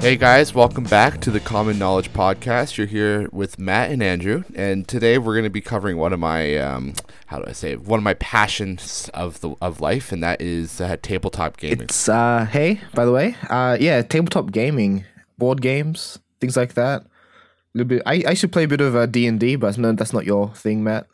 Hey 0.00 0.16
guys, 0.16 0.54
welcome 0.54 0.84
back 0.84 1.20
to 1.20 1.30
the 1.30 1.40
Common 1.40 1.78
Knowledge 1.78 2.10
Podcast. 2.14 2.78
You're 2.78 2.86
here 2.86 3.28
with 3.32 3.58
Matt 3.58 3.90
and 3.90 4.02
Andrew, 4.02 4.44
and 4.54 4.88
today 4.88 5.18
we're 5.18 5.34
going 5.34 5.44
to 5.44 5.50
be 5.50 5.60
covering 5.60 5.98
one 5.98 6.14
of 6.14 6.18
my, 6.18 6.56
um, 6.56 6.94
how 7.26 7.38
do 7.38 7.44
I 7.46 7.52
say 7.52 7.72
it, 7.72 7.82
one 7.82 7.98
of 7.98 8.02
my 8.02 8.14
passions 8.14 9.10
of 9.12 9.42
the 9.42 9.54
of 9.60 9.82
life, 9.82 10.10
and 10.10 10.22
that 10.22 10.40
is 10.40 10.80
uh, 10.80 10.96
tabletop 11.02 11.58
gaming. 11.58 11.82
It's 11.82 12.08
uh 12.08 12.46
hey, 12.50 12.80
by 12.94 13.04
the 13.04 13.12
way, 13.12 13.36
uh 13.50 13.76
yeah, 13.78 14.00
tabletop 14.00 14.52
gaming, 14.52 15.04
board 15.36 15.60
games, 15.60 16.18
things 16.40 16.56
like 16.56 16.72
that. 16.74 17.02
A 17.02 17.06
little 17.74 17.88
bit. 17.88 18.02
I, 18.06 18.24
I 18.26 18.34
to 18.34 18.48
play 18.48 18.64
a 18.64 18.68
bit 18.68 18.80
of 18.80 18.96
uh, 18.96 19.04
D 19.04 19.26
and 19.26 19.38
D, 19.38 19.54
but 19.54 19.76
no, 19.76 19.92
that's 19.92 20.14
not 20.14 20.24
your 20.24 20.48
thing, 20.54 20.82
Matt. 20.82 21.08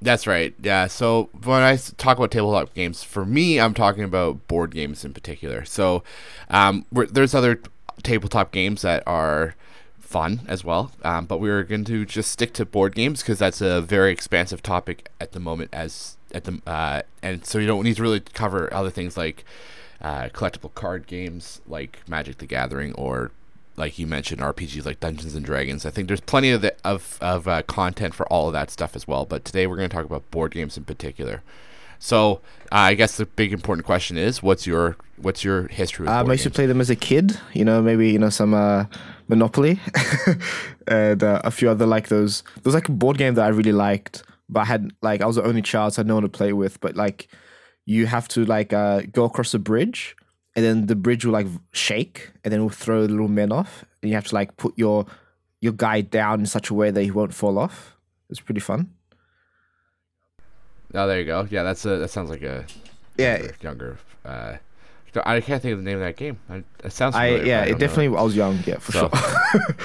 That's 0.00 0.26
right. 0.26 0.54
Yeah. 0.60 0.86
So 0.86 1.28
when 1.44 1.60
I 1.60 1.76
talk 1.76 2.16
about 2.16 2.30
tabletop 2.30 2.72
games, 2.72 3.02
for 3.02 3.26
me, 3.26 3.60
I'm 3.60 3.74
talking 3.74 4.04
about 4.04 4.48
board 4.48 4.74
games 4.74 5.04
in 5.04 5.12
particular. 5.12 5.66
So 5.66 6.02
um, 6.48 6.86
there's 6.90 7.34
other 7.34 7.60
tabletop 8.02 8.52
games 8.52 8.82
that 8.82 9.02
are 9.06 9.54
fun 9.98 10.42
as 10.46 10.62
well, 10.62 10.92
um, 11.02 11.24
but 11.26 11.40
we're 11.40 11.62
going 11.62 11.84
to 11.84 12.04
just 12.04 12.30
stick 12.30 12.52
to 12.52 12.66
board 12.66 12.94
games 12.94 13.22
because 13.22 13.38
that's 13.38 13.60
a 13.60 13.80
very 13.80 14.12
expansive 14.12 14.62
topic 14.62 15.10
at 15.20 15.32
the 15.32 15.40
moment. 15.40 15.70
As 15.72 16.16
at 16.34 16.44
the 16.44 16.60
uh, 16.66 17.02
and 17.22 17.44
so 17.46 17.58
you 17.58 17.66
don't 17.66 17.84
need 17.84 17.96
to 17.96 18.02
really 18.02 18.20
cover 18.20 18.72
other 18.72 18.90
things 18.90 19.16
like 19.16 19.44
uh, 20.00 20.28
collectible 20.28 20.74
card 20.74 21.06
games 21.06 21.60
like 21.66 22.00
Magic 22.08 22.38
the 22.38 22.46
Gathering 22.46 22.92
or 22.94 23.30
like 23.76 23.98
you 23.98 24.06
mentioned 24.06 24.42
RPGs 24.42 24.84
like 24.84 25.00
Dungeons 25.00 25.34
and 25.34 25.44
Dragons. 25.44 25.86
I 25.86 25.90
think 25.90 26.08
there's 26.08 26.20
plenty 26.20 26.50
of 26.50 26.60
the, 26.60 26.74
of 26.84 27.18
of 27.20 27.48
uh, 27.48 27.62
content 27.62 28.14
for 28.14 28.26
all 28.26 28.48
of 28.48 28.52
that 28.52 28.70
stuff 28.70 28.94
as 28.94 29.08
well. 29.08 29.24
But 29.24 29.44
today 29.44 29.66
we're 29.66 29.76
going 29.76 29.88
to 29.88 29.94
talk 29.94 30.04
about 30.04 30.30
board 30.30 30.52
games 30.52 30.76
in 30.76 30.84
particular. 30.84 31.42
So 32.02 32.40
uh, 32.72 32.90
I 32.90 32.94
guess 32.94 33.16
the 33.16 33.26
big 33.26 33.52
important 33.52 33.86
question 33.86 34.18
is, 34.18 34.42
what's 34.42 34.66
your 34.66 34.96
what's 35.18 35.44
your 35.44 35.68
history? 35.68 36.02
With 36.04 36.12
Um, 36.12 36.28
I 36.28 36.32
used 36.32 36.42
to 36.42 36.48
games? 36.48 36.56
play 36.56 36.66
them 36.66 36.80
as 36.80 36.90
a 36.90 36.96
kid. 36.96 37.38
You 37.52 37.64
know, 37.64 37.80
maybe 37.80 38.10
you 38.10 38.18
know 38.18 38.28
some 38.28 38.54
uh, 38.54 38.86
Monopoly 39.28 39.78
and 40.88 41.22
uh, 41.22 41.40
a 41.44 41.52
few 41.52 41.70
other 41.70 41.86
like 41.86 42.08
those. 42.08 42.42
There 42.56 42.62
was 42.64 42.74
like 42.74 42.88
a 42.88 42.92
board 42.92 43.18
game 43.18 43.34
that 43.34 43.44
I 43.44 43.48
really 43.50 43.70
liked, 43.70 44.24
but 44.48 44.60
I 44.60 44.64
had 44.64 44.92
like 45.00 45.20
I 45.22 45.26
was 45.26 45.36
the 45.36 45.44
only 45.44 45.62
child, 45.62 45.94
so 45.94 46.00
I 46.00 46.02
had 46.02 46.08
no 46.08 46.14
one 46.14 46.24
to 46.24 46.28
play 46.28 46.52
with. 46.52 46.80
But 46.80 46.96
like, 46.96 47.28
you 47.86 48.06
have 48.06 48.26
to 48.28 48.44
like 48.44 48.72
uh, 48.72 49.02
go 49.12 49.22
across 49.22 49.54
a 49.54 49.60
bridge, 49.60 50.16
and 50.56 50.64
then 50.64 50.86
the 50.86 50.96
bridge 50.96 51.24
will 51.24 51.32
like 51.32 51.46
shake, 51.70 52.32
and 52.42 52.50
then 52.52 52.58
it 52.58 52.62
will 52.64 52.70
throw 52.70 53.02
the 53.06 53.12
little 53.12 53.28
men 53.28 53.52
off, 53.52 53.84
and 54.02 54.10
you 54.10 54.16
have 54.16 54.26
to 54.26 54.34
like 54.34 54.56
put 54.56 54.76
your 54.76 55.06
your 55.60 55.72
guy 55.72 56.00
down 56.00 56.40
in 56.40 56.46
such 56.46 56.68
a 56.68 56.74
way 56.74 56.90
that 56.90 57.02
he 57.04 57.12
won't 57.12 57.32
fall 57.32 57.60
off. 57.60 57.96
It's 58.28 58.40
pretty 58.40 58.60
fun. 58.60 58.90
Oh, 60.94 61.06
there 61.06 61.18
you 61.20 61.26
go. 61.26 61.46
Yeah, 61.50 61.62
that's 61.62 61.84
a 61.86 61.96
that 61.98 62.08
sounds 62.08 62.30
like 62.30 62.42
a 62.42 62.64
Yeah, 63.16 63.38
younger. 63.38 63.54
younger 63.62 63.98
uh, 64.24 64.56
I 65.26 65.40
can't 65.42 65.60
think 65.60 65.72
of 65.72 65.78
the 65.78 65.84
name 65.84 65.96
of 65.96 66.00
that 66.02 66.16
game. 66.16 66.38
It 66.84 66.92
sounds. 66.92 67.14
I 67.14 67.28
yeah, 67.42 67.60
I 67.62 67.64
it 67.66 67.72
know. 67.72 67.78
definitely. 67.78 68.16
I 68.18 68.22
was 68.22 68.34
young, 68.36 68.58
yeah, 68.66 68.78
for 68.78 68.92
So- 68.92 69.10
sure. 69.10 69.60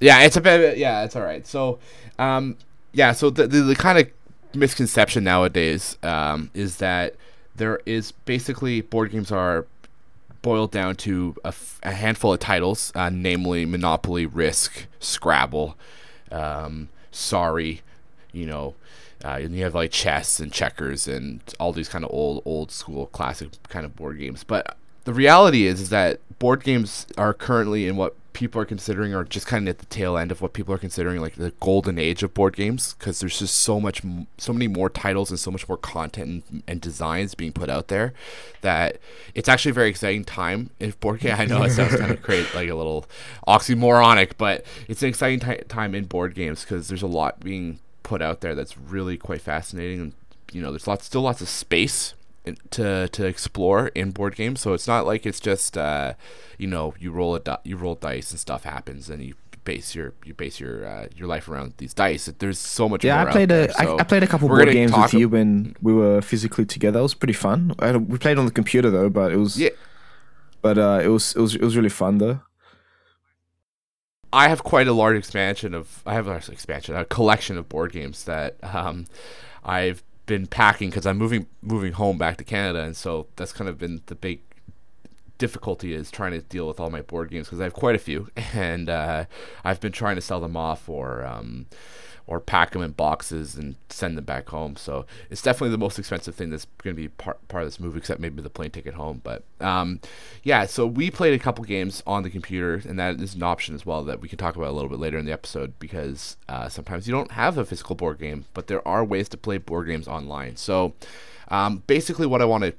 Yeah, 0.00 0.22
it's 0.22 0.36
a 0.36 0.40
bit. 0.40 0.76
Yeah, 0.78 1.04
it's 1.04 1.16
all 1.16 1.22
right. 1.22 1.46
So, 1.46 1.78
um, 2.18 2.56
yeah. 2.92 3.12
So 3.12 3.30
the 3.30 3.46
the, 3.46 3.60
the 3.62 3.76
kind 3.76 3.98
of 3.98 4.10
misconception 4.54 5.24
nowadays 5.24 5.96
um, 6.02 6.50
is 6.52 6.76
that 6.78 7.14
there 7.56 7.80
is 7.86 8.12
basically 8.12 8.80
board 8.80 9.12
games 9.12 9.30
are 9.32 9.66
boiled 10.42 10.72
down 10.72 10.94
to 10.96 11.34
a, 11.44 11.48
f- 11.48 11.80
a 11.84 11.92
handful 11.92 12.32
of 12.34 12.40
titles, 12.40 12.92
uh, 12.94 13.08
namely 13.08 13.64
Monopoly, 13.64 14.26
Risk, 14.26 14.86
Scrabble, 15.00 15.76
um, 16.30 16.88
Sorry, 17.10 17.80
you 18.32 18.44
know. 18.46 18.74
Uh, 19.24 19.38
and 19.40 19.56
you 19.56 19.64
have 19.64 19.74
like 19.74 19.90
chess 19.90 20.38
and 20.38 20.52
checkers 20.52 21.08
and 21.08 21.40
all 21.58 21.72
these 21.72 21.88
kind 21.88 22.04
of 22.04 22.10
old, 22.12 22.42
old 22.44 22.70
school, 22.70 23.06
classic 23.06 23.48
kind 23.68 23.86
of 23.86 23.96
board 23.96 24.18
games. 24.18 24.44
But 24.44 24.76
the 25.04 25.14
reality 25.14 25.66
is, 25.66 25.80
is 25.80 25.88
that 25.88 26.20
board 26.38 26.62
games 26.62 27.06
are 27.16 27.32
currently 27.32 27.86
in 27.86 27.96
what 27.96 28.14
people 28.34 28.60
are 28.60 28.66
considering, 28.66 29.14
or 29.14 29.24
just 29.24 29.46
kind 29.46 29.66
of 29.66 29.74
at 29.74 29.78
the 29.78 29.86
tail 29.86 30.18
end 30.18 30.30
of 30.30 30.42
what 30.42 30.52
people 30.52 30.74
are 30.74 30.78
considering, 30.78 31.20
like 31.20 31.36
the 31.36 31.52
golden 31.60 31.98
age 31.98 32.22
of 32.22 32.34
board 32.34 32.54
games, 32.56 32.94
because 32.98 33.20
there's 33.20 33.38
just 33.38 33.54
so 33.54 33.80
much, 33.80 34.04
m- 34.04 34.26
so 34.36 34.52
many 34.52 34.66
more 34.66 34.90
titles 34.90 35.30
and 35.30 35.38
so 35.38 35.50
much 35.50 35.66
more 35.68 35.78
content 35.78 36.44
and, 36.50 36.62
and 36.66 36.80
designs 36.80 37.34
being 37.34 37.52
put 37.52 37.70
out 37.70 37.88
there, 37.88 38.12
that 38.60 38.98
it's 39.34 39.48
actually 39.48 39.70
a 39.70 39.74
very 39.74 39.88
exciting 39.88 40.24
time 40.24 40.68
in 40.80 40.92
board 41.00 41.20
game. 41.20 41.36
I 41.38 41.46
know 41.46 41.62
it 41.62 41.70
sounds 41.70 41.96
kind 41.96 42.10
of 42.10 42.20
great, 42.28 42.52
like 42.54 42.68
a 42.68 42.74
little 42.74 43.06
oxymoronic, 43.46 44.32
but 44.36 44.66
it's 44.88 45.02
an 45.02 45.08
exciting 45.08 45.40
ti- 45.40 45.64
time 45.68 45.94
in 45.94 46.04
board 46.04 46.34
games 46.34 46.62
because 46.62 46.88
there's 46.88 47.02
a 47.02 47.06
lot 47.06 47.40
being 47.40 47.78
put 48.04 48.22
out 48.22 48.40
there 48.40 48.54
that's 48.54 48.78
really 48.78 49.16
quite 49.16 49.40
fascinating 49.40 50.00
and 50.00 50.12
you 50.52 50.62
know 50.62 50.70
there's 50.70 50.86
lots 50.86 51.04
still 51.06 51.22
lots 51.22 51.40
of 51.40 51.48
space 51.48 52.14
to 52.70 53.08
to 53.08 53.26
explore 53.26 53.88
in 53.88 54.10
board 54.12 54.36
games 54.36 54.60
so 54.60 54.72
it's 54.74 54.86
not 54.86 55.06
like 55.06 55.24
it's 55.26 55.40
just 55.40 55.76
uh 55.78 56.12
you 56.58 56.66
know 56.68 56.94
you 57.00 57.10
roll 57.10 57.34
a 57.34 57.40
di- 57.40 57.58
you 57.64 57.76
roll 57.76 57.94
dice 57.96 58.30
and 58.30 58.38
stuff 58.38 58.64
happens 58.64 59.08
and 59.10 59.22
you 59.24 59.34
base 59.64 59.94
your 59.94 60.12
you 60.26 60.34
base 60.34 60.60
your 60.60 60.84
uh, 60.86 61.06
your 61.16 61.26
life 61.26 61.48
around 61.48 61.72
these 61.78 61.94
dice 61.94 62.26
there's 62.38 62.58
so 62.58 62.86
much 62.86 63.02
Yeah, 63.02 63.16
more 63.20 63.28
I 63.30 63.32
played 63.32 63.50
a 63.50 63.54
there, 63.54 63.72
I 63.78 63.84
so 63.84 63.98
I 63.98 64.04
played 64.04 64.22
a 64.22 64.26
couple 64.26 64.46
board 64.48 64.70
games 64.70 64.92
with 64.92 65.14
you 65.14 65.30
when 65.30 65.74
we 65.80 65.94
were 65.94 66.20
physically 66.20 66.66
together. 66.66 66.98
It 66.98 67.02
was 67.02 67.14
pretty 67.14 67.32
fun. 67.32 67.72
I 67.78 67.96
we 67.96 68.18
played 68.18 68.36
on 68.38 68.44
the 68.44 68.52
computer 68.52 68.90
though, 68.90 69.08
but 69.08 69.32
it 69.32 69.38
was 69.38 69.58
yeah 69.58 69.70
but 70.60 70.76
uh, 70.76 71.00
it 71.02 71.08
was 71.08 71.34
it 71.34 71.40
was 71.40 71.54
it 71.54 71.62
was 71.62 71.76
really 71.78 71.88
fun 71.88 72.18
though. 72.18 72.40
I 74.34 74.48
have 74.48 74.64
quite 74.64 74.88
a 74.88 74.92
large 74.92 75.16
expansion 75.16 75.74
of 75.74 76.02
I 76.04 76.14
have 76.14 76.26
an 76.26 76.36
expansion 76.36 76.96
a 76.96 77.04
collection 77.04 77.56
of 77.56 77.68
board 77.68 77.92
games 77.92 78.24
that 78.24 78.56
um, 78.64 79.06
I've 79.64 80.02
been 80.26 80.48
packing 80.48 80.90
because 80.90 81.06
I'm 81.06 81.18
moving 81.18 81.46
moving 81.62 81.92
home 81.92 82.18
back 82.18 82.36
to 82.38 82.44
Canada, 82.44 82.82
and 82.82 82.96
so 82.96 83.28
that's 83.36 83.52
kind 83.52 83.70
of 83.70 83.78
been 83.78 84.02
the 84.06 84.16
big 84.16 84.40
difficulty 85.38 85.94
is 85.94 86.10
trying 86.10 86.32
to 86.32 86.40
deal 86.40 86.66
with 86.66 86.80
all 86.80 86.90
my 86.90 87.02
board 87.02 87.30
games 87.30 87.46
because 87.46 87.60
I 87.60 87.64
have 87.64 87.74
quite 87.74 87.94
a 87.94 87.98
few, 87.98 88.28
and 88.54 88.88
uh, 88.88 89.26
I've 89.62 89.80
been 89.80 89.92
trying 89.92 90.16
to 90.16 90.20
sell 90.20 90.40
them 90.40 90.56
off 90.56 90.88
or 90.88 91.24
um, 91.24 91.66
or 92.26 92.40
pack 92.40 92.70
them 92.70 92.82
in 92.82 92.90
boxes 92.92 93.54
and 93.54 93.74
send 93.90 94.16
them 94.16 94.24
back 94.24 94.48
home. 94.48 94.76
So 94.76 95.04
it's 95.30 95.42
definitely 95.42 95.70
the 95.72 95.78
most 95.78 95.98
expensive 95.98 96.34
thing 96.34 96.48
that's 96.48 96.66
going 96.82 96.96
to 96.96 97.00
be 97.02 97.08
part 97.08 97.46
part 97.48 97.64
of 97.64 97.66
this 97.66 97.78
move, 97.78 97.96
except 97.98 98.18
maybe 98.18 98.40
the 98.40 98.48
plane 98.48 98.70
ticket 98.70 98.94
home. 98.94 99.20
But 99.22 99.42
um, 99.60 100.00
yeah, 100.42 100.64
so 100.64 100.86
we 100.86 101.10
played 101.10 101.34
a 101.34 101.38
couple 101.38 101.64
games 101.64 102.02
on 102.06 102.22
the 102.22 102.30
computer, 102.30 102.80
and 102.88 102.98
that 102.98 103.20
is 103.20 103.34
an 103.34 103.42
option 103.42 103.74
as 103.74 103.84
well 103.84 104.02
that 104.04 104.20
we 104.20 104.28
can 104.28 104.38
talk 104.38 104.56
about 104.56 104.68
a 104.68 104.72
little 104.72 104.88
bit 104.88 104.98
later 104.98 105.18
in 105.18 105.26
the 105.26 105.32
episode 105.32 105.78
because 105.78 106.36
uh, 106.48 106.68
sometimes 106.70 107.06
you 107.06 107.12
don't 107.12 107.32
have 107.32 107.58
a 107.58 107.64
physical 107.66 107.94
board 107.94 108.18
game, 108.18 108.46
but 108.54 108.68
there 108.68 108.86
are 108.88 109.04
ways 109.04 109.28
to 109.28 109.36
play 109.36 109.58
board 109.58 109.86
games 109.86 110.08
online. 110.08 110.56
So 110.56 110.94
um, 111.48 111.82
basically, 111.86 112.26
what 112.26 112.40
I 112.40 112.46
want 112.46 112.64
to 112.64 112.74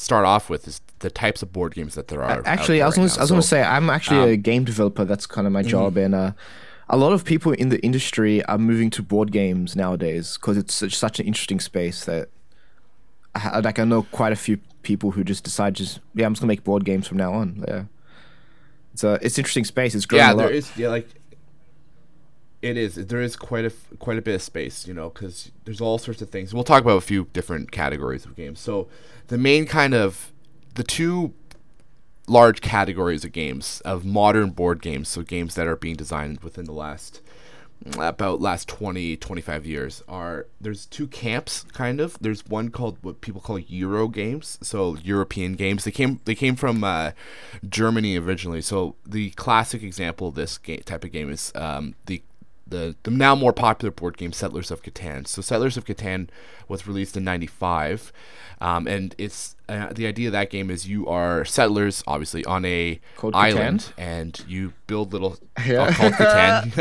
start 0.00 0.24
off 0.24 0.50
with 0.50 0.66
is 0.66 0.80
the 0.98 1.10
types 1.10 1.42
of 1.42 1.52
board 1.52 1.74
games 1.74 1.94
that 1.94 2.08
there 2.08 2.22
are. 2.22 2.38
out 2.38 2.46
Actually, 2.46 2.82
I 2.82 2.86
was 2.86 2.96
right 2.98 3.02
gonna, 3.04 3.08
now. 3.14 3.18
I 3.18 3.22
was 3.22 3.30
gonna 3.30 3.42
So- 3.42 3.46
say 3.46 3.62
I'm 3.62 3.88
actually 3.88 4.18
um, 4.20 4.28
a 4.30 4.36
game 4.36 4.64
developer. 4.64 5.04
That's 5.04 5.26
kind 5.26 5.46
of 5.46 5.52
my 5.52 5.60
Mm-hmm. 5.62 5.68
job, 5.70 5.96
and 5.96 6.14
uh, 6.14 6.32
a 6.90 6.96
lot 6.96 7.12
of 7.12 7.24
people 7.24 7.52
in 7.52 7.68
the 7.68 7.80
industry 7.82 8.44
are 8.44 8.58
moving 8.58 8.90
to 8.90 9.02
board 9.02 9.30
games 9.30 9.76
nowadays 9.76 10.36
because 10.36 10.58
it's 10.58 10.74
such, 10.74 10.96
such 10.96 11.20
an 11.20 11.26
interesting 11.26 11.60
space 11.60 12.04
that 12.04 12.28
I, 13.34 13.60
like 13.60 13.78
I 13.78 13.84
know 13.84 14.02
quite 14.02 14.32
a 14.32 14.36
few 14.36 14.58
people 14.82 15.12
who 15.12 15.22
just 15.22 15.44
decide 15.44 15.74
just 15.74 16.00
yeah 16.14 16.26
I'm 16.26 16.32
just 16.32 16.42
gonna 16.42 16.48
make 16.48 16.64
board 16.64 16.84
games 16.84 17.06
from 17.06 17.16
now 17.16 17.32
on. 17.32 17.64
Yeah, 17.66 17.84
it's 18.92 19.04
a 19.04 19.18
it's 19.22 19.38
interesting 19.38 19.64
space. 19.64 19.94
It's 19.94 20.04
growing 20.04 20.24
yeah, 20.24 20.32
a 20.32 20.34
lot. 20.34 20.42
there 20.42 20.52
is 20.52 20.76
yeah 20.76 20.88
like 20.88 21.08
it 22.60 22.76
is 22.76 22.96
there 22.96 23.20
is 23.20 23.36
quite 23.36 23.64
a 23.64 23.72
quite 24.00 24.18
a 24.18 24.22
bit 24.22 24.34
of 24.34 24.42
space, 24.42 24.88
you 24.88 24.92
know, 24.92 25.10
because 25.10 25.52
there's 25.64 25.80
all 25.80 25.96
sorts 25.96 26.20
of 26.22 26.30
things. 26.30 26.52
We'll 26.52 26.64
talk 26.64 26.82
about 26.82 26.96
a 26.96 27.02
few 27.02 27.28
different 27.32 27.70
categories 27.70 28.24
of 28.24 28.34
games. 28.34 28.58
So 28.58 28.88
the 29.28 29.38
main 29.38 29.64
kind 29.64 29.94
of 29.94 30.32
the 30.74 30.82
two 30.82 31.34
large 32.26 32.60
categories 32.60 33.24
of 33.24 33.32
games 33.32 33.80
of 33.84 34.04
modern 34.04 34.50
board 34.50 34.82
games, 34.82 35.08
so 35.08 35.22
games 35.22 35.54
that 35.54 35.66
are 35.66 35.76
being 35.76 35.96
designed 35.96 36.40
within 36.40 36.64
the 36.64 36.72
last 36.72 37.20
about 37.98 38.42
last 38.42 38.68
20 38.68 39.16
25 39.16 39.64
years 39.64 40.02
are 40.06 40.46
there's 40.60 40.86
two 40.86 41.06
camps 41.06 41.64
kind 41.72 42.00
of. 42.00 42.18
There's 42.20 42.44
one 42.46 42.68
called 42.68 42.98
what 43.00 43.20
people 43.20 43.40
call 43.40 43.58
euro 43.58 44.08
games 44.08 44.58
so 44.62 44.96
european 45.02 45.54
games. 45.54 45.84
They 45.84 45.90
came 45.90 46.20
they 46.24 46.34
came 46.34 46.56
from 46.56 46.84
uh, 46.84 47.12
germany 47.66 48.18
originally. 48.18 48.60
So 48.60 48.96
the 49.06 49.30
classic 49.30 49.82
example 49.82 50.28
of 50.28 50.34
this 50.34 50.58
ga- 50.58 50.78
type 50.78 51.04
of 51.04 51.12
game 51.12 51.30
is 51.30 51.52
um, 51.54 51.94
the 52.06 52.22
the, 52.70 52.96
the 53.02 53.10
now 53.10 53.34
more 53.34 53.52
popular 53.52 53.90
board 53.92 54.16
game 54.16 54.32
Settlers 54.32 54.70
of 54.70 54.82
Catan. 54.82 55.26
So 55.26 55.42
Settlers 55.42 55.76
of 55.76 55.84
Catan 55.84 56.28
was 56.68 56.86
released 56.86 57.16
in 57.16 57.24
'95, 57.24 58.12
um, 58.60 58.86
and 58.86 59.14
it's 59.18 59.56
uh, 59.68 59.92
the 59.92 60.06
idea 60.06 60.28
of 60.28 60.32
that 60.32 60.50
game 60.50 60.70
is 60.70 60.88
you 60.88 61.06
are 61.06 61.44
settlers, 61.44 62.02
obviously, 62.06 62.44
on 62.44 62.64
a 62.64 63.00
Called 63.16 63.34
island, 63.34 63.80
Catan? 63.80 64.02
and 64.02 64.44
you 64.48 64.72
build 64.86 65.12
little 65.12 65.38
Yeah. 65.66 65.88
oh, 65.88 65.92
called 65.92 66.12
Catan, 66.14 66.72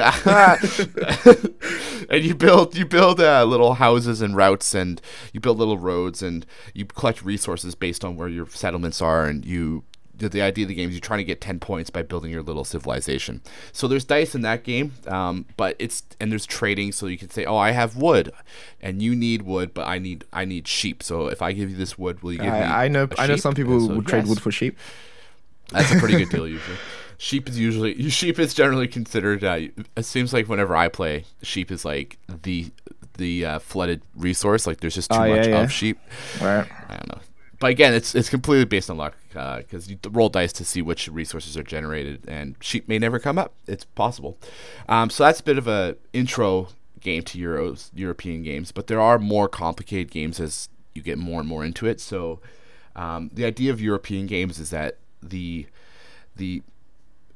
and 2.09 2.23
you 2.23 2.35
build 2.35 2.77
you 2.77 2.85
build 2.85 3.19
uh, 3.19 3.43
little 3.43 3.73
houses 3.75 4.21
and 4.21 4.35
routes, 4.35 4.73
and 4.73 5.01
you 5.33 5.39
build 5.39 5.57
little 5.57 5.77
roads, 5.77 6.21
and 6.21 6.45
you 6.73 6.85
collect 6.85 7.23
resources 7.23 7.75
based 7.75 8.05
on 8.05 8.15
where 8.15 8.27
your 8.29 8.47
settlements 8.47 9.01
are, 9.01 9.25
and 9.25 9.45
you 9.45 9.83
the, 10.19 10.29
the 10.29 10.41
idea 10.41 10.65
of 10.65 10.69
the 10.69 10.75
game 10.75 10.89
is 10.89 10.95
you're 10.95 11.01
trying 11.01 11.19
to 11.19 11.23
get 11.23 11.41
10 11.41 11.59
points 11.59 11.89
by 11.89 12.01
building 12.01 12.31
your 12.31 12.43
little 12.43 12.63
civilization. 12.63 13.41
So 13.71 13.87
there's 13.87 14.05
dice 14.05 14.35
in 14.35 14.41
that 14.41 14.63
game, 14.63 14.93
um, 15.07 15.45
but 15.57 15.75
it's 15.79 16.03
and 16.19 16.31
there's 16.31 16.45
trading. 16.45 16.91
So 16.91 17.07
you 17.07 17.17
can 17.17 17.29
say, 17.29 17.45
oh, 17.45 17.57
I 17.57 17.71
have 17.71 17.95
wood, 17.95 18.31
and 18.81 19.01
you 19.01 19.15
need 19.15 19.43
wood, 19.43 19.73
but 19.73 19.87
I 19.87 19.97
need 19.97 20.25
I 20.31 20.45
need 20.45 20.67
sheep. 20.67 21.01
So 21.01 21.27
if 21.27 21.41
I 21.41 21.53
give 21.53 21.69
you 21.69 21.77
this 21.77 21.97
wood, 21.97 22.21
will 22.21 22.33
you 22.33 22.39
give 22.39 22.53
me? 22.53 22.59
I, 22.59 22.85
I 22.85 22.87
know 22.87 23.07
I 23.17 23.27
know 23.27 23.37
some 23.37 23.55
people 23.55 23.79
so, 23.79 23.95
would 23.95 24.07
trade 24.07 24.19
yes. 24.19 24.29
wood 24.29 24.41
for 24.41 24.51
sheep. 24.51 24.77
That's 25.71 25.91
a 25.91 25.99
pretty 25.99 26.17
good 26.17 26.29
deal 26.35 26.47
usually. 26.47 26.77
Sheep 27.17 27.49
is 27.49 27.59
usually 27.59 28.09
sheep 28.09 28.39
is 28.39 28.53
generally 28.53 28.87
considered. 28.87 29.43
Uh, 29.43 29.59
it 29.95 30.05
seems 30.05 30.33
like 30.33 30.47
whenever 30.47 30.75
I 30.75 30.87
play, 30.87 31.25
sheep 31.41 31.71
is 31.71 31.85
like 31.85 32.17
the 32.43 32.71
the 33.17 33.45
uh, 33.45 33.59
flooded 33.59 34.01
resource. 34.15 34.65
Like 34.65 34.79
there's 34.79 34.95
just 34.95 35.11
too 35.11 35.17
Oh, 35.17 35.23
yeah, 35.25 35.35
much 35.35 35.47
yeah. 35.47 35.61
of 35.61 35.71
sheep. 35.71 35.99
Right. 36.41 36.67
I 36.87 36.95
don't 36.95 37.09
know. 37.09 37.21
But 37.59 37.71
again, 37.71 37.93
it's 37.93 38.15
it's 38.15 38.29
completely 38.29 38.65
based 38.65 38.89
on 38.89 38.97
luck 38.97 39.15
because 39.27 39.89
you 39.89 39.97
roll 40.09 40.29
dice 40.29 40.53
to 40.53 40.65
see 40.65 40.81
which 40.81 41.09
resources 41.09 41.57
are 41.57 41.63
generated, 41.63 42.23
and 42.27 42.55
sheep 42.61 42.87
may 42.87 42.97
never 42.97 43.19
come 43.19 43.37
up. 43.37 43.53
It's 43.67 43.83
possible. 43.83 44.37
Um, 44.87 45.09
so 45.09 45.25
that's 45.25 45.41
a 45.41 45.43
bit 45.43 45.57
of 45.57 45.67
a 45.67 45.97
intro 46.13 46.69
game 47.01 47.23
to 47.23 47.37
Euros 47.37 47.91
European 47.93 48.43
games, 48.43 48.71
but 48.71 48.87
there 48.87 49.01
are 49.01 49.19
more 49.19 49.49
complicated 49.49 50.09
games 50.09 50.39
as 50.39 50.69
you 50.95 51.01
get 51.01 51.17
more 51.17 51.41
and 51.41 51.49
more 51.49 51.65
into 51.65 51.85
it. 51.85 51.99
So 51.99 52.39
um, 52.95 53.29
the 53.33 53.45
idea 53.45 53.71
of 53.71 53.81
European 53.81 54.25
games 54.25 54.57
is 54.57 54.69
that 54.69 54.97
the 55.21 55.67
the 56.35 56.63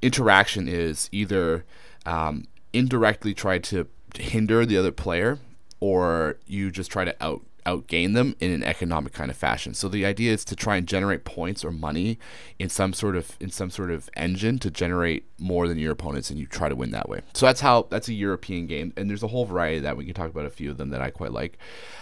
interaction 0.01 0.67
is 0.67 1.09
either 1.11 1.65
um, 2.05 2.45
indirectly 2.71 3.33
try 3.33 3.57
to 3.57 3.87
hinder 4.15 4.65
the 4.65 4.77
other 4.77 4.91
player 4.91 5.39
or 5.79 6.37
you 6.45 6.71
just 6.71 6.91
try 6.91 7.03
to 7.03 7.23
out 7.23 7.41
outgain 7.65 8.13
them 8.13 8.35
in 8.39 8.51
an 8.51 8.63
economic 8.63 9.13
kind 9.13 9.31
of 9.31 9.37
fashion. 9.37 9.73
So 9.73 9.87
the 9.87 10.05
idea 10.05 10.33
is 10.33 10.43
to 10.45 10.55
try 10.55 10.75
and 10.77 10.87
generate 10.87 11.23
points 11.23 11.63
or 11.63 11.71
money 11.71 12.19
in 12.59 12.69
some 12.69 12.93
sort 12.93 13.15
of 13.15 13.37
in 13.39 13.49
some 13.49 13.69
sort 13.69 13.91
of 13.91 14.09
engine 14.15 14.59
to 14.59 14.71
generate 14.71 15.25
more 15.37 15.67
than 15.67 15.77
your 15.77 15.91
opponents 15.91 16.29
and 16.29 16.39
you 16.39 16.45
try 16.45 16.69
to 16.69 16.75
win 16.75 16.91
that 16.91 17.09
way. 17.09 17.21
So 17.33 17.45
that's 17.45 17.61
how 17.61 17.87
that's 17.89 18.07
a 18.07 18.13
European 18.13 18.67
game 18.67 18.93
and 18.97 19.09
there's 19.09 19.23
a 19.23 19.27
whole 19.27 19.45
variety 19.45 19.77
of 19.77 19.83
that. 19.83 19.97
We 19.97 20.05
can 20.05 20.13
talk 20.13 20.29
about 20.29 20.45
a 20.45 20.49
few 20.49 20.71
of 20.71 20.77
them 20.77 20.89
that 20.89 21.01
I 21.01 21.09
quite 21.09 21.31
like. 21.31 21.57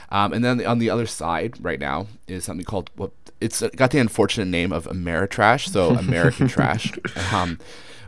Um, 0.09 0.33
and 0.33 0.43
then 0.43 0.65
on 0.65 0.79
the 0.79 0.89
other 0.89 1.05
side 1.05 1.55
right 1.63 1.79
now 1.79 2.07
is 2.27 2.43
something 2.43 2.65
called 2.65 2.89
what 2.95 3.11
it's 3.39 3.61
got 3.75 3.91
the 3.91 3.99
unfortunate 3.99 4.47
name 4.47 4.71
of 4.71 4.85
Ameritrash, 4.87 5.69
so 5.69 5.89
American 5.95 6.47
trash. 6.47 6.91
Um, 7.31 7.59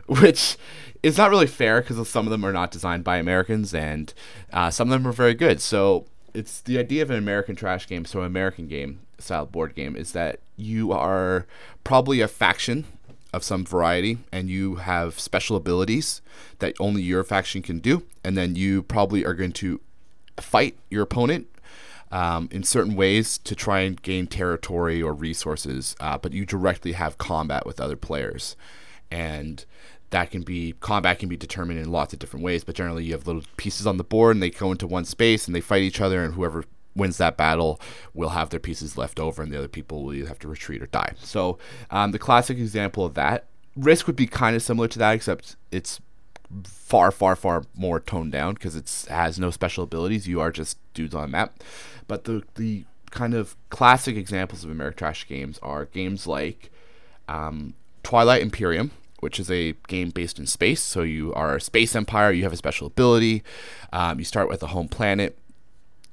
which 0.06 0.56
is 1.02 1.18
not 1.18 1.30
really 1.30 1.46
fair 1.46 1.80
because 1.80 2.08
some 2.08 2.26
of 2.26 2.30
them 2.30 2.44
are 2.44 2.52
not 2.52 2.70
designed 2.70 3.04
by 3.04 3.18
Americans 3.18 3.74
and 3.74 4.12
uh, 4.52 4.70
some 4.70 4.88
of 4.88 4.92
them 4.92 5.06
are 5.06 5.12
very 5.12 5.34
good. 5.34 5.60
So 5.60 6.06
it's 6.34 6.60
the 6.60 6.78
idea 6.78 7.02
of 7.02 7.10
an 7.10 7.16
American 7.16 7.56
trash 7.56 7.86
game, 7.86 8.04
so 8.04 8.22
American 8.22 8.66
game 8.66 9.00
style 9.18 9.46
board 9.46 9.74
game, 9.74 9.96
is 9.96 10.12
that 10.12 10.40
you 10.56 10.92
are 10.92 11.46
probably 11.84 12.20
a 12.20 12.28
faction 12.28 12.84
of 13.32 13.42
some 13.42 13.64
variety 13.64 14.18
and 14.30 14.48
you 14.48 14.76
have 14.76 15.18
special 15.18 15.56
abilities 15.56 16.20
that 16.58 16.74
only 16.78 17.02
your 17.02 17.24
faction 17.24 17.62
can 17.62 17.78
do, 17.78 18.02
and 18.22 18.36
then 18.36 18.56
you 18.56 18.82
probably 18.82 19.24
are 19.24 19.34
going 19.34 19.52
to 19.52 19.80
fight 20.38 20.76
your 20.90 21.02
opponent 21.02 21.46
um, 22.10 22.48
in 22.52 22.62
certain 22.62 22.94
ways 22.94 23.38
to 23.38 23.54
try 23.54 23.80
and 23.80 24.02
gain 24.02 24.26
territory 24.26 25.02
or 25.02 25.12
resources, 25.12 25.96
uh, 26.00 26.18
but 26.18 26.32
you 26.32 26.44
directly 26.44 26.92
have 26.92 27.18
combat 27.18 27.66
with 27.66 27.80
other 27.80 27.96
players. 27.96 28.56
And 29.10 29.64
that 30.14 30.30
can 30.30 30.42
be 30.42 30.74
combat 30.78 31.18
can 31.18 31.28
be 31.28 31.36
determined 31.36 31.80
in 31.80 31.90
lots 31.90 32.12
of 32.12 32.20
different 32.20 32.44
ways, 32.44 32.62
but 32.62 32.76
generally 32.76 33.04
you 33.04 33.12
have 33.12 33.26
little 33.26 33.42
pieces 33.56 33.84
on 33.84 33.96
the 33.96 34.04
board 34.04 34.36
and 34.36 34.42
they 34.42 34.50
go 34.50 34.70
into 34.70 34.86
one 34.86 35.04
space 35.04 35.46
and 35.46 35.54
they 35.54 35.60
fight 35.60 35.82
each 35.82 36.00
other, 36.00 36.22
and 36.22 36.34
whoever 36.34 36.64
wins 36.94 37.16
that 37.18 37.36
battle 37.36 37.80
will 38.14 38.28
have 38.28 38.50
their 38.50 38.60
pieces 38.60 38.96
left 38.96 39.18
over, 39.18 39.42
and 39.42 39.50
the 39.50 39.58
other 39.58 39.66
people 39.68 40.04
will 40.04 40.14
either 40.14 40.28
have 40.28 40.38
to 40.38 40.46
retreat 40.46 40.80
or 40.80 40.86
die. 40.86 41.12
So 41.18 41.58
um, 41.90 42.12
the 42.12 42.18
classic 42.20 42.58
example 42.58 43.04
of 43.04 43.14
that 43.14 43.46
risk 43.74 44.06
would 44.06 44.14
be 44.14 44.28
kind 44.28 44.54
of 44.54 44.62
similar 44.62 44.86
to 44.86 44.98
that, 45.00 45.14
except 45.14 45.56
it's 45.72 46.00
far, 46.62 47.10
far, 47.10 47.34
far 47.34 47.64
more 47.74 47.98
toned 47.98 48.30
down 48.30 48.54
because 48.54 48.76
it 48.76 49.06
has 49.10 49.38
no 49.40 49.50
special 49.50 49.82
abilities. 49.82 50.28
You 50.28 50.40
are 50.40 50.52
just 50.52 50.78
dudes 50.94 51.14
on 51.14 51.24
a 51.24 51.28
map. 51.28 51.60
But 52.06 52.24
the 52.24 52.44
the 52.54 52.84
kind 53.10 53.34
of 53.34 53.56
classic 53.70 54.16
examples 54.16 54.64
of 54.64 54.70
Ameritrash 54.70 55.26
games 55.26 55.58
are 55.62 55.86
games 55.86 56.26
like 56.26 56.70
um, 57.28 57.74
Twilight 58.04 58.42
Imperium, 58.42 58.92
which 59.24 59.40
is 59.40 59.50
a 59.50 59.72
game 59.88 60.10
based 60.10 60.38
in 60.38 60.46
space. 60.46 60.82
So 60.82 61.00
you 61.00 61.32
are 61.32 61.56
a 61.56 61.60
space 61.60 61.96
empire. 61.96 62.30
You 62.30 62.42
have 62.42 62.52
a 62.52 62.58
special 62.58 62.86
ability. 62.86 63.42
Um, 63.90 64.18
you 64.18 64.24
start 64.26 64.50
with 64.50 64.62
a 64.62 64.66
home 64.66 64.86
planet. 64.86 65.38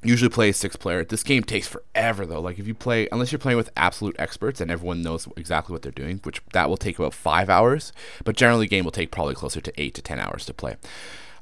Usually 0.01 0.29
play 0.29 0.53
six 0.53 0.77
player. 0.77 1.03
This 1.03 1.21
game 1.21 1.43
takes 1.43 1.67
forever 1.67 2.25
though. 2.25 2.39
Like 2.39 2.57
if 2.57 2.67
you 2.67 2.73
play, 2.73 3.09
unless 3.11 3.33
you're 3.33 3.37
playing 3.37 3.57
with 3.57 3.69
absolute 3.75 4.15
experts 4.17 4.61
and 4.61 4.71
everyone 4.71 5.01
knows 5.01 5.27
exactly 5.35 5.73
what 5.73 5.81
they're 5.81 5.91
doing, 5.91 6.21
which 6.23 6.41
that 6.53 6.69
will 6.69 6.77
take 6.77 6.97
about 6.97 7.13
five 7.13 7.49
hours. 7.49 7.91
But 8.23 8.37
generally, 8.37 8.65
game 8.65 8.85
will 8.85 8.91
take 8.91 9.11
probably 9.11 9.35
closer 9.35 9.59
to 9.59 9.73
eight 9.75 9.93
to 9.95 10.01
ten 10.01 10.17
hours 10.17 10.45
to 10.45 10.53
play. 10.53 10.77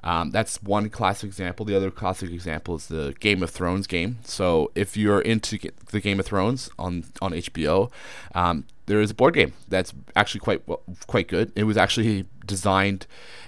Um, 0.04 0.31
that's 0.31 0.63
one 0.63 0.90
classic 0.90 1.28
example. 1.28 1.66
The 1.66 1.75
other 1.75 1.92
classic 1.92 2.31
example 2.31 2.75
is 2.75 2.88
the 2.88 3.16
Game 3.19 3.44
of 3.44 3.50
Thrones 3.50 3.88
game. 3.88 4.19
So 4.24 4.72
if 4.75 4.96
you're 4.96 5.22
into 5.22 5.60
the 5.92 6.00
Game 6.00 6.19
of 6.19 6.25
Thrones 6.25 6.69
on 6.80 7.06
on 7.22 7.31
HBO, 7.34 7.92
um, 8.34 8.66
there 8.86 9.01
is 9.01 9.12
a 9.12 9.13
board 9.13 9.34
game 9.34 9.54
that's 9.68 9.94
actually 10.16 10.40
quite 10.40 10.68
well, 10.68 10.81
quite 11.07 11.28
good. 11.28 11.51
It 11.56 11.66
was 11.66 11.78
actually 11.78 12.25
designed 12.46 13.07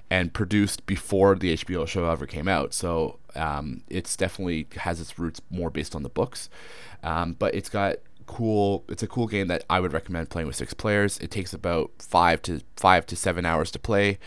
and 0.09 0.33
produced 0.33 0.85
before 0.85 1.35
the 1.35 1.55
HBO 1.55 1.87
show 1.87 2.09
ever 2.11 2.27
came 2.27 2.47
out. 2.47 2.73
So 2.73 3.17
um, 3.35 3.83
it's 3.89 4.17
definitely 4.17 4.67
has 4.77 4.99
its 4.99 5.17
roots 5.17 5.41
more 5.49 5.69
based 5.69 5.95
on 5.95 6.03
the 6.03 6.09
books, 6.09 6.49
um, 7.01 7.37
but 7.39 7.55
it's 7.55 7.69
got 7.69 7.97
cool. 8.27 8.83
It's 8.89 9.03
a 9.03 9.07
cool 9.07 9.27
game 9.27 9.47
that 9.47 9.63
I 9.69 9.79
would 9.79 9.93
recommend 9.93 10.29
playing 10.29 10.47
with 10.47 10.57
six 10.57 10.73
players. 10.73 11.17
It 11.19 11.31
takes 11.31 11.53
about 11.53 11.91
five 11.99 12.41
to 12.43 12.61
five 12.75 13.05
to 13.07 13.15
seven 13.15 13.45
hours 13.45 13.71
to 13.71 13.79
play. 13.79 14.19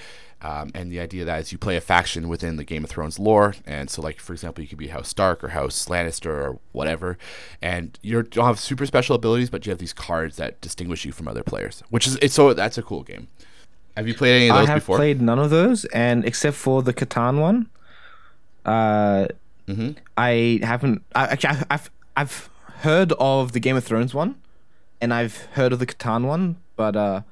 Um, 0.44 0.70
and 0.74 0.92
the 0.92 1.00
idea 1.00 1.24
that 1.24 1.40
is 1.40 1.52
you 1.52 1.58
play 1.58 1.74
a 1.74 1.80
faction 1.80 2.28
within 2.28 2.56
the 2.56 2.64
Game 2.64 2.84
of 2.84 2.90
Thrones 2.90 3.18
lore, 3.18 3.54
and 3.66 3.88
so 3.88 4.02
like 4.02 4.20
for 4.20 4.34
example, 4.34 4.60
you 4.62 4.68
could 4.68 4.76
be 4.76 4.88
House 4.88 5.08
Stark 5.08 5.42
or 5.42 5.48
House 5.48 5.86
Lannister 5.86 6.26
or 6.26 6.58
whatever, 6.72 7.16
and 7.62 7.98
you 8.02 8.22
don't 8.22 8.44
have 8.44 8.60
super 8.60 8.84
special 8.84 9.16
abilities, 9.16 9.48
but 9.48 9.64
you 9.64 9.70
have 9.70 9.78
these 9.78 9.94
cards 9.94 10.36
that 10.36 10.60
distinguish 10.60 11.06
you 11.06 11.12
from 11.12 11.28
other 11.28 11.42
players, 11.42 11.82
which 11.88 12.06
is 12.06 12.16
it's 12.16 12.34
so 12.34 12.52
that's 12.52 12.76
a 12.76 12.82
cool 12.82 13.02
game. 13.02 13.28
Have 13.96 14.06
you 14.06 14.12
played 14.12 14.36
any 14.36 14.48
of 14.50 14.56
those 14.56 14.66
before? 14.66 14.68
I 14.68 14.74
have 14.74 14.82
before? 14.82 14.96
played 14.98 15.22
none 15.22 15.38
of 15.38 15.48
those, 15.48 15.86
and 15.86 16.26
except 16.26 16.58
for 16.58 16.82
the 16.82 16.92
Catan 16.92 17.40
one, 17.40 17.70
uh, 18.66 19.28
hmm 19.66 19.92
I 20.18 20.60
haven't. 20.62 21.04
I, 21.14 21.24
actually, 21.24 21.50
I've, 21.50 21.64
I've 21.70 21.90
I've 22.18 22.50
heard 22.82 23.12
of 23.18 23.52
the 23.52 23.60
Game 23.60 23.76
of 23.76 23.84
Thrones 23.84 24.12
one, 24.12 24.34
and 25.00 25.14
I've 25.14 25.36
heard 25.52 25.72
of 25.72 25.78
the 25.78 25.86
Catan 25.86 26.26
one, 26.26 26.56
but 26.76 26.96
uh, 26.96 27.22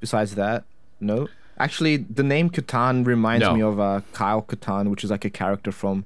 besides 0.00 0.36
that, 0.36 0.64
no. 1.00 1.28
Actually, 1.58 1.96
the 1.98 2.22
name 2.22 2.50
Catan 2.50 3.06
reminds 3.06 3.42
No. 3.46 3.54
me 3.54 3.62
of 3.62 3.80
uh, 3.80 4.00
Kyle 4.12 4.42
Katarn, 4.42 4.90
which 4.90 5.02
is 5.04 5.10
like 5.10 5.24
a 5.24 5.30
character 5.30 5.72
from 5.72 6.04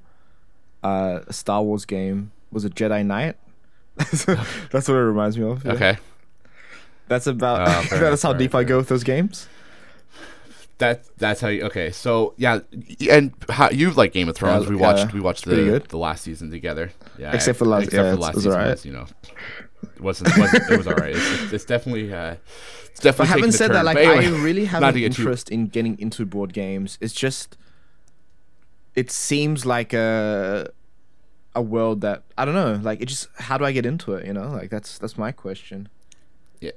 uh, 0.83 1.19
a 1.27 1.33
Star 1.33 1.61
Wars 1.61 1.85
game. 1.85 2.31
Was 2.51 2.63
it 2.65 2.73
Jedi 2.75 3.05
Knight? 3.05 3.35
That's 3.97 4.25
what 4.27 4.89
it 4.89 4.93
reminds 4.93 5.37
me 5.37 5.43
of. 5.49 5.63
yeah. 5.65 5.71
Okay, 5.73 5.97
That's 7.07 7.27
about. 7.27 7.83
Fair 7.85 7.99
that's 8.11 8.21
how 8.23 8.33
deep 8.33 8.55
I 8.55 8.63
go 8.63 8.77
with 8.77 8.87
those 8.87 9.03
games. 9.03 9.47
that 10.77 11.03
that's 11.17 11.41
how 11.41 11.49
you. 11.49 11.63
Okay, 11.63 11.91
so 11.91 12.33
yeah, 12.37 12.59
and 13.09 13.33
how 13.49 13.69
you 13.69 13.91
like 13.91 14.13
Game 14.13 14.29
of 14.29 14.35
Thrones? 14.35 14.63
Yeah, 14.65 14.69
we 14.71 14.75
watched 14.77 15.05
yeah, 15.07 15.13
we 15.13 15.19
watched 15.19 15.45
the 15.45 15.83
the 15.89 15.97
last 15.97 16.23
season 16.23 16.49
together. 16.49 16.91
Yeah, 17.19 17.33
Except 17.33 17.57
for 17.59 17.65
the 17.65 17.69
last- 17.71 17.83
except 17.85 18.03
yeah, 18.05 18.11
for 18.11 18.15
the 18.15 18.21
last 18.21 18.35
season 18.35 18.51
alright. 18.53 18.67
was, 18.71 18.85
you 18.85 18.93
know, 18.93 19.05
it 19.83 20.01
wasn't, 20.01 20.37
wasn't 20.37 20.69
it 20.69 20.77
was 20.77 20.87
alright. 20.87 21.15
It's, 21.15 21.43
it's, 21.43 21.53
it's 21.53 21.65
definitely 21.65 22.13
uh, 22.13 22.35
it's 22.91 22.99
definitely. 22.99 23.23
But 23.23 23.27
having 23.27 23.43
taking 23.43 23.49
a 23.49 23.57
said 23.57 23.67
turn. 23.67 23.75
that, 23.75 23.85
like 23.85 23.97
anyway, 23.97 24.25
I 24.25 24.43
really 24.43 24.65
have 24.65 24.83
an 24.83 24.93
get 24.93 25.13
too- 25.13 25.21
interest 25.21 25.49
in 25.49 25.67
getting 25.67 25.99
into 25.99 26.25
board 26.25 26.53
games. 26.53 26.97
It's 27.01 27.13
just, 27.13 27.57
it 28.95 29.11
seems 29.11 29.65
like 29.65 29.93
a 29.93 30.71
a 31.53 31.61
world 31.61 32.01
that 32.01 32.23
I 32.37 32.45
don't 32.45 32.55
know. 32.55 32.79
Like 32.81 33.01
it 33.01 33.07
just, 33.07 33.27
how 33.35 33.57
do 33.57 33.65
I 33.65 33.71
get 33.71 33.85
into 33.85 34.13
it? 34.13 34.25
You 34.25 34.33
know, 34.33 34.49
like 34.49 34.69
that's 34.69 34.97
that's 34.97 35.17
my 35.17 35.31
question. 35.31 35.89
Yeah. 36.59 36.71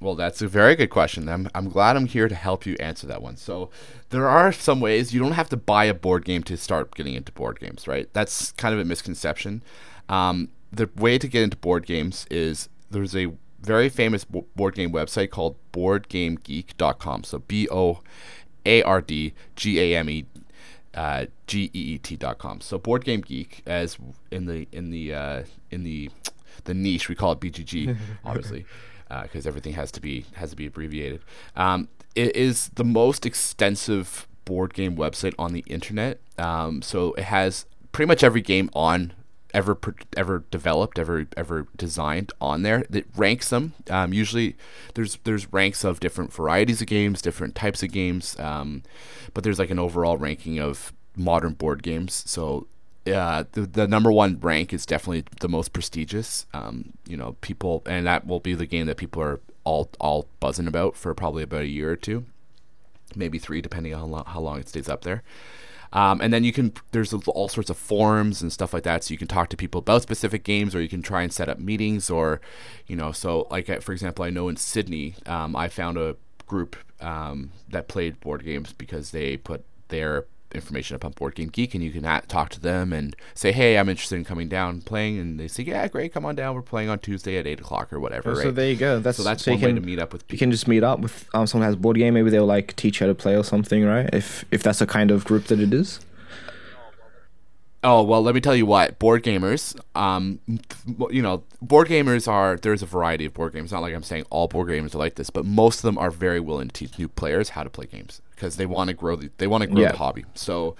Well, 0.00 0.16
that's 0.16 0.42
a 0.42 0.48
very 0.48 0.74
good 0.74 0.90
question. 0.90 1.28
I'm, 1.28 1.48
I'm 1.54 1.68
glad 1.68 1.96
I'm 1.96 2.06
here 2.06 2.28
to 2.28 2.34
help 2.34 2.66
you 2.66 2.76
answer 2.80 3.06
that 3.06 3.22
one. 3.22 3.36
So, 3.36 3.70
there 4.10 4.28
are 4.28 4.52
some 4.52 4.80
ways 4.80 5.14
you 5.14 5.20
don't 5.20 5.32
have 5.32 5.48
to 5.50 5.56
buy 5.56 5.84
a 5.84 5.94
board 5.94 6.24
game 6.24 6.42
to 6.42 6.56
start 6.56 6.94
getting 6.94 7.14
into 7.14 7.32
board 7.32 7.60
games, 7.60 7.86
right? 7.86 8.08
That's 8.12 8.52
kind 8.52 8.74
of 8.74 8.80
a 8.80 8.84
misconception. 8.84 9.62
Um, 10.08 10.50
the 10.74 10.90
way 10.96 11.18
to 11.18 11.28
get 11.28 11.42
into 11.42 11.56
board 11.56 11.86
games 11.86 12.26
is 12.30 12.68
there's 12.90 13.14
a 13.16 13.32
very 13.60 13.88
famous 13.88 14.24
board 14.24 14.74
game 14.74 14.92
website 14.92 15.30
called 15.30 15.56
boardgamegeek.com. 15.72 17.24
So, 17.24 17.38
B 17.38 17.68
O 17.70 18.00
A 18.66 18.82
R 18.82 19.00
D 19.00 19.32
G 19.56 19.80
A 19.80 19.98
M 19.98 20.10
E 20.10 20.26
uh, 20.94 21.26
G 21.46 21.70
E 21.74 21.94
E 21.94 21.98
T 21.98 22.16
dot. 22.16 22.62
So 22.62 22.78
Board 22.78 23.04
Game 23.04 23.20
Geek, 23.20 23.62
as 23.66 23.98
in 24.30 24.46
the 24.46 24.68
in 24.72 24.90
the 24.90 25.14
uh, 25.14 25.42
in 25.70 25.84
the 25.84 26.10
the 26.64 26.74
niche, 26.74 27.08
we 27.08 27.14
call 27.14 27.32
it 27.32 27.40
BGG, 27.40 27.96
obviously, 28.24 28.64
because 29.22 29.46
everything 29.46 29.74
has 29.74 29.90
to 29.92 30.00
be 30.00 30.24
has 30.34 30.50
to 30.50 30.56
be 30.56 30.66
abbreviated. 30.66 31.20
Um, 31.56 31.88
it 32.14 32.34
is 32.36 32.70
the 32.74 32.84
most 32.84 33.26
extensive 33.26 34.28
board 34.44 34.74
game 34.74 34.96
website 34.96 35.34
on 35.38 35.52
the 35.52 35.64
internet. 35.66 36.20
Um, 36.38 36.82
so 36.82 37.12
it 37.14 37.24
has 37.24 37.66
pretty 37.92 38.08
much 38.08 38.22
every 38.22 38.42
game 38.42 38.70
on 38.72 39.12
ever 39.54 39.78
ever 40.16 40.44
developed, 40.50 40.98
ever 40.98 41.26
ever 41.36 41.68
designed 41.76 42.32
on 42.40 42.62
there. 42.62 42.84
It 42.92 43.06
ranks 43.16 43.48
them. 43.50 43.72
Um, 43.88 44.12
usually, 44.12 44.56
there's 44.94 45.18
there's 45.24 45.50
ranks 45.52 45.84
of 45.84 46.00
different 46.00 46.32
varieties 46.32 46.82
of 46.82 46.88
games, 46.88 47.22
different 47.22 47.54
types 47.54 47.82
of 47.82 47.92
games, 47.92 48.38
um, 48.38 48.82
but 49.32 49.44
there's 49.44 49.58
like 49.58 49.70
an 49.70 49.78
overall 49.78 50.18
ranking 50.18 50.58
of 50.58 50.92
modern 51.16 51.54
board 51.54 51.82
games. 51.82 52.24
So. 52.26 52.66
Uh, 53.06 53.44
the, 53.52 53.60
the 53.66 53.86
number 53.86 54.10
one 54.10 54.40
rank 54.40 54.72
is 54.72 54.86
definitely 54.86 55.24
the 55.40 55.48
most 55.48 55.74
prestigious. 55.74 56.46
Um, 56.54 56.94
you 57.06 57.18
know, 57.18 57.36
people, 57.42 57.82
and 57.84 58.06
that 58.06 58.26
will 58.26 58.40
be 58.40 58.54
the 58.54 58.64
game 58.64 58.86
that 58.86 58.96
people 58.96 59.20
are 59.20 59.40
all 59.64 59.90
all 60.00 60.26
buzzing 60.40 60.66
about 60.66 60.96
for 60.96 61.12
probably 61.12 61.42
about 61.42 61.60
a 61.60 61.66
year 61.66 61.90
or 61.90 61.96
two, 61.96 62.24
maybe 63.14 63.38
three, 63.38 63.60
depending 63.60 63.92
on 63.92 64.00
how 64.00 64.06
long, 64.06 64.24
how 64.24 64.40
long 64.40 64.58
it 64.58 64.70
stays 64.70 64.88
up 64.88 65.02
there. 65.02 65.22
Um, 65.94 66.20
and 66.20 66.32
then 66.32 66.44
you 66.44 66.52
can 66.52 66.72
there's 66.90 67.14
all 67.14 67.48
sorts 67.48 67.70
of 67.70 67.76
forums 67.78 68.42
and 68.42 68.52
stuff 68.52 68.74
like 68.74 68.82
that, 68.82 69.04
so 69.04 69.12
you 69.12 69.18
can 69.18 69.28
talk 69.28 69.48
to 69.50 69.56
people 69.56 69.78
about 69.78 70.02
specific 70.02 70.44
games, 70.44 70.74
or 70.74 70.82
you 70.82 70.88
can 70.88 71.02
try 71.02 71.22
and 71.22 71.32
set 71.32 71.48
up 71.48 71.58
meetings, 71.58 72.10
or 72.10 72.40
you 72.86 72.96
know, 72.96 73.12
so 73.12 73.46
like 73.50 73.70
uh, 73.70 73.80
for 73.80 73.92
example, 73.92 74.24
I 74.24 74.30
know 74.30 74.48
in 74.48 74.56
Sydney, 74.56 75.14
um, 75.26 75.54
I 75.56 75.68
found 75.68 75.96
a 75.96 76.16
group 76.46 76.76
um, 77.00 77.50
that 77.70 77.88
played 77.88 78.20
board 78.20 78.44
games 78.44 78.72
because 78.72 79.12
they 79.12 79.36
put 79.36 79.64
their 79.88 80.26
information 80.54 80.94
up 80.94 81.04
on 81.04 81.12
Board 81.12 81.34
Game 81.34 81.48
Geek, 81.48 81.74
and 81.74 81.82
you 81.82 81.90
can 81.90 82.02
talk 82.28 82.50
to 82.50 82.60
them 82.60 82.92
and 82.92 83.14
say, 83.34 83.52
"Hey, 83.52 83.78
I'm 83.78 83.88
interested 83.88 84.16
in 84.16 84.24
coming 84.24 84.48
down 84.48 84.80
playing," 84.82 85.18
and 85.18 85.38
they 85.38 85.48
say, 85.48 85.62
"Yeah, 85.62 85.86
great, 85.88 86.12
come 86.12 86.24
on 86.24 86.34
down. 86.34 86.54
We're 86.54 86.62
playing 86.62 86.88
on 86.88 86.98
Tuesday 86.98 87.38
at 87.38 87.46
eight 87.46 87.60
o'clock 87.60 87.92
or 87.92 88.00
whatever." 88.00 88.30
Oh, 88.30 88.34
right? 88.34 88.42
So 88.42 88.50
there 88.50 88.70
you 88.70 88.76
go. 88.76 89.00
That's 89.00 89.18
so 89.18 89.22
that's 89.22 89.44
so 89.44 89.52
one 89.52 89.60
can, 89.60 89.68
way 89.68 89.80
to 89.80 89.86
meet 89.86 89.98
up 89.98 90.12
with. 90.12 90.26
People. 90.26 90.34
You 90.34 90.38
can 90.38 90.50
just 90.50 90.68
meet 90.68 90.82
up 90.82 91.00
with 91.00 91.28
um, 91.34 91.46
someone 91.46 91.64
who 91.64 91.72
has 91.72 91.74
a 91.74 91.80
board 91.80 91.96
game. 91.96 92.14
Maybe 92.14 92.30
they'll 92.30 92.46
like 92.46 92.76
teach 92.76 93.00
you 93.00 93.06
how 93.06 93.12
to 93.12 93.14
play 93.14 93.36
or 93.36 93.44
something, 93.44 93.84
right? 93.84 94.08
If 94.12 94.44
if 94.50 94.62
that's 94.62 94.78
the 94.78 94.86
kind 94.86 95.10
of 95.10 95.24
group 95.24 95.44
that 95.46 95.60
it 95.60 95.72
is. 95.72 96.00
Oh 97.84 98.02
well, 98.02 98.22
let 98.22 98.34
me 98.34 98.40
tell 98.40 98.56
you 98.56 98.64
what 98.64 98.98
board 98.98 99.22
gamers. 99.22 99.78
Um, 99.94 100.40
you 101.10 101.20
know, 101.20 101.42
board 101.60 101.88
gamers 101.88 102.26
are 102.26 102.56
there's 102.56 102.82
a 102.82 102.86
variety 102.86 103.26
of 103.26 103.34
board 103.34 103.52
games. 103.52 103.72
Not 103.72 103.82
like 103.82 103.94
I'm 103.94 104.02
saying 104.02 104.24
all 104.30 104.48
board 104.48 104.68
gamers 104.68 104.94
are 104.94 104.98
like 104.98 105.16
this, 105.16 105.28
but 105.28 105.44
most 105.44 105.78
of 105.78 105.82
them 105.82 105.98
are 105.98 106.10
very 106.10 106.40
willing 106.40 106.68
to 106.68 106.74
teach 106.74 106.98
new 106.98 107.08
players 107.08 107.50
how 107.50 107.62
to 107.62 107.68
play 107.68 107.84
games 107.84 108.22
because 108.34 108.56
they 108.56 108.66
want 108.66 108.88
to 108.88 108.94
grow 108.94 109.16
the 109.16 109.30
they 109.38 109.46
want 109.46 109.62
to 109.62 109.66
grow 109.68 109.82
Yeah. 109.82 109.92
the 109.92 109.98
hobby. 109.98 110.24
So 110.34 110.76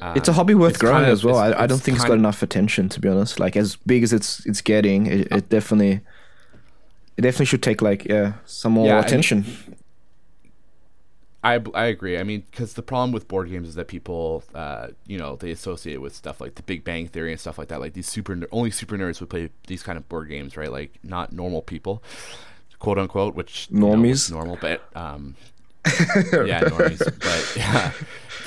uh, 0.00 0.14
It's 0.16 0.28
a 0.28 0.32
hobby 0.32 0.54
worth 0.54 0.78
growing 0.78 0.96
kind 0.96 1.06
of- 1.06 1.12
as 1.12 1.24
well. 1.24 1.38
it's- 1.40 1.58
I, 1.60 1.64
I 1.64 1.66
don't 1.66 1.80
think 1.80 1.96
it's 1.96 2.04
got 2.04 2.10
kind- 2.10 2.20
enough 2.20 2.42
attention 2.42 2.88
to 2.90 3.00
be 3.00 3.08
honest. 3.08 3.38
Like 3.38 3.56
as 3.56 3.76
big 3.76 4.02
as 4.02 4.12
it's 4.12 4.44
it's 4.46 4.60
getting, 4.60 5.06
it, 5.06 5.28
it 5.30 5.48
definitely 5.48 6.00
it 7.16 7.22
definitely 7.22 7.46
should 7.46 7.62
take 7.62 7.80
like 7.82 8.04
yeah 8.06 8.34
some 8.44 8.72
more 8.72 8.86
Yeah, 8.88 9.00
attention. 9.00 9.44
I, 11.42 11.60
I 11.74 11.84
agree. 11.86 12.16
I 12.18 12.22
mean, 12.22 12.44
because 12.50 12.72
the 12.72 12.82
problem 12.82 13.12
with 13.12 13.28
board 13.28 13.50
games 13.50 13.68
is 13.68 13.74
that 13.74 13.86
people, 13.86 14.42
uh, 14.54 14.88
you 15.06 15.18
know, 15.18 15.36
they 15.36 15.50
associate 15.50 15.98
with 15.98 16.14
stuff 16.14 16.40
like 16.40 16.54
the 16.54 16.62
Big 16.62 16.84
Bang 16.84 17.06
Theory 17.06 17.32
and 17.32 17.40
stuff 17.40 17.58
like 17.58 17.68
that. 17.68 17.80
Like 17.80 17.92
these 17.92 18.08
super 18.08 18.40
only 18.50 18.70
super 18.70 18.96
nerds 18.96 19.20
would 19.20 19.28
play 19.28 19.50
these 19.66 19.82
kind 19.82 19.98
of 19.98 20.08
board 20.08 20.30
games, 20.30 20.56
right? 20.56 20.72
Like 20.72 20.92
not 21.02 21.34
normal 21.34 21.60
people, 21.60 22.02
quote 22.78 22.98
unquote, 22.98 23.34
which 23.34 23.68
you 23.70 23.78
know, 23.78 23.88
Normies? 23.88 24.30
normal, 24.32 24.56
but 24.58 24.84
um, 24.96 25.36
yeah, 26.46 26.62
normies. 26.62 26.98
But 26.98 27.52
yeah, 27.56 27.92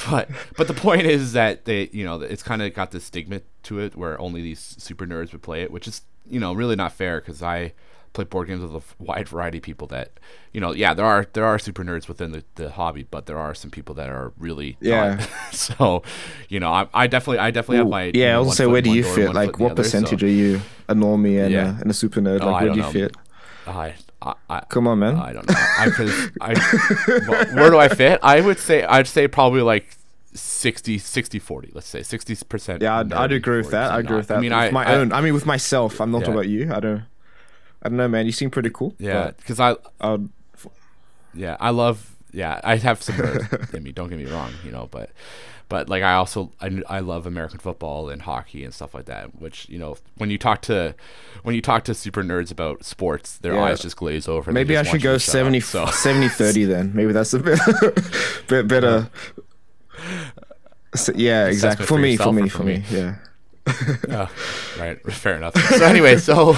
but 0.10 0.29
but 0.56 0.67
the 0.67 0.74
point 0.74 1.03
is 1.03 1.34
that 1.34 1.65
they, 1.65 1.89
you 1.91 2.03
know, 2.06 2.22
it's 2.22 2.44
kind 2.44 2.62
of 2.62 2.74
got 2.74 2.91
this 2.91 3.06
stigma 3.06 3.41
to 3.63 3.79
it 3.79 3.96
where 3.96 4.20
only 4.20 4.41
these 4.41 4.75
super 4.79 5.06
nerds 5.06 5.32
would 5.32 5.41
play 5.41 5.62
it, 5.62 5.72
which 5.72 5.88
is 5.88 6.01
you 6.29 6.39
know 6.39 6.53
really 6.53 6.75
not 6.75 6.91
fair 6.94 7.20
because 7.20 7.41
I 7.41 7.74
play 8.13 8.24
board 8.24 8.48
games 8.48 8.62
with 8.62 8.74
a 8.74 9.03
wide 9.03 9.29
variety 9.29 9.60
of 9.60 9.63
people 9.63 9.86
that 9.86 10.12
you 10.51 10.60
know 10.60 10.72
yeah 10.74 10.91
there 10.91 11.06
are 11.06 11.27
there 11.34 11.46
are 11.46 11.60
super 11.60 11.84
nerds 11.84 12.08
within 12.08 12.32
the, 12.32 12.44
the 12.56 12.72
hobby 12.72 13.03
but 13.12 13.27
there 13.27 13.38
are 13.38 13.53
some 13.53 13.70
people 13.70 13.94
that 13.94 14.10
are 14.10 14.34
really 14.39 14.75
Yeah. 14.82 15.24
so 15.51 16.01
you 16.50 16.60
know 16.60 16.72
I, 16.72 16.88
I 16.96 17.06
definitely 17.06 17.38
I 17.39 17.51
definitely 17.51 17.77
have 17.77 17.89
my 17.89 18.12
yeah, 18.15 18.32
know, 18.32 18.36
I 18.36 18.38
was 18.39 18.48
one 18.48 18.56
say 18.56 18.65
where 18.65 18.82
do 18.82 18.91
you 18.91 19.03
fit? 19.03 19.34
Like 19.36 19.51
foot 19.51 19.56
in 19.56 19.60
the 19.60 19.63
what 19.65 19.75
percentage 19.75 20.22
so, 20.22 20.25
are 20.25 20.29
you 20.29 20.62
a 20.89 20.96
normie 20.96 21.44
and, 21.44 21.53
Yeah. 21.53 21.77
a, 21.77 21.82
and 21.82 21.91
a 21.91 21.94
super 21.94 22.20
nerd? 22.20 22.39
Oh, 22.41 22.48
Like 22.50 22.63
where 22.63 22.72
do 22.74 22.77
you 22.77 22.86
know. 22.86 22.91
fit? 22.91 23.15
I, 23.67 23.95
I, 24.21 24.33
I, 24.50 24.59
Come 24.69 24.88
on, 24.88 25.00
man. 25.00 25.15
I 25.15 25.33
don't 25.33 25.47
know. 25.47 25.55
I, 25.57 25.89
cause 25.89 26.29
I, 26.41 27.24
well, 27.27 27.45
where 27.55 27.69
do 27.69 27.77
I 27.77 27.88
fit? 27.89 28.19
I 28.24 28.41
would 28.41 28.59
say 28.59 28.83
I'd 28.83 29.07
say 29.07 29.27
probably 29.27 29.62
like 29.62 29.95
60, 30.33 30.97
60 31.00 31.39
40. 31.39 31.71
Let's 31.74 31.88
say 31.88 32.03
sixty 32.03 32.36
percent. 32.47 32.81
yeah, 32.81 33.00
I'd, 33.00 33.12
I'd 33.13 33.31
agree 33.31 33.57
with 33.57 33.71
that. 33.71 33.91
I 33.91 34.00
agree 34.00 34.17
with 34.17 34.27
that. 34.27 34.38
I 34.38 34.41
mean, 34.41 34.51
with 34.51 34.59
I 34.59 34.69
my 34.71 34.86
I- 34.86 34.95
own. 34.95 35.12
I 35.12 35.21
mean, 35.21 35.33
with 35.33 35.45
myself. 35.45 36.00
I'm 36.00 36.12
not 36.12 36.19
talking 36.19 36.33
Yeah. 36.33 36.39
about 36.39 36.50
you. 36.50 36.74
I 36.74 36.79
don't. 36.79 37.03
I 37.83 37.89
don't 37.89 37.97
know, 37.97 38.07
man. 38.07 38.25
You 38.25 38.31
seem 38.31 38.50
pretty 38.50 38.69
cool. 38.71 38.95
Yeah, 39.00 39.31
because 39.38 39.59
I, 39.59 39.75
I'd, 40.01 40.27
yeah, 41.33 41.57
I 41.59 41.69
love. 41.69 42.15
Yeah, 42.31 42.59
I 42.63 42.75
have 42.77 43.01
some 43.01 43.15
in 43.74 43.83
me. 43.83 43.91
Don't 43.91 44.09
get 44.09 44.17
me 44.17 44.25
wrong, 44.25 44.51
you 44.63 44.71
know, 44.71 44.88
but, 44.91 45.09
but 45.69 45.89
like 45.89 46.03
I 46.03 46.13
also 46.13 46.51
I, 46.62 46.81
I 46.88 47.00
love 47.00 47.25
American 47.25 47.59
football 47.59 48.09
and 48.09 48.21
hockey 48.21 48.63
and 48.63 48.74
stuff 48.74 48.93
like 48.93 49.05
that. 49.05 49.39
Which 49.41 49.67
you 49.69 49.77
know, 49.79 49.97
when 50.17 50.29
you 50.29 50.38
talk 50.38 50.62
to, 50.63 50.95
when 51.43 51.55
you 51.55 51.62
talk 51.62 51.83
to 51.86 51.93
super 51.93 52.24
nerds 52.24 52.51
about 52.51 52.83
sports, 52.86 53.38
their 53.38 53.53
Yeah. 53.53 53.63
eyes 53.63 53.79
just 53.81 53.97
glaze 53.97 54.27
over. 54.27 54.51
Maybe 54.51 54.77
I 54.77 54.83
should 54.83 55.01
go 55.01 55.13
to 55.13 55.19
70, 55.19 55.57
up, 55.59 55.63
so 55.63 55.86
70 55.91 56.29
30 56.29 56.65
then. 56.65 56.91
Maybe 56.93 57.12
that's 57.12 57.33
a 57.33 57.39
bit, 57.39 57.59
bit 58.47 58.67
better. 58.67 59.09
So, 60.95 61.12
yeah, 61.15 61.47
exactly. 61.47 61.86
For 61.86 61.95
for 61.95 62.00
me, 62.00 62.17
for 62.17 62.31
me, 62.33 62.50
for 62.50 62.63
me? 62.63 62.83
Yeah. 62.89 63.15
Oh, 64.09 64.31
right, 64.79 65.01
fair 65.12 65.38
enough. 65.38 65.55
So 65.55 65.86
anyway, 65.86 66.17
so 66.17 66.55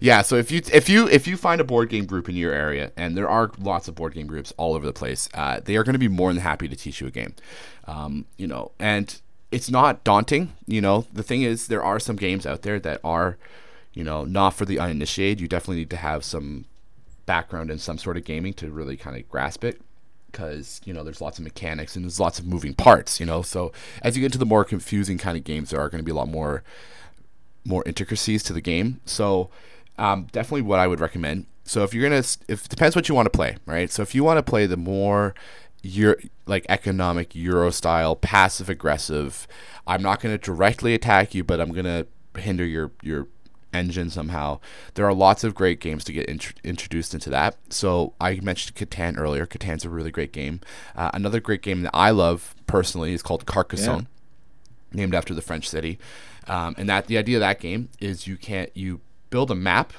yeah, 0.00 0.22
so 0.22 0.36
if 0.36 0.50
you 0.50 0.62
if 0.72 0.88
you 0.88 1.08
if 1.08 1.26
you 1.26 1.36
find 1.36 1.60
a 1.60 1.64
board 1.64 1.88
game 1.88 2.06
group 2.06 2.28
in 2.28 2.36
your 2.36 2.52
area, 2.52 2.92
and 2.96 3.16
there 3.16 3.28
are 3.28 3.50
lots 3.58 3.88
of 3.88 3.94
board 3.94 4.14
game 4.14 4.26
groups 4.26 4.52
all 4.56 4.74
over 4.74 4.86
the 4.86 4.92
place, 4.92 5.28
uh, 5.34 5.60
they 5.64 5.76
are 5.76 5.82
going 5.82 5.94
to 5.94 5.98
be 5.98 6.08
more 6.08 6.32
than 6.32 6.42
happy 6.42 6.68
to 6.68 6.76
teach 6.76 7.00
you 7.00 7.06
a 7.06 7.10
game. 7.10 7.34
Um, 7.86 8.26
you 8.36 8.46
know, 8.46 8.72
and 8.78 9.20
it's 9.50 9.70
not 9.70 10.04
daunting. 10.04 10.52
You 10.66 10.80
know, 10.80 11.06
the 11.12 11.22
thing 11.22 11.42
is, 11.42 11.66
there 11.66 11.82
are 11.82 11.98
some 11.98 12.16
games 12.16 12.46
out 12.46 12.62
there 12.62 12.78
that 12.80 13.00
are, 13.02 13.36
you 13.92 14.04
know, 14.04 14.24
not 14.24 14.50
for 14.50 14.64
the 14.64 14.78
uninitiated. 14.78 15.40
You 15.40 15.48
definitely 15.48 15.76
need 15.76 15.90
to 15.90 15.96
have 15.96 16.24
some 16.24 16.66
background 17.26 17.70
in 17.70 17.78
some 17.78 17.98
sort 17.98 18.16
of 18.16 18.24
gaming 18.24 18.52
to 18.54 18.70
really 18.70 18.96
kind 18.96 19.16
of 19.16 19.28
grasp 19.28 19.64
it 19.64 19.80
because 20.32 20.80
you 20.84 20.92
know 20.92 21.04
there's 21.04 21.20
lots 21.20 21.38
of 21.38 21.44
mechanics 21.44 21.94
and 21.94 22.04
there's 22.04 22.18
lots 22.18 22.38
of 22.38 22.46
moving 22.46 22.74
parts 22.74 23.20
you 23.20 23.26
know? 23.26 23.42
So 23.42 23.72
as 24.02 24.16
you 24.16 24.20
get 24.22 24.26
into 24.26 24.38
the 24.38 24.46
more 24.46 24.64
confusing 24.64 25.18
kind 25.18 25.36
of 25.36 25.44
games 25.44 25.70
there 25.70 25.80
are 25.80 25.88
going 25.88 26.00
to 26.00 26.04
be 26.04 26.10
a 26.10 26.14
lot 26.14 26.28
more 26.28 26.62
more 27.64 27.84
intricacies 27.86 28.42
to 28.42 28.52
the 28.52 28.60
game. 28.60 29.00
So 29.04 29.50
um, 29.98 30.26
definitely 30.32 30.62
what 30.62 30.80
i 30.80 30.86
would 30.86 31.00
recommend 31.00 31.46
so 31.64 31.84
if 31.84 31.94
you're 31.94 32.02
gonna 32.02 32.24
if 32.48 32.64
it 32.64 32.68
depends 32.68 32.96
what 32.96 33.08
you 33.08 33.14
want 33.14 33.26
to 33.26 33.30
play 33.30 33.56
right? 33.66 33.90
So 33.90 34.02
if 34.02 34.14
you 34.14 34.24
want 34.24 34.38
to 34.38 34.42
play 34.42 34.66
the 34.66 34.76
more 34.76 35.34
your 35.82 36.16
like 36.46 36.64
economic 36.68 37.34
euro 37.34 37.70
style 37.70 38.14
passive 38.14 38.68
aggressive 38.68 39.48
i'm 39.86 40.00
not 40.00 40.20
going 40.20 40.32
to 40.32 40.38
directly 40.38 40.94
attack 40.94 41.34
you 41.34 41.42
but 41.42 41.60
i'm 41.60 41.72
going 41.72 41.84
to 41.84 42.06
hinder 42.40 42.64
your 42.64 42.92
your 43.02 43.26
engine 43.72 44.10
somehow. 44.10 44.60
There 44.94 45.06
are 45.06 45.14
lots 45.14 45.44
of 45.44 45.54
great 45.54 45.80
games 45.80 46.04
to 46.04 46.12
get 46.12 46.26
int- 46.26 46.60
introduced 46.64 47.14
into 47.14 47.30
that. 47.30 47.56
So 47.70 48.14
I 48.20 48.40
mentioned 48.40 48.76
Catan 48.76 49.18
earlier. 49.18 49.46
Catan's 49.46 49.84
a 49.84 49.90
really 49.90 50.10
great 50.10 50.32
game. 50.32 50.60
Uh, 50.96 51.10
another 51.14 51.40
great 51.40 51.62
game 51.62 51.82
that 51.82 51.90
I 51.94 52.10
love 52.10 52.54
personally 52.66 53.12
is 53.14 53.22
called 53.22 53.46
Carcassonne, 53.46 54.06
named 54.92 55.14
after 55.14 55.34
the 55.34 55.42
French 55.42 55.68
city. 55.68 55.98
Um, 56.48 56.74
and 56.76 56.88
that 56.88 57.06
the 57.06 57.18
idea 57.18 57.36
of 57.36 57.40
that 57.40 57.60
game 57.60 57.88
is 58.00 58.26
you 58.26 58.36
can't 58.36 58.70
you 58.76 59.00
build 59.30 59.50
a 59.50 59.54
map 59.54 59.92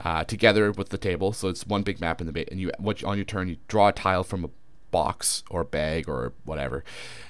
uh, 0.00 0.24
together 0.24 0.70
with 0.70 0.90
the 0.90 0.98
table. 0.98 1.32
So 1.32 1.48
it's 1.48 1.66
one 1.66 1.82
big 1.82 2.00
map 2.00 2.20
in 2.20 2.26
the 2.26 2.32
ba- 2.32 2.50
and 2.50 2.60
you 2.60 2.70
what 2.78 3.02
on 3.04 3.16
your 3.16 3.24
turn 3.24 3.48
you 3.48 3.56
draw 3.68 3.88
a 3.88 3.92
tile 3.92 4.24
from 4.24 4.44
a 4.44 4.50
box 4.90 5.42
or 5.50 5.64
bag 5.64 6.08
or 6.08 6.32
whatever. 6.44 6.84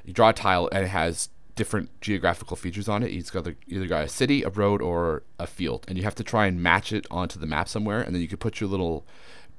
You 0.04 0.12
draw 0.12 0.30
a 0.30 0.32
tile 0.32 0.68
and 0.70 0.84
it 0.84 0.88
has 0.88 1.30
different 1.56 2.00
geographical 2.00 2.56
features 2.56 2.88
on 2.88 3.02
it. 3.02 3.08
It's 3.08 3.30
got 3.30 3.44
the, 3.44 3.56
either 3.66 3.86
got 3.86 4.04
a 4.04 4.08
city, 4.08 4.42
a 4.42 4.50
road, 4.50 4.80
or 4.80 5.24
a 5.38 5.46
field, 5.46 5.84
and 5.88 5.98
you 5.98 6.04
have 6.04 6.14
to 6.16 6.24
try 6.24 6.46
and 6.46 6.62
match 6.62 6.92
it 6.92 7.06
onto 7.10 7.40
the 7.40 7.46
map 7.46 7.68
somewhere. 7.68 8.00
And 8.00 8.14
then 8.14 8.22
you 8.22 8.28
can 8.28 8.38
put 8.38 8.60
your 8.60 8.70
little 8.70 9.04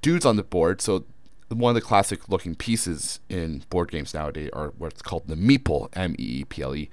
dudes 0.01 0.25
on 0.25 0.37
the 0.37 0.43
board. 0.43 0.79
So 0.79 1.05
one 1.49 1.71
of 1.71 1.75
the 1.75 1.81
classic 1.81 2.29
looking 2.29 2.55
pieces 2.55 3.19
in 3.29 3.63
board 3.69 3.91
games 3.91 4.13
nowadays 4.13 4.49
are 4.53 4.73
what's 4.77 5.01
called 5.01 5.27
the 5.27 5.35
meeple, 5.35 5.89
M 5.93 6.15
E 6.19 6.41
E 6.41 6.45
P 6.45 6.61
L 6.61 6.75
E, 6.75 6.89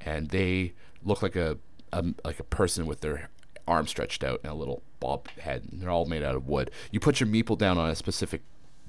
and 0.00 0.28
they 0.28 0.72
look 1.02 1.20
like 1.20 1.36
a, 1.36 1.58
a 1.92 2.04
like 2.24 2.40
a 2.40 2.44
person 2.44 2.86
with 2.86 3.00
their 3.00 3.28
arm 3.66 3.86
stretched 3.86 4.22
out 4.22 4.40
and 4.42 4.52
a 4.52 4.54
little 4.54 4.82
bob 5.00 5.28
head. 5.40 5.64
And 5.70 5.82
they're 5.82 5.90
all 5.90 6.06
made 6.06 6.22
out 6.22 6.36
of 6.36 6.46
wood. 6.46 6.70
You 6.90 7.00
put 7.00 7.18
your 7.18 7.28
meeple 7.28 7.58
down 7.58 7.76
on 7.76 7.90
a 7.90 7.94
specific 7.94 8.42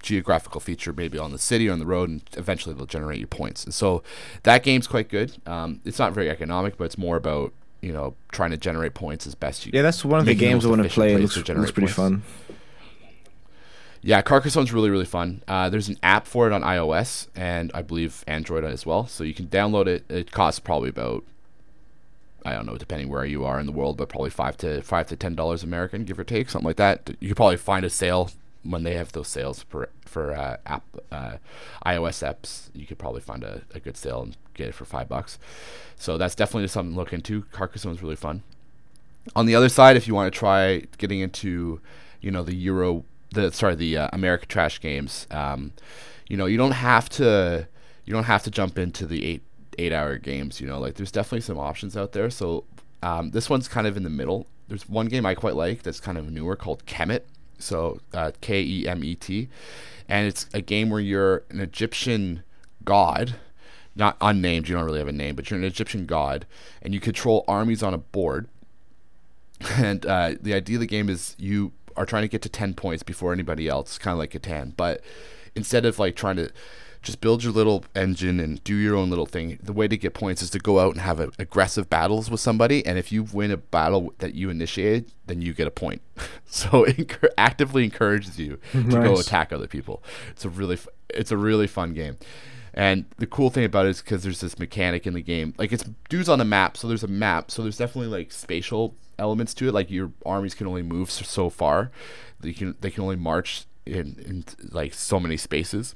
geographical 0.06 0.62
feature, 0.62 0.94
maybe 0.94 1.18
on 1.18 1.32
the 1.32 1.40
city 1.40 1.68
or 1.68 1.74
on 1.74 1.80
the 1.80 1.86
road, 1.86 2.10
and 2.10 2.22
eventually 2.34 2.74
they'll 2.76 2.86
generate 2.86 3.20
you 3.20 3.28
points. 3.28 3.64
And 3.64 3.74
so 3.74 4.04
that 4.44 4.64
game's 4.64 4.88
quite 4.88 5.10
good. 5.10 5.36
Um, 5.46 5.82
it's 5.84 6.00
not 6.00 6.14
very 6.14 6.30
economic, 6.30 6.78
but 6.78 6.86
it's 6.86 6.98
more 6.98 7.18
about 7.18 7.54
you 7.82 7.92
know 7.92 8.16
trying 8.32 8.52
to 8.52 8.58
generate 8.58 8.94
points 8.94 9.28
as 9.28 9.36
best 9.36 9.66
you. 9.66 9.72
Can. 9.72 9.78
Yeah, 9.78 9.82
that's 9.84 10.06
one 10.06 10.20
of 10.20 10.26
the 10.26 10.36
games 10.36 10.66
I 10.66 10.70
want 10.70 10.84
to 10.84 10.90
play. 10.90 11.14
It 11.14 11.20
looks, 11.20 11.36
looks 11.36 11.72
pretty 11.72 11.88
points. 11.88 11.94
fun. 11.94 12.24
Yeah, 14.02 14.22
Carcassonne's 14.22 14.72
really 14.72 14.92
really 14.92 15.06
fun. 15.06 15.42
Uh, 15.48 15.70
there's 15.70 15.90
an 15.90 15.98
app 16.04 16.28
for 16.28 16.46
it 16.46 16.54
on 16.54 16.62
iOS 16.62 17.28
and 17.36 17.72
I 17.74 17.82
believe 17.82 18.24
Android 18.28 18.64
as 18.64 18.86
well, 18.86 19.08
so 19.08 19.24
you 19.24 19.34
can 19.34 19.48
download 19.48 19.88
it. 19.88 20.06
It 20.10 20.32
costs 20.32 20.60
probably 20.60 20.90
about 20.90 21.24
I 22.46 22.54
don't 22.54 22.68
know, 22.68 22.78
depending 22.78 23.10
where 23.10 23.26
you 23.26 23.44
are 23.44 23.60
in 23.60 23.66
the 23.66 23.72
world, 23.72 23.98
but 23.98 24.08
probably 24.08 24.30
five 24.30 24.56
to 24.58 24.84
five 24.84 25.08
to 25.08 25.16
ten 25.16 25.34
dollars 25.34 25.64
American, 25.64 26.04
give 26.04 26.20
or 26.20 26.24
take, 26.24 26.52
something 26.52 26.68
like 26.68 26.76
that. 26.76 27.16
You 27.20 27.30
could 27.30 27.38
probably 27.38 27.58
find 27.58 27.84
a 27.84 27.90
sale 27.90 28.30
when 28.62 28.84
they 28.84 28.94
have 28.96 29.12
those 29.12 29.28
sales 29.28 29.64
for 29.64 29.90
for 30.06 30.34
uh, 30.34 30.58
app 30.66 30.84
uh, 31.12 31.38
iOS 31.86 32.24
apps. 32.24 32.70
You 32.74 32.86
could 32.86 32.98
probably 32.98 33.22
find 33.22 33.44
a, 33.44 33.62
a 33.74 33.80
good 33.80 33.98
sale 33.98 34.22
and 34.22 34.38
get 34.54 34.68
it 34.68 34.74
for 34.74 34.86
five 34.86 35.10
bucks. 35.10 35.38
So 35.96 36.18
that's 36.18 36.36
definitely 36.36 36.68
something 36.68 36.94
to 36.94 36.98
look 36.98 37.14
into. 37.14 37.44
Carcassonne's 37.52 38.02
really 38.02 38.16
fun. 38.16 38.44
On 39.36 39.46
the 39.46 39.56
other 39.56 39.70
side, 39.70 39.98
if 39.98 40.08
you 40.08 40.14
want 40.14 40.32
to 40.32 40.38
try 40.38 40.84
getting 40.98 41.20
into, 41.20 41.82
you 42.22 42.32
know, 42.32 42.44
the 42.44 42.56
Euro, 42.56 43.04
the 43.32 43.52
sorry, 43.52 43.76
the 43.76 43.98
uh, 43.98 44.10
America 44.14 44.46
Trash 44.46 44.80
games, 44.80 45.28
um, 45.32 45.74
you 46.28 46.38
know, 46.38 46.46
you 46.46 46.58
don't 46.58 46.72
have 46.72 47.10
to, 47.10 47.68
you 48.06 48.14
don't 48.14 48.26
have 48.26 48.44
to 48.44 48.52
jump 48.52 48.78
into 48.78 49.06
the 49.06 49.26
eight 49.26 49.42
eight 49.78 49.92
hour 49.92 50.18
games. 50.18 50.62
You 50.62 50.68
know, 50.68 50.80
like 50.80 50.96
there's 50.96 51.12
definitely 51.12 51.42
some 51.42 51.58
options 51.58 51.98
out 51.98 52.12
there. 52.12 52.30
So 52.30 52.66
um, 53.02 53.32
this 53.32 53.50
one's 53.50 53.68
kind 53.68 53.88
of 53.88 53.98
in 53.98 54.04
the 54.04 54.10
middle. 54.10 54.48
There's 54.68 54.88
one 54.88 55.08
game 55.08 55.26
I 55.26 55.36
quite 55.36 55.56
like 55.56 55.84
that's 55.84 56.00
kind 56.00 56.18
of 56.18 56.32
newer 56.32 56.56
called 56.56 56.86
Kemet. 56.86 57.22
So 57.60 58.00
uh, 58.14 58.32
K 58.42 58.62
E 58.62 58.88
M 58.88 59.04
E 59.04 59.16
T, 59.16 59.50
and 60.08 60.28
it's 60.28 60.48
a 60.54 60.62
game 60.62 60.90
where 60.90 61.00
you're 61.00 61.44
an 61.50 61.60
Egyptian 61.60 62.44
god, 62.84 63.36
not 63.96 64.18
unnamed. 64.22 64.68
You 64.68 64.76
don't 64.76 64.86
really 64.86 65.00
have 65.00 65.08
a 65.08 65.14
name, 65.14 65.36
but 65.36 65.50
you're 65.50 65.60
an 65.60 65.66
Egyptian 65.66 66.06
god, 66.06 66.46
and 66.82 66.94
you 66.94 67.00
control 67.00 67.44
armies 67.48 67.84
on 67.84 67.94
a 67.94 68.00
board. 68.00 68.48
And 69.78 70.06
uh, 70.06 70.36
the 70.42 70.54
idea 70.54 70.76
of 70.76 70.82
the 70.82 70.86
game 70.86 71.08
is 71.08 71.34
you 71.40 71.72
are 71.96 72.06
trying 72.06 72.24
to 72.24 72.28
get 72.28 72.42
to 72.42 72.50
ten 72.50 72.74
points 72.74 73.04
before 73.04 73.32
anybody 73.32 73.70
else, 73.70 73.98
kind 73.98 74.12
of 74.12 74.20
like 74.20 74.32
Catan, 74.32 74.74
but 74.76 75.02
instead 75.56 75.86
of 75.86 75.98
like 75.98 76.18
trying 76.18 76.36
to 76.36 76.52
just 77.06 77.22
build 77.22 77.44
your 77.44 77.54
little 77.54 77.86
engine 77.96 78.40
and 78.40 78.62
do 78.64 78.76
your 78.76 78.96
own 78.96 79.10
little 79.10 79.28
thing. 79.28 79.60
The 79.62 79.72
way 79.72 79.88
to 79.88 79.96
get 79.96 80.14
points 80.14 80.42
is 80.42 80.50
to 80.50 80.60
go 80.60 80.80
out 80.80 80.94
and 80.94 81.02
have 81.02 81.20
a, 81.20 81.32
aggressive 81.40 81.90
battles 81.90 82.30
with 82.30 82.42
somebody, 82.42 82.86
and 82.86 82.98
if 82.98 83.12
you 83.12 83.24
win 83.24 83.52
a 83.52 83.58
battle 83.58 84.14
that 84.18 84.34
you 84.34 84.50
initiated, 84.50 85.12
then 85.28 85.42
you 85.42 85.54
get 85.54 85.68
a 85.68 85.72
point. 85.72 86.02
so 86.46 86.84
it 86.88 87.16
actively 87.38 87.84
encourages 87.84 88.38
you 88.40 88.60
to 88.72 88.84
go 88.84 89.20
attack 89.20 89.54
other 89.54 89.68
people. 89.68 90.04
It's 90.32 90.44
a 90.44 90.50
really 90.50 90.78
it's 91.10 91.32
a 91.32 91.38
really 91.38 91.68
fun 91.68 91.94
game. 91.94 92.18
And 92.74 93.06
the 93.18 93.28
cool 93.28 93.50
thing 93.50 93.64
about 93.64 93.86
it 93.86 93.90
is 93.90 94.02
because 94.02 94.24
there's 94.24 94.42
this 94.42 94.60
mechanic 94.60 95.08
in 95.08 95.14
the 95.14 95.22
game, 95.22 95.54
like 95.58 95.72
it's 95.72 95.86
dudes 96.10 96.28
on 96.28 96.42
a 96.42 96.46
map, 96.46 96.76
so 96.76 96.90
there's 96.90 97.04
a 97.04 97.08
map, 97.08 97.50
so 97.50 97.62
there's 97.62 97.78
definitely 97.78 98.10
like 98.10 98.34
spatial 98.34 98.96
elements 99.18 99.54
to 99.54 99.70
it. 99.70 99.74
Like 99.74 99.90
your 99.90 100.12
armies 100.26 100.56
can 100.56 100.68
only 100.68 100.82
move 100.82 101.10
so, 101.10 101.24
so 101.24 101.50
far, 101.50 101.92
they 102.40 102.52
can 102.52 102.76
they 102.82 102.90
can 102.90 103.04
only 103.04 103.16
march 103.16 103.66
in, 103.86 104.18
in 104.26 104.44
like 104.72 104.94
so 104.94 105.20
many 105.20 105.38
spaces 105.38 105.96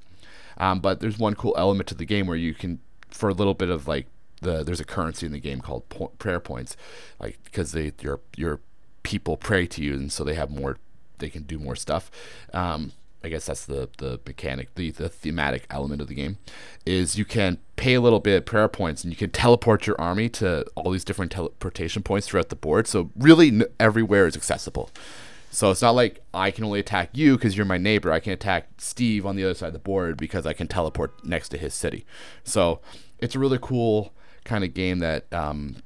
um, 0.59 0.79
but 0.79 0.99
there's 0.99 1.17
one 1.17 1.35
cool 1.35 1.55
element 1.57 1.87
to 1.89 1.95
the 1.95 2.05
game 2.05 2.27
where 2.27 2.37
you 2.37 2.53
can, 2.53 2.79
for 3.09 3.29
a 3.29 3.33
little 3.33 3.53
bit 3.53 3.69
of 3.69 3.87
like 3.87 4.07
the 4.41 4.63
there's 4.63 4.79
a 4.79 4.85
currency 4.85 5.25
in 5.25 5.31
the 5.31 5.39
game 5.39 5.61
called 5.61 5.87
po- 5.89 6.11
prayer 6.19 6.39
points, 6.39 6.77
like 7.19 7.39
because 7.43 7.71
they 7.71 7.91
your 8.01 8.19
your 8.35 8.59
people 9.03 9.37
pray 9.37 9.65
to 9.65 9.83
you 9.83 9.93
and 9.93 10.11
so 10.11 10.23
they 10.23 10.35
have 10.35 10.49
more, 10.49 10.77
they 11.19 11.29
can 11.29 11.43
do 11.43 11.57
more 11.59 11.75
stuff. 11.75 12.11
Um, 12.53 12.91
I 13.23 13.27
guess 13.27 13.47
that's 13.47 13.65
the 13.65 13.89
the 13.97 14.19
mechanic, 14.25 14.75
the 14.75 14.91
the 14.91 15.09
thematic 15.09 15.65
element 15.69 16.01
of 16.01 16.07
the 16.07 16.15
game, 16.15 16.37
is 16.85 17.17
you 17.17 17.25
can 17.25 17.57
pay 17.75 17.95
a 17.95 18.01
little 18.01 18.19
bit 18.19 18.37
of 18.37 18.45
prayer 18.45 18.69
points 18.69 19.03
and 19.03 19.11
you 19.11 19.17
can 19.17 19.29
teleport 19.29 19.87
your 19.87 19.99
army 19.99 20.29
to 20.29 20.65
all 20.75 20.91
these 20.91 21.03
different 21.03 21.31
teleportation 21.31 22.01
points 22.01 22.27
throughout 22.27 22.49
the 22.49 22.55
board. 22.55 22.87
So 22.87 23.11
really, 23.17 23.49
n- 23.49 23.63
everywhere 23.79 24.25
is 24.25 24.37
accessible. 24.37 24.89
So 25.51 25.71
it's 25.71 25.81
not 25.81 25.95
like 25.95 26.21
I 26.33 26.51
can 26.51 26.63
only 26.63 26.79
attack 26.79 27.09
you 27.13 27.35
because 27.35 27.57
you're 27.57 27.65
my 27.65 27.77
neighbor. 27.77 28.11
I 28.11 28.19
can 28.19 28.33
attack 28.33 28.67
Steve 28.77 29.25
on 29.25 29.35
the 29.35 29.43
other 29.43 29.53
side 29.53 29.67
of 29.67 29.73
the 29.73 29.79
board 29.79 30.17
because 30.17 30.45
I 30.45 30.53
can 30.53 30.67
teleport 30.67 31.25
next 31.25 31.49
to 31.49 31.57
his 31.57 31.73
city. 31.73 32.05
So 32.43 32.81
it's 33.17 33.35
a 33.35 33.39
really 33.39 33.59
cool 33.61 34.13
kind 34.43 34.63
of 34.63 34.73
game 34.73 34.99
that 34.99 35.31
um, 35.33 35.77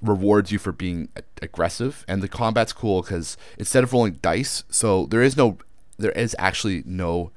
rewards 0.00 0.52
you 0.52 0.58
for 0.58 0.72
being 0.72 1.08
aggressive, 1.42 2.04
and 2.08 2.22
the 2.22 2.28
combat's 2.28 2.72
cool 2.72 3.02
because 3.02 3.36
instead 3.58 3.84
of 3.84 3.92
rolling 3.92 4.18
dice, 4.22 4.64
so 4.68 5.06
there 5.06 5.22
is 5.22 5.36
no, 5.36 5.58
there 5.98 6.12
is 6.12 6.36
actually 6.38 6.82
no 6.86 7.30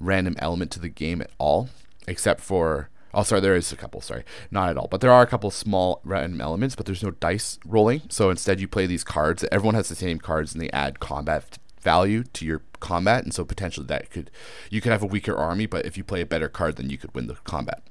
random 0.00 0.36
element 0.38 0.70
to 0.72 0.80
the 0.80 0.88
game 0.88 1.20
at 1.20 1.30
all, 1.38 1.68
except 2.06 2.40
for 2.40 2.88
Oh, 3.14 3.22
sorry, 3.22 3.40
there 3.40 3.56
is 3.56 3.72
a 3.72 3.76
couple. 3.76 4.00
Sorry, 4.00 4.24
not 4.50 4.70
at 4.70 4.76
all. 4.76 4.88
But 4.88 5.00
there 5.00 5.12
are 5.12 5.22
a 5.22 5.26
couple 5.26 5.50
small 5.50 6.00
random 6.04 6.40
elements, 6.40 6.74
but 6.74 6.86
there's 6.86 7.02
no 7.02 7.12
dice 7.12 7.58
rolling. 7.64 8.02
So 8.08 8.30
instead, 8.30 8.60
you 8.60 8.68
play 8.68 8.86
these 8.86 9.04
cards. 9.04 9.44
Everyone 9.52 9.74
has 9.74 9.88
the 9.88 9.94
same 9.94 10.18
cards, 10.18 10.52
and 10.52 10.62
they 10.62 10.70
add 10.70 11.00
combat 11.00 11.58
value 11.80 12.24
to 12.24 12.44
your 12.44 12.62
combat. 12.80 13.24
And 13.24 13.32
so 13.32 13.44
potentially 13.44 13.86
that 13.86 14.10
could, 14.10 14.30
you 14.70 14.80
could 14.80 14.92
have 14.92 15.02
a 15.02 15.06
weaker 15.06 15.36
army, 15.36 15.66
but 15.66 15.86
if 15.86 15.96
you 15.96 16.02
play 16.04 16.20
a 16.20 16.26
better 16.26 16.48
card, 16.48 16.76
then 16.76 16.90
you 16.90 16.98
could 16.98 17.14
win 17.14 17.28
the 17.28 17.34
combat. 17.44 17.82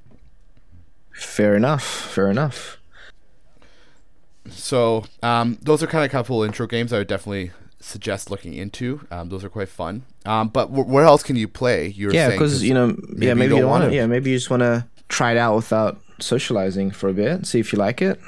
Fair 1.13 1.55
enough. 1.55 1.83
Fair 1.83 2.29
enough. 2.29 2.77
So 4.49 5.05
um, 5.21 5.57
those 5.61 5.81
are 5.81 5.87
kind 5.87 6.03
of 6.03 6.09
a 6.09 6.11
couple 6.11 6.43
intro 6.43 6.67
games 6.67 6.91
I 6.91 6.97
would 6.97 7.07
definitely 7.07 7.51
suggest 7.79 8.29
looking 8.29 8.53
into. 8.53 9.05
Um, 9.11 9.29
those 9.29 9.43
are 9.43 9.49
quite 9.49 9.69
fun. 9.69 10.03
Um, 10.25 10.49
but 10.49 10.65
w- 10.65 10.89
where 10.89 11.05
else 11.05 11.23
can 11.23 11.35
you 11.35 11.47
play? 11.47 11.87
You're 11.87 12.13
yeah, 12.13 12.29
because 12.29 12.63
you 12.63 12.73
know, 12.73 12.87
maybe 13.07 13.25
yeah, 13.27 13.33
maybe 13.33 13.55
you, 13.55 13.61
don't 13.61 13.69
want 13.69 13.85
to. 13.85 13.95
Yeah, 13.95 14.05
maybe 14.05 14.31
you 14.31 14.37
just 14.37 14.49
want 14.49 14.61
to 14.61 14.85
try 15.13 15.31
it 15.31 15.37
out 15.37 15.55
without 15.55 16.01
socializing 16.19 16.91
for 16.91 17.09
a 17.09 17.13
bit, 17.13 17.45
see 17.45 17.59
if 17.59 17.71
you 17.71 17.79
like 17.79 18.01
it, 18.01 18.19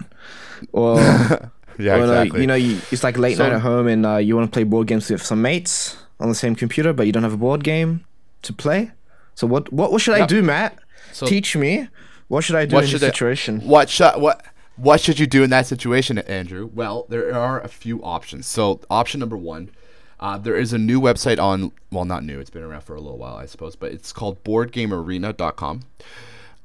or 0.72 1.00
yeah, 1.80 1.96
or, 1.96 2.04
exactly. 2.04 2.42
you 2.42 2.48
know, 2.48 2.56
you, 2.56 2.80
it's 2.92 3.04
like 3.04 3.18
late 3.18 3.38
so, 3.38 3.44
night 3.44 3.54
at 3.54 3.62
home 3.62 3.88
and 3.88 4.06
uh, 4.06 4.18
you 4.18 4.36
want 4.36 4.52
to 4.52 4.54
play 4.54 4.64
board 4.64 4.88
games 4.88 5.10
with 5.10 5.22
some 5.22 5.42
mates 5.42 5.98
on 6.20 6.30
the 6.30 6.36
same 6.36 6.56
computer, 6.56 6.94
but 6.94 7.06
you 7.06 7.12
don't 7.12 7.24
have 7.24 7.34
a 7.34 7.38
board 7.38 7.64
game 7.64 8.06
to 8.44 8.54
play. 8.54 8.92
So 9.34 9.48
what 9.48 9.72
what, 9.74 9.92
what 9.92 10.02
should 10.02 10.14
yep. 10.14 10.24
I 10.24 10.26
do, 10.28 10.42
Matt? 10.42 10.78
So, 11.12 11.26
Teach 11.26 11.56
me. 11.56 11.88
What 12.28 12.44
should 12.44 12.56
I 12.56 12.66
do 12.66 12.78
in 12.78 12.90
this 12.90 13.00
situation? 13.00 13.62
What 13.62 13.90
should 13.90 14.16
what 14.20 14.44
what 14.78 15.00
should 15.00 15.20
you 15.20 15.28
do 15.28 15.44
in 15.44 15.50
that 15.52 15.68
situation, 15.68 16.18
Andrew? 16.20 16.70
Well, 16.74 17.06
there 17.10 17.34
are 17.34 17.62
a 17.62 17.68
few 17.68 18.04
options. 18.04 18.48
So 18.48 18.82
option 18.90 19.20
number 19.20 19.38
one. 19.38 19.70
Uh, 20.18 20.38
there 20.38 20.56
is 20.56 20.72
a 20.72 20.78
new 20.78 21.00
website 21.02 21.40
on, 21.40 21.74
well, 21.92 22.06
not 22.06 22.24
new, 22.24 22.40
it's 22.40 22.50
been 22.50 22.64
around 22.64 22.82
for 22.82 22.96
a 22.96 23.02
little 23.02 23.18
while, 23.18 23.36
I 23.36 23.46
suppose, 23.46 23.76
but 23.76 23.92
it's 23.92 24.14
called 24.14 24.42
boardgamearena.com. 24.46 25.82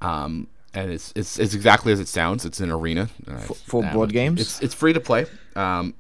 Um, 0.00 0.48
and 0.74 0.92
it's, 0.92 1.12
it's 1.16 1.38
it's 1.38 1.54
exactly 1.54 1.92
as 1.92 2.00
it 2.00 2.08
sounds. 2.08 2.44
It's 2.44 2.60
an 2.60 2.70
arena 2.70 3.08
for, 3.46 3.54
for 3.54 3.82
board 3.82 4.12
games. 4.12 4.40
It's 4.40 4.60
it's 4.60 4.74
free 4.74 4.92
to 4.92 5.00
play, 5.00 5.26
um, 5.56 5.94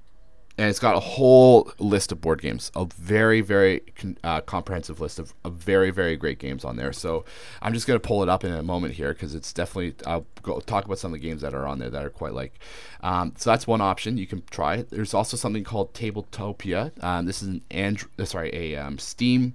and 0.56 0.68
it's 0.68 0.78
got 0.78 0.94
a 0.94 1.00
whole 1.00 1.72
list 1.78 2.12
of 2.12 2.20
board 2.20 2.40
games, 2.40 2.70
a 2.76 2.86
very 2.96 3.40
very 3.40 3.82
uh, 4.22 4.40
comprehensive 4.42 5.00
list 5.00 5.18
of, 5.18 5.34
of, 5.44 5.54
very 5.54 5.90
very 5.90 6.16
great 6.16 6.38
games 6.38 6.64
on 6.64 6.76
there. 6.76 6.92
So 6.92 7.24
I'm 7.60 7.74
just 7.74 7.86
gonna 7.88 7.98
pull 7.98 8.22
it 8.22 8.28
up 8.28 8.44
in 8.44 8.52
a 8.52 8.62
moment 8.62 8.94
here 8.94 9.12
because 9.12 9.34
it's 9.34 9.52
definitely 9.52 9.94
I'll 10.06 10.26
go 10.42 10.60
talk 10.60 10.84
about 10.84 10.98
some 10.98 11.12
of 11.12 11.20
the 11.20 11.26
games 11.26 11.42
that 11.42 11.52
are 11.52 11.66
on 11.66 11.80
there 11.80 11.90
that 11.90 12.04
are 12.04 12.10
quite 12.10 12.34
like. 12.34 12.60
Um, 13.02 13.32
so 13.36 13.50
that's 13.50 13.66
one 13.66 13.80
option 13.80 14.18
you 14.18 14.26
can 14.28 14.42
try. 14.50 14.82
There's 14.82 15.14
also 15.14 15.36
something 15.36 15.64
called 15.64 15.94
Tabletopia. 15.94 16.92
Um, 17.02 17.26
this 17.26 17.42
is 17.42 17.48
an 17.48 17.62
Android, 17.72 18.10
uh, 18.20 18.24
sorry, 18.24 18.50
a 18.54 18.76
um, 18.76 18.98
Steam 18.98 19.54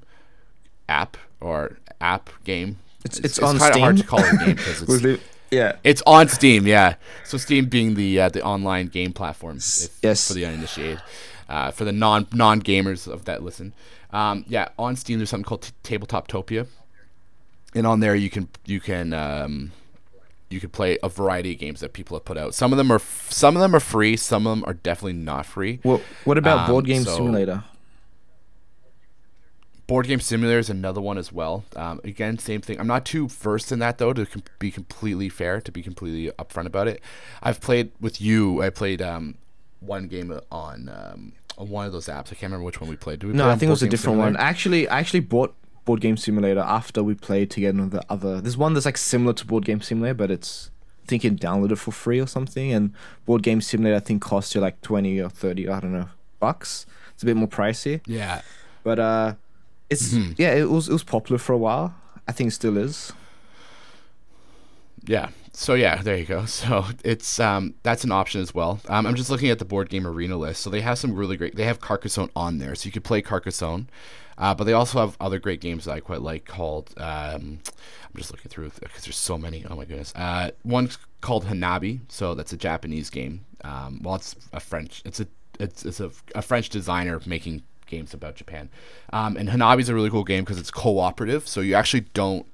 app 0.89 1.15
or 1.39 1.77
app 2.01 2.29
game 2.43 2.79
it's 3.05 3.19
it's, 3.19 3.37
it's, 3.37 3.39
it's 3.39 3.59
kind 3.59 3.75
of 3.75 3.81
hard 3.81 3.97
to 3.97 4.03
call 4.03 4.19
it 4.19 4.33
a 4.33 4.37
game 4.45 4.55
because 4.55 4.81
it's 5.05 5.23
yeah 5.51 5.77
it's 5.83 6.01
on 6.05 6.27
Steam. 6.27 6.65
Yeah, 6.65 6.95
so 7.23 7.37
Steam 7.37 7.65
being 7.65 7.93
the 7.93 8.19
uh, 8.19 8.29
the 8.29 8.43
online 8.43 8.87
game 8.87 9.13
platform 9.13 9.57
if, 9.57 9.97
yes. 10.01 10.27
for 10.27 10.33
the 10.33 10.45
uninitiated, 10.45 11.01
uh, 11.47 11.71
for 11.71 11.85
the 11.85 11.91
non 11.91 12.27
non 12.33 12.61
gamers 12.61 13.07
of 13.11 13.25
that 13.25 13.43
listen. 13.43 13.73
Um, 14.11 14.45
yeah, 14.47 14.69
on 14.79 14.95
Steam 14.95 15.19
there's 15.19 15.29
something 15.29 15.45
called 15.45 15.71
T- 15.83 15.97
Tabletoptopia, 15.97 16.67
and 17.75 17.85
on 17.85 17.99
there 17.99 18.15
you 18.15 18.29
can 18.29 18.49
you 18.65 18.79
can 18.79 19.13
um, 19.13 19.71
you 20.49 20.59
can 20.59 20.69
play 20.69 20.97
a 21.03 21.09
variety 21.09 21.53
of 21.53 21.59
games 21.59 21.81
that 21.81 21.93
people 21.93 22.17
have 22.17 22.25
put 22.25 22.37
out. 22.37 22.55
Some 22.55 22.73
of 22.73 22.77
them 22.77 22.91
are 22.91 22.95
f- 22.95 23.27
some 23.29 23.55
of 23.55 23.61
them 23.61 23.75
are 23.75 23.79
free. 23.79 24.17
Some 24.17 24.47
of 24.47 24.57
them 24.57 24.65
are 24.67 24.73
definitely 24.73 25.13
not 25.13 25.45
free. 25.45 25.79
Well, 25.83 26.01
what 26.23 26.39
about 26.39 26.61
um, 26.61 26.71
Board 26.71 26.85
Game 26.85 27.03
so, 27.03 27.17
Simulator? 27.17 27.63
Board 29.87 30.07
Game 30.07 30.19
Simulator 30.19 30.59
is 30.59 30.69
another 30.69 30.99
one 30.99 31.17
as 31.17 31.31
well. 31.31 31.63
Um, 31.75 32.01
again, 32.03 32.39
same 32.39 32.61
thing. 32.61 32.79
I'm 32.79 32.87
not 32.87 33.05
too 33.05 33.27
versed 33.27 33.71
in 33.71 33.79
that 33.79 33.97
though, 33.99 34.13
to 34.13 34.25
com- 34.25 34.43
be 34.57 34.71
completely 34.71 35.29
fair, 35.29 35.61
to 35.61 35.71
be 35.71 35.83
completely 35.83 36.31
upfront 36.39 36.65
about 36.65 36.87
it. 36.87 37.01
I've 37.43 37.61
played 37.61 37.91
with 37.99 38.19
you. 38.19 38.63
I 38.63 38.71
played 38.71 39.01
um, 39.01 39.35
one 39.79 40.07
game 40.07 40.39
on 40.51 40.89
um, 40.89 41.33
one 41.57 41.85
of 41.85 41.91
those 41.91 42.07
apps. 42.07 42.27
I 42.27 42.35
can't 42.35 42.43
remember 42.43 42.65
which 42.65 42.81
one 42.81 42.89
we 42.89 42.95
played. 42.95 43.23
We 43.23 43.33
no, 43.33 43.47
I 43.49 43.55
think 43.55 43.69
it 43.69 43.71
was 43.71 43.83
a 43.83 43.87
different 43.87 44.15
Simulator? 44.15 44.37
one. 44.37 44.37
Actually, 44.37 44.87
I 44.87 44.99
actually 44.99 45.19
bought 45.19 45.53
Board 45.85 46.01
Game 46.01 46.17
Simulator 46.17 46.61
after 46.61 47.03
we 47.03 47.13
played 47.13 47.51
together 47.51 47.79
on 47.79 47.91
the 47.91 48.03
other. 48.09 48.41
There's 48.41 48.57
one 48.57 48.73
that's 48.73 48.85
like 48.85 48.97
similar 48.97 49.33
to 49.33 49.45
Board 49.45 49.65
Game 49.65 49.81
Simulator, 49.81 50.15
but 50.15 50.31
it's 50.31 50.71
I 51.03 51.07
think 51.07 51.23
you 51.23 51.31
download 51.31 51.71
it 51.71 51.75
for 51.75 51.91
free 51.91 52.19
or 52.19 52.27
something. 52.27 52.73
And 52.73 52.91
Board 53.25 53.43
Game 53.43 53.61
Simulator 53.61 53.97
I 53.97 53.99
think 53.99 54.23
costs 54.23 54.55
you 54.55 54.61
like 54.61 54.81
twenty 54.81 55.21
or 55.21 55.29
thirty. 55.29 55.69
I 55.69 55.79
don't 55.79 55.93
know 55.93 56.09
bucks. 56.39 56.85
It's 57.13 57.23
a 57.23 57.25
bit 57.25 57.35
more 57.37 57.47
pricey. 57.47 58.01
Yeah. 58.05 58.41
But 58.83 58.99
uh, 58.99 59.33
it's 59.89 60.13
mm-hmm. 60.13 60.33
yeah, 60.37 60.53
it 60.53 60.69
was 60.69 60.89
it 60.89 60.93
was 60.93 61.03
popular 61.03 61.37
for 61.37 61.53
a 61.53 61.57
while. 61.57 61.95
I 62.27 62.31
think 62.31 62.49
it 62.49 62.51
still 62.51 62.77
is. 62.77 63.13
Yeah. 65.05 65.29
So 65.53 65.73
yeah, 65.73 66.01
there 66.01 66.17
you 66.17 66.25
go. 66.25 66.45
So 66.55 66.85
it's 67.03 67.39
um 67.39 67.75
that's 67.83 68.03
an 68.03 68.11
option 68.11 68.41
as 68.41 68.53
well. 68.53 68.79
Um, 68.89 69.05
I'm 69.05 69.15
just 69.15 69.29
looking 69.29 69.49
at 69.49 69.59
the 69.59 69.65
board 69.65 69.89
game 69.89 70.07
arena 70.07 70.37
list. 70.37 70.61
So 70.61 70.69
they 70.69 70.81
have 70.81 70.97
some 70.97 71.13
really 71.15 71.37
great. 71.37 71.55
They 71.55 71.65
have 71.65 71.79
Carcassonne 71.79 72.29
on 72.35 72.57
there, 72.57 72.75
so 72.75 72.87
you 72.87 72.91
could 72.91 73.03
play 73.03 73.21
Carcassonne. 73.21 73.87
Uh, 74.37 74.53
but 74.53 74.65
they 74.65 74.73
also 74.73 74.99
have 74.99 75.15
other 75.21 75.39
great 75.39 75.61
games 75.61 75.85
that 75.85 75.93
I 75.93 76.01
quite 76.01 76.21
like 76.21 76.43
called. 76.45 76.93
Um, 76.97 77.59
I'm 78.03 78.17
just 78.17 78.31
looking 78.31 78.49
through 78.49 78.71
because 78.81 79.05
there's 79.05 79.15
so 79.15 79.37
many. 79.37 79.65
Oh 79.69 79.75
my 79.75 79.85
goodness. 79.85 80.13
Uh, 80.13 80.51
one's 80.65 80.97
called 81.21 81.45
Hanabi. 81.45 82.01
So 82.09 82.35
that's 82.35 82.51
a 82.51 82.57
Japanese 82.57 83.09
game. 83.09 83.45
Um, 83.63 84.01
well, 84.03 84.15
it's 84.15 84.35
a 84.51 84.59
French. 84.59 85.01
It's 85.05 85.19
a 85.21 85.27
it's, 85.59 85.85
it's 85.85 86.01
a, 86.01 86.11
a 86.35 86.41
French 86.41 86.69
designer 86.69 87.21
making 87.25 87.63
games 87.95 88.13
about 88.13 88.35
Japan. 88.35 88.69
Um, 89.13 89.37
and 89.37 89.49
Hanabi 89.49 89.81
is 89.81 89.89
a 89.89 89.95
really 89.95 90.09
cool 90.09 90.23
game 90.23 90.43
because 90.43 90.59
it's 90.59 90.71
cooperative, 90.71 91.47
so 91.47 91.61
you 91.61 91.75
actually 91.75 92.05
don't 92.13 92.45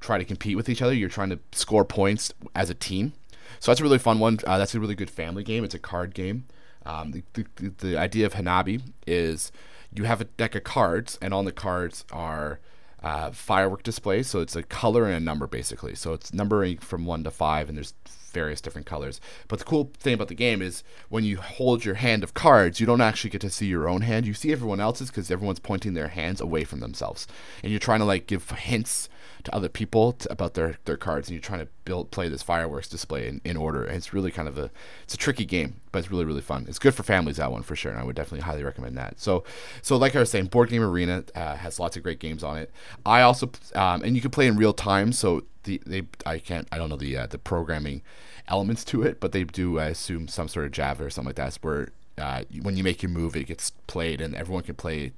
try 0.00 0.18
to 0.18 0.24
compete 0.24 0.56
with 0.56 0.68
each 0.68 0.82
other. 0.82 0.92
You're 0.92 1.08
trying 1.08 1.30
to 1.30 1.38
score 1.52 1.84
points 1.84 2.32
as 2.54 2.70
a 2.70 2.74
team. 2.74 3.12
So 3.60 3.70
that's 3.70 3.80
a 3.80 3.84
really 3.84 3.98
fun 3.98 4.18
one. 4.18 4.38
Uh, 4.46 4.58
that's 4.58 4.74
a 4.74 4.80
really 4.80 4.94
good 4.94 5.10
family 5.10 5.42
game. 5.42 5.64
It's 5.64 5.74
a 5.74 5.78
card 5.78 6.14
game. 6.14 6.44
Um, 6.84 7.12
the, 7.12 7.22
the, 7.32 7.68
the 7.78 7.96
idea 7.96 8.26
of 8.26 8.34
Hanabi 8.34 8.82
is 9.06 9.50
you 9.94 10.04
have 10.04 10.20
a 10.20 10.24
deck 10.24 10.54
of 10.54 10.64
cards, 10.64 11.18
and 11.22 11.32
on 11.32 11.44
the 11.44 11.52
cards 11.52 12.04
are 12.12 12.60
uh, 13.04 13.30
firework 13.30 13.82
display. 13.82 14.22
So 14.22 14.40
it's 14.40 14.56
a 14.56 14.62
color 14.62 15.04
and 15.04 15.14
a 15.14 15.20
number 15.20 15.46
basically. 15.46 15.94
So 15.94 16.14
it's 16.14 16.32
numbering 16.32 16.78
from 16.78 17.04
one 17.04 17.22
to 17.24 17.30
five, 17.30 17.68
and 17.68 17.76
there's 17.76 17.94
various 18.32 18.60
different 18.60 18.86
colors. 18.86 19.20
But 19.46 19.60
the 19.60 19.64
cool 19.64 19.92
thing 19.98 20.14
about 20.14 20.28
the 20.28 20.34
game 20.34 20.60
is 20.60 20.82
when 21.10 21.22
you 21.22 21.36
hold 21.36 21.84
your 21.84 21.94
hand 21.96 22.24
of 22.24 22.34
cards, 22.34 22.80
you 22.80 22.86
don't 22.86 23.02
actually 23.02 23.30
get 23.30 23.42
to 23.42 23.50
see 23.50 23.66
your 23.66 23.88
own 23.88 24.00
hand. 24.00 24.26
You 24.26 24.34
see 24.34 24.50
everyone 24.50 24.80
else's 24.80 25.10
because 25.10 25.30
everyone's 25.30 25.60
pointing 25.60 25.94
their 25.94 26.08
hands 26.08 26.40
away 26.40 26.64
from 26.64 26.80
themselves, 26.80 27.28
and 27.62 27.70
you're 27.70 27.78
trying 27.78 28.00
to 28.00 28.06
like 28.06 28.26
give 28.26 28.50
hints 28.50 29.08
to 29.44 29.54
other 29.54 29.68
people 29.68 30.16
about 30.30 30.54
their, 30.54 30.76
their 30.86 30.96
cards, 30.96 31.28
and 31.28 31.34
you're 31.34 31.42
trying 31.42 31.60
to 31.60 31.68
build 31.84 32.10
play 32.10 32.28
this 32.28 32.42
fireworks 32.42 32.88
display 32.88 33.28
in, 33.28 33.40
in 33.44 33.56
order. 33.56 33.84
And 33.84 33.96
it's 33.96 34.12
really 34.12 34.30
kind 34.30 34.48
of 34.48 34.58
a 34.58 34.70
it's 35.04 35.14
a 35.14 35.18
tricky 35.18 35.44
game, 35.44 35.80
but 35.92 36.00
it's 36.00 36.10
really 36.10 36.24
really 36.24 36.40
fun. 36.40 36.66
It's 36.68 36.78
good 36.78 36.94
for 36.94 37.02
families 37.02 37.36
that 37.36 37.52
one 37.52 37.62
for 37.62 37.76
sure, 37.76 37.92
and 37.92 38.00
I 38.00 38.04
would 38.04 38.16
definitely 38.16 38.40
highly 38.40 38.64
recommend 38.64 38.96
that. 38.96 39.20
So 39.20 39.44
so 39.82 39.96
like 39.96 40.16
I 40.16 40.20
was 40.20 40.30
saying, 40.30 40.46
Board 40.46 40.70
Game 40.70 40.82
Arena 40.82 41.24
uh, 41.34 41.56
has 41.56 41.78
lots 41.78 41.96
of 41.96 42.02
great 42.02 42.18
games 42.18 42.42
on 42.42 42.58
it. 42.58 42.70
I 43.04 43.20
also 43.20 43.50
um, 43.74 44.02
and 44.02 44.16
you 44.16 44.22
can 44.22 44.30
play 44.30 44.46
in 44.46 44.56
real 44.56 44.72
time, 44.72 45.12
so 45.12 45.42
the 45.64 45.80
they 45.86 46.02
I 46.24 46.38
can't 46.38 46.66
I 46.72 46.78
don't 46.78 46.88
know 46.88 46.96
the 46.96 47.16
uh, 47.16 47.26
the 47.26 47.38
programming 47.38 48.02
elements 48.48 48.84
to 48.84 49.02
it, 49.02 49.20
but 49.20 49.32
they 49.32 49.44
do 49.44 49.78
I 49.78 49.86
assume 49.86 50.28
some 50.28 50.48
sort 50.48 50.66
of 50.66 50.72
Java 50.72 51.04
or 51.04 51.10
something 51.10 51.28
like 51.28 51.36
that, 51.36 51.58
where 51.62 51.90
uh, 52.16 52.44
when 52.62 52.76
you 52.76 52.84
make 52.84 53.02
your 53.02 53.10
move, 53.10 53.36
it 53.36 53.44
gets 53.44 53.70
played 53.86 54.20
and 54.20 54.34
everyone 54.34 54.62
can 54.62 54.74
play 54.74 55.12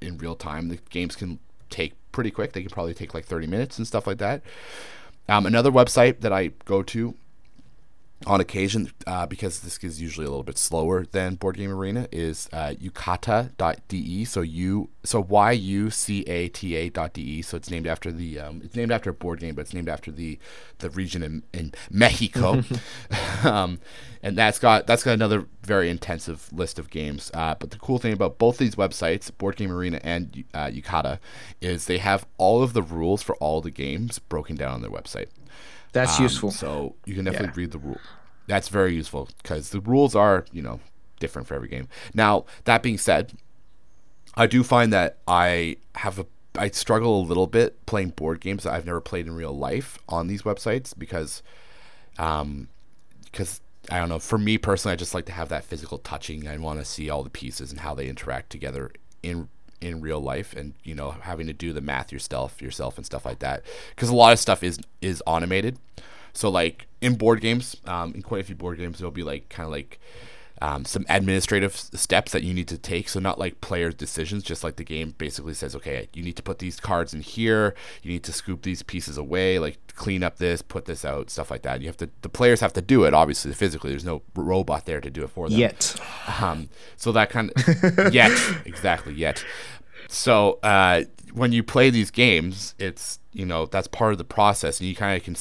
in 0.00 0.18
real 0.18 0.34
time. 0.34 0.68
The 0.68 0.78
games 0.90 1.16
can 1.16 1.38
take 1.68 1.94
pretty 2.12 2.30
quick. 2.30 2.52
They 2.52 2.62
can 2.62 2.70
probably 2.70 2.94
take 2.94 3.14
like 3.14 3.24
30 3.24 3.46
minutes 3.46 3.78
and 3.78 3.86
stuff 3.86 4.06
like 4.06 4.18
that. 4.18 4.42
Um, 5.28 5.46
another 5.46 5.70
website 5.70 6.20
that 6.20 6.32
I 6.32 6.48
go 6.64 6.82
to 6.82 7.14
on 8.26 8.40
occasion, 8.40 8.90
uh, 9.06 9.24
because 9.24 9.60
this 9.60 9.78
is 9.78 10.00
usually 10.00 10.26
a 10.26 10.28
little 10.28 10.42
bit 10.44 10.58
slower 10.58 11.06
than 11.06 11.36
Board 11.36 11.56
Game 11.56 11.72
Arena, 11.72 12.06
is 12.12 12.48
uh, 12.52 12.74
yucata.de. 12.80 14.24
So 14.26 14.42
you 14.42 14.90
so 15.02 15.20
y 15.20 15.52
u 15.52 15.88
c 15.90 16.22
a 16.26 16.48
t 16.48 16.76
a 16.76 16.90
dot 16.90 17.14
de. 17.14 17.40
So 17.40 17.56
it's 17.56 17.70
named 17.70 17.86
after 17.86 18.12
the 18.12 18.38
um, 18.38 18.60
it's 18.62 18.76
named 18.76 18.92
after 18.92 19.10
a 19.10 19.14
board 19.14 19.40
game, 19.40 19.54
but 19.54 19.62
it's 19.62 19.72
named 19.72 19.88
after 19.88 20.10
the 20.10 20.38
the 20.78 20.90
region 20.90 21.22
in, 21.22 21.42
in 21.54 21.72
Mexico. 21.90 22.62
um, 23.44 23.80
and 24.22 24.36
that's 24.36 24.58
got 24.58 24.86
that's 24.86 25.02
got 25.02 25.12
another 25.12 25.46
very 25.62 25.88
intensive 25.88 26.52
list 26.52 26.78
of 26.78 26.90
games. 26.90 27.30
Uh, 27.32 27.54
but 27.58 27.70
the 27.70 27.78
cool 27.78 27.98
thing 27.98 28.12
about 28.12 28.36
both 28.36 28.58
these 28.58 28.74
websites, 28.74 29.30
Board 29.36 29.56
Game 29.56 29.72
Arena 29.72 29.98
and 30.04 30.44
uh, 30.52 30.66
Yucata, 30.66 31.18
is 31.62 31.86
they 31.86 31.98
have 31.98 32.26
all 32.36 32.62
of 32.62 32.74
the 32.74 32.82
rules 32.82 33.22
for 33.22 33.34
all 33.36 33.62
the 33.62 33.70
games 33.70 34.18
broken 34.18 34.56
down 34.56 34.74
on 34.74 34.82
their 34.82 34.90
website. 34.90 35.28
That's 35.92 36.18
Um, 36.18 36.22
useful. 36.22 36.50
So 36.50 36.96
you 37.04 37.14
can 37.14 37.24
definitely 37.24 37.48
Yeah. 37.48 37.54
read 37.56 37.72
the 37.72 37.78
rule. 37.78 38.02
That's 38.46 38.68
very 38.68 38.94
useful 38.94 39.28
because 39.42 39.70
the 39.70 39.80
rules 39.80 40.14
are, 40.14 40.44
you 40.52 40.62
know, 40.62 40.80
different 41.20 41.46
for 41.48 41.54
every 41.54 41.68
game. 41.68 41.88
Now, 42.14 42.44
that 42.64 42.82
being 42.82 42.98
said, 42.98 43.32
I 44.34 44.46
do 44.46 44.62
find 44.62 44.92
that 44.92 45.18
I 45.26 45.76
have 45.96 46.18
a 46.18 46.26
I 46.56 46.68
struggle 46.70 47.20
a 47.20 47.22
little 47.22 47.46
bit 47.46 47.84
playing 47.86 48.10
board 48.10 48.40
games 48.40 48.64
that 48.64 48.72
I've 48.74 48.86
never 48.86 49.00
played 49.00 49.26
in 49.26 49.34
real 49.34 49.56
life 49.56 49.98
on 50.08 50.26
these 50.26 50.42
websites 50.42 50.96
because 50.96 51.42
um 52.18 52.68
because 53.24 53.60
I 53.90 53.98
don't 53.98 54.08
know, 54.08 54.18
for 54.18 54.38
me 54.38 54.58
personally 54.58 54.92
I 54.94 54.96
just 54.96 55.14
like 55.14 55.26
to 55.26 55.32
have 55.32 55.50
that 55.50 55.64
physical 55.64 55.98
touching. 55.98 56.48
I 56.48 56.56
want 56.58 56.80
to 56.80 56.84
see 56.86 57.10
all 57.10 57.22
the 57.24 57.30
pieces 57.30 57.70
and 57.72 57.80
how 57.80 57.94
they 57.94 58.08
interact 58.08 58.50
together 58.50 58.92
in 59.22 59.48
in 59.80 60.00
real 60.00 60.20
life 60.20 60.54
and 60.54 60.74
you 60.84 60.94
know 60.94 61.12
having 61.22 61.46
to 61.46 61.52
do 61.52 61.72
the 61.72 61.80
math 61.80 62.12
yourself 62.12 62.60
yourself 62.60 62.96
and 62.96 63.06
stuff 63.06 63.24
like 63.24 63.38
that 63.38 63.62
because 63.94 64.08
a 64.08 64.14
lot 64.14 64.32
of 64.32 64.38
stuff 64.38 64.62
is 64.62 64.78
is 65.00 65.22
automated. 65.26 65.78
So 66.32 66.48
like 66.48 66.86
in 67.00 67.16
board 67.16 67.40
games 67.40 67.76
um, 67.86 68.14
in 68.14 68.22
quite 68.22 68.40
a 68.40 68.44
few 68.44 68.54
board 68.54 68.78
games 68.78 68.98
there'll 68.98 69.10
be 69.10 69.22
like 69.22 69.48
kind 69.48 69.66
of 69.66 69.72
like 69.72 69.98
um, 70.60 70.84
some 70.84 71.06
administrative 71.08 71.74
steps 71.76 72.32
that 72.32 72.42
you 72.42 72.52
need 72.52 72.68
to 72.68 72.78
take. 72.78 73.08
So 73.08 73.20
not 73.20 73.38
like 73.38 73.60
players' 73.60 73.94
decisions 73.94 74.42
just 74.42 74.62
like 74.62 74.76
the 74.76 74.84
game 74.84 75.14
basically 75.18 75.54
says 75.54 75.74
okay 75.76 76.08
you 76.12 76.22
need 76.22 76.36
to 76.36 76.42
put 76.42 76.58
these 76.58 76.78
cards 76.78 77.14
in 77.14 77.20
here. 77.20 77.74
You 78.02 78.12
need 78.12 78.24
to 78.24 78.32
scoop 78.32 78.62
these 78.62 78.82
pieces 78.82 79.16
away 79.16 79.58
like 79.58 79.78
clean 79.94 80.22
up 80.22 80.38
this 80.38 80.62
put 80.62 80.84
this 80.84 81.04
out 81.04 81.30
stuff 81.30 81.50
like 81.50 81.62
that. 81.62 81.80
You 81.80 81.86
have 81.86 81.96
to 81.98 82.10
the 82.22 82.28
players 82.28 82.60
have 82.60 82.72
to 82.74 82.82
do 82.82 83.04
it 83.04 83.14
obviously 83.14 83.52
physically. 83.52 83.90
There's 83.90 84.04
no 84.04 84.22
robot 84.34 84.86
there 84.86 85.00
to 85.00 85.10
do 85.10 85.24
it 85.24 85.30
for 85.30 85.48
them. 85.48 85.58
Yet. 85.58 85.96
um, 86.40 86.68
so 86.96 87.12
that 87.12 87.30
kind 87.30 87.50
of 87.56 88.14
yet. 88.14 88.30
Exactly 88.64 89.14
yet. 89.14 89.44
So 90.08 90.58
uh, 90.62 91.04
when 91.32 91.52
you 91.52 91.62
play 91.62 91.90
these 91.90 92.10
games, 92.10 92.74
it's 92.78 93.18
you 93.32 93.46
know 93.46 93.66
that's 93.66 93.86
part 93.86 94.12
of 94.12 94.18
the 94.18 94.24
process, 94.24 94.80
and 94.80 94.88
you 94.88 94.94
kind 94.94 95.16
of 95.16 95.22
can 95.22 95.36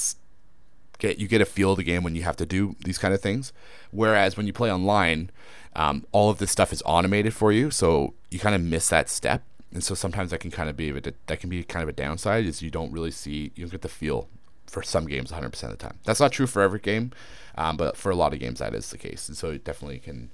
get 0.99 1.17
you 1.17 1.27
get 1.27 1.41
a 1.41 1.45
feel 1.45 1.71
of 1.71 1.77
the 1.77 1.83
game 1.83 2.03
when 2.03 2.15
you 2.15 2.23
have 2.23 2.37
to 2.37 2.45
do 2.45 2.75
these 2.85 2.97
kind 2.97 3.13
of 3.13 3.21
things. 3.21 3.51
Whereas 3.91 4.37
when 4.37 4.45
you 4.45 4.53
play 4.53 4.71
online, 4.71 5.31
um, 5.75 6.05
all 6.11 6.29
of 6.29 6.37
this 6.37 6.51
stuff 6.51 6.71
is 6.71 6.83
automated 6.85 7.33
for 7.33 7.51
you, 7.51 7.71
so 7.71 8.13
you 8.29 8.39
kind 8.39 8.55
of 8.55 8.61
miss 8.61 8.89
that 8.89 9.09
step. 9.09 9.43
And 9.73 9.83
so 9.83 9.93
sometimes 9.93 10.31
that 10.31 10.39
can 10.39 10.51
kind 10.51 10.69
of 10.69 10.77
be 10.77 10.89
a 10.89 11.01
that 11.01 11.39
can 11.39 11.49
be 11.49 11.63
kind 11.63 11.83
of 11.83 11.89
a 11.89 11.93
downside 11.93 12.45
is 12.45 12.61
you 12.61 12.71
don't 12.71 12.91
really 12.91 13.11
see 13.11 13.51
you 13.55 13.65
don't 13.65 13.71
get 13.71 13.81
the 13.81 13.89
feel 13.89 14.27
for 14.67 14.83
some 14.83 15.07
games 15.07 15.31
100% 15.31 15.45
of 15.63 15.71
the 15.71 15.77
time. 15.77 15.97
That's 16.03 16.19
not 16.19 16.31
true 16.31 16.45
for 16.45 16.61
every 16.61 16.79
game, 16.79 17.11
um, 17.55 17.75
but 17.75 17.97
for 17.97 18.11
a 18.11 18.15
lot 18.15 18.33
of 18.33 18.39
games 18.39 18.59
that 18.59 18.75
is 18.75 18.91
the 18.91 18.97
case, 18.97 19.27
and 19.27 19.35
so 19.35 19.49
it 19.49 19.63
definitely 19.63 19.99
can 19.99 20.31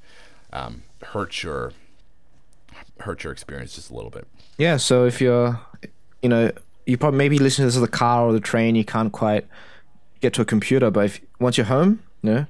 um, 0.52 0.84
hurt 1.02 1.44
your 1.44 1.74
hurt 3.00 3.24
your 3.24 3.34
experience 3.34 3.76
just 3.76 3.90
a 3.90 3.94
little 3.94 4.10
bit. 4.10 4.28
Yeah, 4.58 4.78
so 4.78 5.06
if 5.06 5.22
you're, 5.22 5.60
you 6.22 6.30
know, 6.30 6.52
you 6.86 6.98
probably 6.98 7.18
maybe 7.18 7.40
listen 7.40 7.64
to 7.64 7.68
this 7.68 7.76
in 7.76 7.82
the 7.82 7.88
car 7.88 8.26
or 8.26 8.34
the 8.34 8.40
train, 8.40 8.76
you 8.76 8.86
can't 8.86 9.12
quite 9.12 9.46
get 10.22 10.34
to 10.34 10.42
a 10.42 10.46
computer, 10.46 10.92
but 10.92 11.06
if 11.06 11.22
once 11.40 11.58
you're 11.58 11.68
home, 11.68 12.02
you 12.22 12.32
know, 12.32 12.46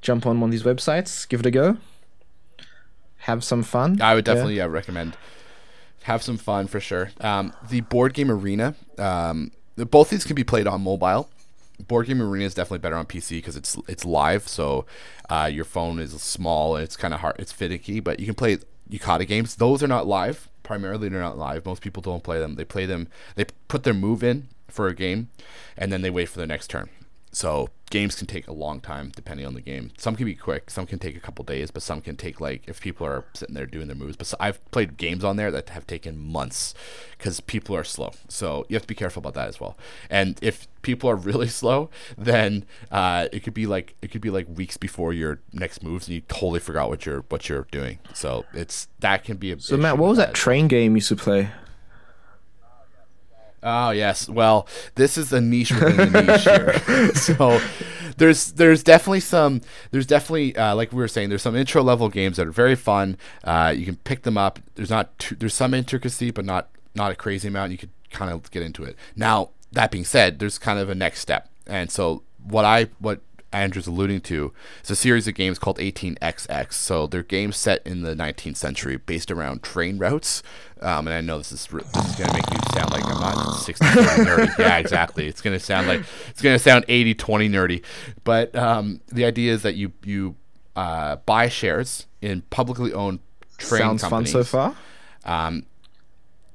jump 0.00 0.26
on 0.26 0.40
one 0.40 0.48
of 0.48 0.52
these 0.52 0.62
websites, 0.62 1.28
give 1.28 1.40
it 1.40 1.46
a 1.46 1.50
go, 1.50 1.78
have 3.18 3.42
some 3.42 3.62
fun. 3.62 4.00
I 4.00 4.14
would 4.14 4.24
definitely 4.24 4.56
yeah, 4.56 4.66
recommend 4.66 5.16
have 6.06 6.22
some 6.22 6.38
fun 6.38 6.68
for 6.68 6.78
sure. 6.78 7.10
Um, 7.20 7.52
the 7.68 7.80
board 7.80 8.14
game 8.14 8.30
arena, 8.30 8.76
um, 8.96 9.50
both 9.74 10.10
these 10.10 10.24
can 10.24 10.36
be 10.36 10.44
played 10.44 10.68
on 10.68 10.80
mobile. 10.80 11.28
Board 11.88 12.06
game 12.06 12.22
arena 12.22 12.44
is 12.44 12.54
definitely 12.54 12.78
better 12.78 12.94
on 12.94 13.06
PC 13.06 13.30
because 13.30 13.56
it's 13.56 13.76
it's 13.88 14.04
live, 14.04 14.46
so 14.46 14.86
uh, 15.28 15.50
your 15.52 15.64
phone 15.64 15.98
is 15.98 16.12
small 16.22 16.76
and 16.76 16.84
it's 16.84 16.96
kind 16.96 17.12
of 17.12 17.20
hard, 17.20 17.36
it's 17.40 17.50
finicky. 17.50 17.98
But 17.98 18.20
you 18.20 18.26
can 18.26 18.36
play 18.36 18.58
Yucata 18.88 19.26
games; 19.26 19.56
those 19.56 19.82
are 19.82 19.88
not 19.88 20.06
live. 20.06 20.48
Primarily, 20.62 21.08
they're 21.08 21.20
not 21.20 21.38
live. 21.38 21.66
Most 21.66 21.82
people 21.82 22.02
don't 22.02 22.22
play 22.22 22.38
them. 22.38 22.54
They 22.54 22.64
play 22.64 22.86
them. 22.86 23.08
They 23.34 23.46
put 23.66 23.82
their 23.82 23.92
move 23.92 24.22
in 24.22 24.48
for 24.68 24.86
a 24.86 24.94
game, 24.94 25.28
and 25.76 25.92
then 25.92 26.02
they 26.02 26.10
wait 26.10 26.28
for 26.28 26.38
their 26.38 26.46
next 26.46 26.68
turn. 26.68 26.88
So 27.32 27.68
games 27.90 28.16
can 28.16 28.26
take 28.26 28.48
a 28.48 28.52
long 28.52 28.80
time 28.80 29.12
depending 29.14 29.46
on 29.46 29.54
the 29.54 29.60
game. 29.60 29.92
Some 29.96 30.16
can 30.16 30.26
be 30.26 30.34
quick, 30.34 30.70
some 30.70 30.86
can 30.86 30.98
take 30.98 31.16
a 31.16 31.20
couple 31.20 31.44
days, 31.44 31.70
but 31.70 31.82
some 31.82 32.00
can 32.00 32.16
take 32.16 32.40
like 32.40 32.62
if 32.66 32.80
people 32.80 33.06
are 33.06 33.24
sitting 33.34 33.54
there 33.54 33.66
doing 33.66 33.86
their 33.86 33.96
moves. 33.96 34.16
But 34.16 34.26
so 34.26 34.36
I've 34.40 34.64
played 34.70 34.96
games 34.96 35.22
on 35.22 35.36
there 35.36 35.50
that 35.50 35.68
have 35.70 35.86
taken 35.86 36.18
months 36.18 36.74
because 37.16 37.40
people 37.40 37.76
are 37.76 37.84
slow. 37.84 38.12
So 38.28 38.66
you 38.68 38.74
have 38.74 38.82
to 38.82 38.88
be 38.88 38.94
careful 38.94 39.20
about 39.20 39.34
that 39.34 39.48
as 39.48 39.60
well. 39.60 39.76
And 40.10 40.38
if 40.42 40.66
people 40.82 41.08
are 41.10 41.16
really 41.30 41.48
slow, 41.48 41.90
then 42.16 42.64
uh, 42.90 43.28
it 43.32 43.40
could 43.40 43.54
be 43.54 43.66
like 43.66 43.94
it 44.02 44.10
could 44.10 44.22
be 44.22 44.30
like 44.30 44.46
weeks 44.48 44.76
before 44.76 45.12
your 45.12 45.40
next 45.52 45.82
moves, 45.82 46.08
and 46.08 46.14
you 46.14 46.22
totally 46.22 46.60
forgot 46.60 46.88
what 46.88 47.06
you're 47.06 47.24
what 47.28 47.48
you're 47.48 47.66
doing. 47.70 47.98
So 48.14 48.44
it's 48.52 48.88
that 49.00 49.24
can 49.24 49.36
be 49.36 49.52
a. 49.52 49.60
So 49.60 49.76
Matt, 49.76 49.98
what 49.98 50.08
was 50.08 50.18
that 50.18 50.34
train 50.34 50.68
game 50.68 50.92
you 50.92 50.96
used 50.96 51.08
to 51.08 51.16
play? 51.16 51.50
Oh 53.68 53.90
yes. 53.90 54.28
Well, 54.28 54.68
this 54.94 55.18
is 55.18 55.32
a 55.32 55.40
niche 55.40 55.72
within 55.72 56.12
the 56.12 56.22
niche 56.22 56.44
here. 56.44 57.14
so 57.14 57.60
there's 58.16 58.52
there's 58.52 58.84
definitely 58.84 59.18
some 59.18 59.60
there's 59.90 60.06
definitely 60.06 60.56
uh, 60.56 60.76
like 60.76 60.92
we 60.92 60.98
were 60.98 61.08
saying 61.08 61.30
there's 61.30 61.42
some 61.42 61.56
intro 61.56 61.82
level 61.82 62.08
games 62.08 62.36
that 62.36 62.46
are 62.46 62.52
very 62.52 62.76
fun. 62.76 63.18
Uh, 63.42 63.74
you 63.76 63.84
can 63.84 63.96
pick 63.96 64.22
them 64.22 64.38
up. 64.38 64.60
There's 64.76 64.88
not 64.88 65.18
too, 65.18 65.34
there's 65.34 65.52
some 65.52 65.74
intricacy, 65.74 66.30
but 66.30 66.44
not 66.44 66.68
not 66.94 67.10
a 67.10 67.16
crazy 67.16 67.48
amount. 67.48 67.72
You 67.72 67.78
could 67.78 67.90
kind 68.12 68.30
of 68.30 68.48
get 68.52 68.62
into 68.62 68.84
it. 68.84 68.96
Now 69.16 69.50
that 69.72 69.90
being 69.90 70.04
said, 70.04 70.38
there's 70.38 70.58
kind 70.58 70.78
of 70.78 70.88
a 70.88 70.94
next 70.94 71.18
step. 71.18 71.50
And 71.66 71.90
so 71.90 72.22
what 72.44 72.64
I 72.64 72.84
what 73.00 73.20
Andrew's 73.62 73.86
alluding 73.86 74.20
to 74.22 74.52
is 74.84 74.90
a 74.90 74.96
series 74.96 75.26
of 75.26 75.34
games 75.34 75.58
called 75.58 75.78
18XX. 75.78 76.72
So 76.72 77.06
they're 77.06 77.22
games 77.22 77.56
set 77.56 77.86
in 77.86 78.02
the 78.02 78.14
19th 78.14 78.56
century 78.56 78.96
based 78.96 79.30
around 79.30 79.62
train 79.62 79.98
routes. 79.98 80.42
Um, 80.80 81.06
and 81.08 81.14
I 81.14 81.20
know 81.20 81.38
this 81.38 81.52
is 81.52 81.72
re- 81.72 81.82
this 81.94 82.06
is 82.10 82.16
gonna 82.16 82.32
make 82.32 82.50
me 82.50 82.56
sound 82.74 82.90
like 82.92 83.04
I'm 83.06 83.20
not 83.20 83.54
60 83.54 83.84
nerdy. 83.84 84.58
Yeah, 84.58 84.78
exactly. 84.78 85.26
It's 85.26 85.40
gonna 85.40 85.58
sound 85.60 85.86
like 85.88 86.02
it's 86.28 86.42
gonna 86.42 86.58
sound 86.58 86.84
80 86.88 87.14
20 87.14 87.48
nerdy. 87.48 87.84
But 88.24 88.54
um, 88.54 89.00
the 89.08 89.24
idea 89.24 89.52
is 89.54 89.62
that 89.62 89.74
you 89.74 89.92
you 90.04 90.36
uh, 90.76 91.16
buy 91.16 91.48
shares 91.48 92.06
in 92.20 92.42
publicly 92.50 92.92
owned 92.92 93.20
train 93.58 93.80
Sounds 93.80 94.02
companies. 94.02 94.32
fun 94.32 94.44
so 94.44 94.44
far. 94.44 94.76
Um, 95.24 95.66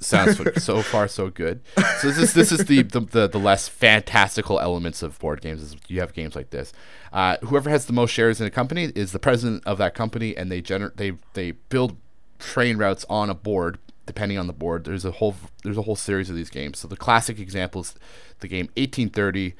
sounds 0.01 0.37
so, 0.63 0.81
far 0.81 1.07
so 1.07 1.29
good. 1.29 1.61
So 1.99 2.07
this 2.07 2.17
is 2.17 2.33
this 2.33 2.51
is 2.51 2.65
the, 2.65 2.83
the 2.83 2.99
the 2.99 3.27
the 3.27 3.39
less 3.39 3.67
fantastical 3.67 4.59
elements 4.59 5.01
of 5.01 5.17
board 5.19 5.41
games. 5.41 5.61
Is 5.61 5.75
you 5.87 5.99
have 5.99 6.13
games 6.13 6.35
like 6.35 6.49
this. 6.49 6.73
Uh, 7.13 7.37
whoever 7.43 7.69
has 7.69 7.85
the 7.85 7.93
most 7.93 8.11
shares 8.11 8.41
in 8.41 8.47
a 8.47 8.51
company 8.51 8.91
is 8.95 9.11
the 9.11 9.19
president 9.19 9.63
of 9.65 9.77
that 9.77 9.93
company, 9.93 10.35
and 10.35 10.51
they 10.51 10.61
gener- 10.61 10.95
they 10.95 11.13
they 11.33 11.51
build 11.51 11.97
train 12.39 12.77
routes 12.77 13.05
on 13.09 13.29
a 13.29 13.35
board. 13.35 13.77
Depending 14.07 14.37
on 14.37 14.47
the 14.47 14.53
board, 14.53 14.83
there's 14.83 15.05
a 15.05 15.11
whole 15.11 15.35
there's 15.63 15.77
a 15.77 15.83
whole 15.83 15.95
series 15.95 16.29
of 16.29 16.35
these 16.35 16.49
games. 16.49 16.79
So 16.79 16.87
the 16.87 16.97
classic 16.97 17.39
example 17.39 17.81
is 17.81 17.95
the 18.39 18.47
game 18.47 18.65
1830. 18.75 19.53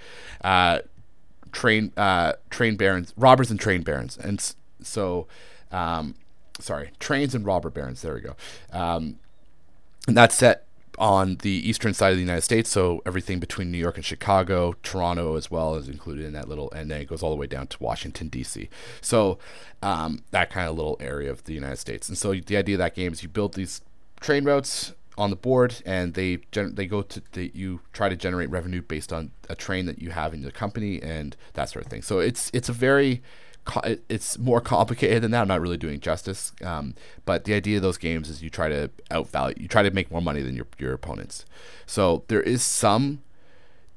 Uh, 0.44 0.80
train 1.52 1.94
uh, 1.96 2.34
train 2.50 2.76
barons, 2.76 3.14
robbers 3.16 3.52
and 3.52 3.60
train 3.60 3.84
barons, 3.84 4.18
and 4.18 4.54
so 4.82 5.28
um, 5.72 6.16
sorry, 6.60 6.92
trains 7.00 7.36
and 7.36 7.46
robber 7.46 7.70
barons. 7.70 8.02
There 8.02 8.14
we 8.14 8.22
go. 8.22 8.36
Um, 8.72 9.20
and 10.08 10.18
that's 10.18 10.36
set 10.36 10.66
on 10.98 11.38
the 11.38 11.68
eastern 11.68 11.94
side 11.94 12.12
of 12.12 12.18
the 12.18 12.22
United 12.22 12.42
States, 12.42 12.70
so 12.70 13.02
everything 13.06 13.40
between 13.40 13.72
New 13.72 13.78
York 13.78 13.96
and 13.96 14.06
Chicago, 14.06 14.76
Toronto 14.84 15.36
as 15.36 15.50
well 15.50 15.76
is 15.76 15.88
included 15.88 16.26
in 16.26 16.34
that 16.34 16.48
little, 16.48 16.72
and 16.72 16.92
then 16.92 17.02
it 17.02 17.08
goes 17.08 17.24
all 17.24 17.32
the 17.32 17.36
way 17.36 17.48
down 17.48 17.68
to 17.68 17.78
Washington 17.80 18.28
D.C. 18.28 18.70
So 19.02 19.40
um, 19.82 20.24
that 20.32 20.50
kind 20.50 20.70
of 20.70 20.76
little 20.76 20.98
area 21.00 21.32
of 21.32 21.44
the 21.46 21.54
United 21.54 21.78
States. 21.78 22.08
And 22.08 22.18
so 22.18 22.34
the 22.34 22.58
idea 22.58 22.76
of 22.76 22.80
that 22.80 22.94
game 22.94 23.14
is 23.14 23.24
you 23.24 23.30
build 23.30 23.54
these 23.56 23.82
train 24.20 24.44
routes 24.44 24.94
on 25.18 25.30
the 25.30 25.36
board, 25.36 25.82
and 25.86 26.14
they 26.14 26.40
gen- 26.52 26.76
they 26.76 26.86
go 26.86 27.02
to 27.02 27.22
the, 27.32 27.52
you 27.54 27.82
try 27.94 28.10
to 28.10 28.16
generate 28.16 28.50
revenue 28.50 28.82
based 28.82 29.12
on 29.12 29.32
a 29.50 29.56
train 29.56 29.86
that 29.86 30.02
you 30.02 30.12
have 30.12 30.34
in 30.34 30.42
your 30.42 30.52
company 30.52 31.02
and 31.02 31.36
that 31.54 31.70
sort 31.70 31.86
of 31.86 31.90
thing. 31.90 32.02
So 32.02 32.20
it's 32.20 32.52
it's 32.54 32.70
a 32.70 32.74
very 32.74 33.22
it's 34.10 34.38
more 34.38 34.60
complicated 34.60 35.22
than 35.24 35.32
that. 35.32 35.42
I'm 35.42 35.48
not 35.48 35.62
really 35.62 35.78
doing 35.78 36.00
justice. 36.00 36.52
Um, 36.64 36.96
but 37.26 37.46
the 37.46 37.54
idea 37.54 37.78
of 37.78 37.84
those 37.84 37.98
games 37.98 38.30
is 38.30 38.42
you 38.42 38.50
try 38.50 38.70
to 38.70 38.90
outvalue, 39.12 39.60
you 39.60 39.68
try 39.68 39.84
to 39.84 39.92
make 39.92 40.12
more 40.12 40.22
money 40.22 40.42
than 40.42 40.56
your 40.56 40.68
your 40.78 40.94
opponents. 40.94 41.46
So 41.86 42.24
there 42.28 42.42
is 42.42 42.64
some. 42.64 43.22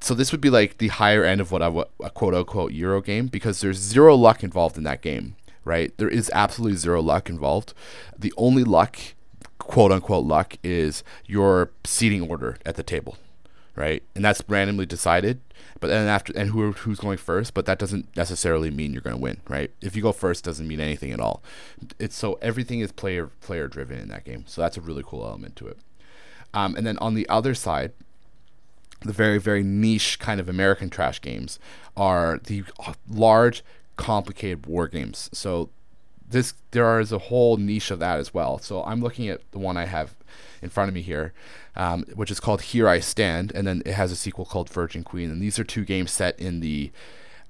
So 0.01 0.13
this 0.13 0.31
would 0.31 0.41
be 0.41 0.49
like 0.49 0.77
the 0.77 0.89
higher 0.89 1.23
end 1.23 1.41
of 1.41 1.51
what 1.51 1.61
I 1.61 1.67
what 1.69 1.91
a 2.03 2.09
quote 2.09 2.35
unquote 2.35 2.73
Euro 2.73 3.01
game 3.01 3.27
because 3.27 3.61
there's 3.61 3.77
zero 3.77 4.15
luck 4.15 4.43
involved 4.43 4.77
in 4.77 4.83
that 4.83 5.01
game, 5.01 5.35
right? 5.63 5.95
There 5.97 6.09
is 6.09 6.29
absolutely 6.33 6.77
zero 6.77 7.01
luck 7.01 7.29
involved. 7.29 7.73
The 8.17 8.33
only 8.37 8.63
luck, 8.63 8.97
quote 9.57 9.91
unquote 9.91 10.25
luck, 10.25 10.57
is 10.63 11.03
your 11.25 11.71
seating 11.83 12.29
order 12.29 12.57
at 12.65 12.75
the 12.75 12.83
table, 12.83 13.17
right? 13.75 14.03
And 14.15 14.23
that's 14.23 14.41
randomly 14.47 14.85
decided 14.85 15.41
but 15.79 15.87
then 15.87 16.07
after 16.07 16.33
and 16.35 16.51
who 16.51 16.71
who's 16.71 16.99
going 16.99 17.17
first, 17.17 17.53
but 17.53 17.65
that 17.65 17.79
doesn't 17.79 18.15
necessarily 18.15 18.71
mean 18.71 18.93
you're 18.93 19.01
going 19.01 19.15
to 19.15 19.21
win, 19.21 19.41
right? 19.47 19.71
If 19.81 19.95
you 19.95 20.01
go 20.01 20.11
first, 20.11 20.43
doesn't 20.43 20.67
mean 20.67 20.79
anything 20.79 21.11
at 21.11 21.19
all. 21.19 21.43
It's 21.99 22.15
so 22.15 22.39
everything 22.41 22.79
is 22.79 22.91
player 22.91 23.27
player 23.41 23.67
driven 23.67 23.99
in 23.99 24.07
that 24.09 24.23
game, 24.23 24.45
so 24.47 24.61
that's 24.61 24.77
a 24.77 24.81
really 24.81 25.03
cool 25.05 25.25
element 25.25 25.55
to 25.57 25.67
it. 25.67 25.77
Um, 26.53 26.75
and 26.75 26.87
then 26.87 26.97
on 26.99 27.13
the 27.13 27.27
other 27.27 27.53
side, 27.53 27.91
the 29.01 29.13
very 29.13 29.37
very 29.37 29.63
niche 29.63 30.17
kind 30.19 30.39
of 30.39 30.47
American 30.47 30.89
trash 30.89 31.19
games 31.19 31.59
are 31.97 32.39
the 32.43 32.63
large, 33.09 33.63
complicated 33.97 34.65
war 34.65 34.87
games. 34.87 35.29
So 35.33 35.69
this 36.27 36.53
there 36.71 36.99
is 37.01 37.11
a 37.11 37.19
whole 37.19 37.57
niche 37.57 37.91
of 37.91 37.99
that 37.99 38.19
as 38.19 38.33
well. 38.33 38.59
So 38.59 38.83
I'm 38.85 39.01
looking 39.01 39.27
at 39.27 39.41
the 39.51 39.59
one 39.59 39.75
I 39.75 39.85
have 39.85 40.15
in 40.65 40.69
front 40.69 40.89
of 40.89 40.93
me 40.93 41.01
here, 41.01 41.31
um, 41.75 42.03
which 42.15 42.29
is 42.31 42.41
called 42.41 42.61
Here 42.63 42.89
I 42.89 42.99
Stand, 42.99 43.53
and 43.55 43.65
then 43.65 43.81
it 43.85 43.93
has 43.93 44.11
a 44.11 44.15
sequel 44.15 44.45
called 44.45 44.69
Virgin 44.69 45.03
Queen. 45.03 45.31
And 45.31 45.41
these 45.41 45.57
are 45.57 45.63
two 45.63 45.85
games 45.85 46.11
set 46.11 46.37
in 46.37 46.59
the 46.59 46.91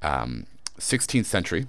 um, 0.03 0.45
16th 0.77 1.25
century, 1.25 1.65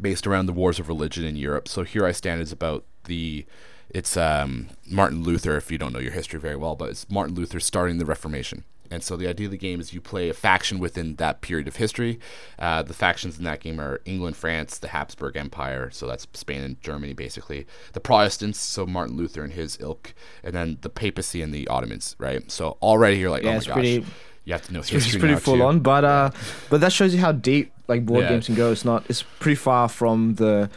based 0.00 0.26
around 0.26 0.46
the 0.46 0.52
wars 0.52 0.78
of 0.78 0.88
religion 0.88 1.24
in 1.24 1.36
Europe. 1.36 1.66
So 1.66 1.82
Here 1.82 2.06
I 2.06 2.12
Stand 2.12 2.40
is 2.40 2.52
about 2.52 2.84
the 3.04 3.44
it's 3.90 4.16
um, 4.16 4.68
Martin 4.88 5.22
Luther, 5.22 5.56
if 5.56 5.70
you 5.70 5.78
don't 5.78 5.92
know 5.92 6.00
your 6.00 6.12
history 6.12 6.40
very 6.40 6.56
well, 6.56 6.74
but 6.74 6.90
it's 6.90 7.08
Martin 7.08 7.34
Luther 7.34 7.60
starting 7.60 7.98
the 7.98 8.04
Reformation. 8.04 8.64
And 8.94 9.02
so 9.02 9.16
the 9.16 9.26
idea 9.26 9.48
of 9.48 9.50
the 9.50 9.58
game 9.58 9.80
is 9.80 9.92
you 9.92 10.00
play 10.00 10.28
a 10.28 10.34
faction 10.34 10.78
within 10.78 11.16
that 11.16 11.40
period 11.40 11.66
of 11.66 11.76
history. 11.76 12.20
Uh, 12.60 12.84
the 12.84 12.94
factions 12.94 13.38
in 13.38 13.44
that 13.44 13.58
game 13.58 13.80
are 13.80 14.00
England, 14.04 14.36
France, 14.36 14.78
the 14.78 14.86
Habsburg 14.88 15.36
Empire, 15.36 15.90
so 15.90 16.06
that's 16.06 16.28
Spain 16.32 16.62
and 16.62 16.80
Germany 16.80 17.12
basically. 17.12 17.66
The 17.92 18.00
Protestants, 18.00 18.60
so 18.60 18.86
Martin 18.86 19.16
Luther 19.16 19.42
and 19.42 19.52
his 19.52 19.76
ilk, 19.80 20.14
and 20.44 20.54
then 20.54 20.78
the 20.82 20.88
papacy 20.88 21.42
and 21.42 21.52
the 21.52 21.66
Ottomans, 21.66 22.14
right? 22.18 22.48
So 22.52 22.78
already 22.80 23.16
you're 23.16 23.30
like, 23.30 23.42
yeah, 23.42 23.50
oh 23.50 23.54
my 23.54 23.64
gosh. 23.64 23.72
Pretty, 23.72 24.06
you 24.44 24.52
have 24.52 24.64
to 24.66 24.72
know 24.72 24.80
history. 24.80 24.98
It's 24.98 25.16
pretty 25.16 25.36
full 25.36 25.56
too. 25.56 25.64
on, 25.64 25.80
but 25.80 26.04
uh, 26.04 26.30
but 26.70 26.80
that 26.80 26.92
shows 26.92 27.12
you 27.12 27.20
how 27.20 27.32
deep 27.32 27.72
like 27.88 28.06
board 28.06 28.22
yeah. 28.22 28.28
games 28.28 28.46
can 28.46 28.54
go. 28.54 28.70
It's 28.70 28.84
not. 28.84 29.04
It's 29.08 29.22
pretty 29.22 29.56
far 29.56 29.88
from 29.88 30.36
the 30.36 30.70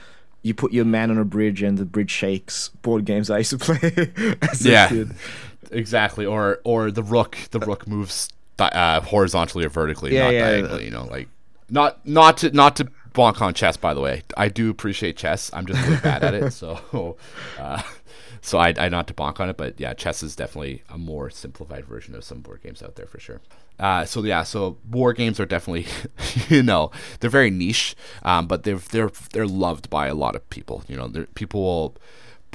you 0.47 0.53
put 0.53 0.71
your 0.71 0.85
man 0.85 1.11
on 1.11 1.17
a 1.17 1.25
bridge 1.25 1.61
and 1.61 1.77
the 1.77 1.85
bridge 1.85 2.11
shakes 2.11 2.69
board 2.81 3.05
games 3.05 3.29
I 3.29 3.39
used 3.39 3.49
to 3.49 3.57
play 3.57 4.13
yeah. 4.61 5.03
Exactly. 5.71 6.25
Or 6.25 6.59
or 6.63 6.91
the 6.91 7.03
rook 7.03 7.37
the 7.51 7.59
rook 7.59 7.87
moves 7.87 8.29
uh, 8.59 9.01
horizontally 9.01 9.65
or 9.65 9.69
vertically, 9.69 10.13
yeah, 10.13 10.23
not 10.25 10.33
yeah, 10.33 10.49
diagonally, 10.49 10.85
you 10.85 10.91
know, 10.91 11.05
like 11.05 11.29
not 11.69 12.05
not 12.07 12.37
to 12.37 12.51
not 12.51 12.75
to 12.77 12.85
bonk 13.13 13.41
on 13.41 13.53
chess 13.53 13.77
by 13.77 13.93
the 13.93 14.01
way. 14.01 14.23
I 14.35 14.49
do 14.49 14.69
appreciate 14.69 15.17
chess. 15.17 15.49
I'm 15.53 15.65
just 15.65 15.81
really 15.85 16.01
bad 16.01 16.23
at 16.23 16.33
it, 16.33 16.51
so 16.53 17.17
uh, 17.59 17.81
so 18.41 18.57
I, 18.57 18.73
I 18.77 18.89
not 18.89 19.07
to 19.07 19.13
bonk 19.13 19.39
on 19.39 19.49
it, 19.49 19.57
but 19.57 19.79
yeah, 19.79 19.93
chess 19.93 20.23
is 20.23 20.35
definitely 20.35 20.83
a 20.89 20.97
more 20.97 21.29
simplified 21.29 21.85
version 21.85 22.15
of 22.15 22.23
some 22.23 22.39
board 22.39 22.61
games 22.61 22.81
out 22.81 22.95
there 22.95 23.07
for 23.07 23.19
sure. 23.19 23.41
Uh, 23.79 24.05
so 24.05 24.23
yeah, 24.23 24.43
so 24.43 24.77
war 24.89 25.13
games 25.13 25.39
are 25.39 25.45
definitely, 25.45 25.85
you 26.49 26.63
know, 26.63 26.91
they're 27.19 27.29
very 27.29 27.51
niche, 27.51 27.95
um, 28.23 28.47
but 28.47 28.63
they're 28.63 28.77
they're 28.77 29.11
they're 29.33 29.47
loved 29.47 29.89
by 29.89 30.07
a 30.07 30.15
lot 30.15 30.35
of 30.35 30.49
people. 30.49 30.83
You 30.87 30.97
know, 30.97 31.25
people 31.35 31.61
will 31.61 31.95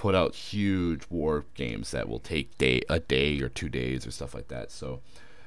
put 0.03 0.17
out 0.17 0.35
huge 0.35 1.05
war 1.11 1.45
games 1.55 1.93
that 1.93 2.09
will 2.09 2.19
take 2.19 2.59
day 2.59 2.83
a 2.89 2.99
day 2.99 3.41
or 3.41 3.49
two 3.49 3.69
days 3.69 4.05
or 4.05 4.11
stuff 4.11 4.35
like 4.35 4.49
that. 4.49 4.69
So, 4.73 4.99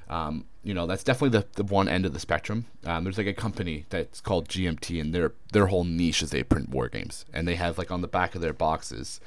um, 0.09 0.45
you 0.63 0.73
know, 0.73 0.87
that's 0.87 1.03
definitely 1.03 1.37
the, 1.37 1.45
the 1.61 1.65
one 1.65 1.89
end 1.89 2.05
of 2.05 2.13
the 2.13 2.21
spectrum. 2.21 2.63
Um, 2.85 3.03
there's 3.03 3.17
like 3.17 3.27
a 3.27 3.33
company 3.33 3.85
that's 3.89 4.21
called 4.21 4.47
GMT, 4.47 5.01
and 5.01 5.13
their 5.13 5.33
their 5.51 5.67
whole 5.67 5.83
niche 5.83 6.23
is 6.23 6.29
they 6.29 6.41
print 6.41 6.69
war 6.69 6.87
games, 6.87 7.25
and 7.33 7.45
they 7.45 7.55
have 7.55 7.77
like 7.77 7.91
on 7.91 7.99
the 7.99 8.07
back 8.07 8.33
of 8.33 8.39
their 8.39 8.53
boxes 8.53 9.19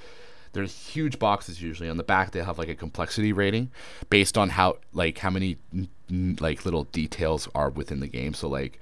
there's 0.55 0.88
huge 0.88 1.19
boxes 1.19 1.61
usually 1.61 1.91
on 1.91 1.99
the 1.99 2.03
back 2.03 2.31
they 2.31 2.43
have 2.43 2.59
like 2.59 2.71
a 2.71 2.75
complexity 2.75 3.35
rating 3.35 3.71
based 4.09 4.38
on 4.38 4.49
how 4.49 4.79
like 4.95 5.19
how 5.19 5.29
many 5.29 5.59
like 6.41 6.64
little 6.64 6.85
details 6.85 7.47
are 7.55 7.69
within 7.69 8.01
the 8.01 8.09
game 8.09 8.33
so 8.33 8.49
like 8.49 8.81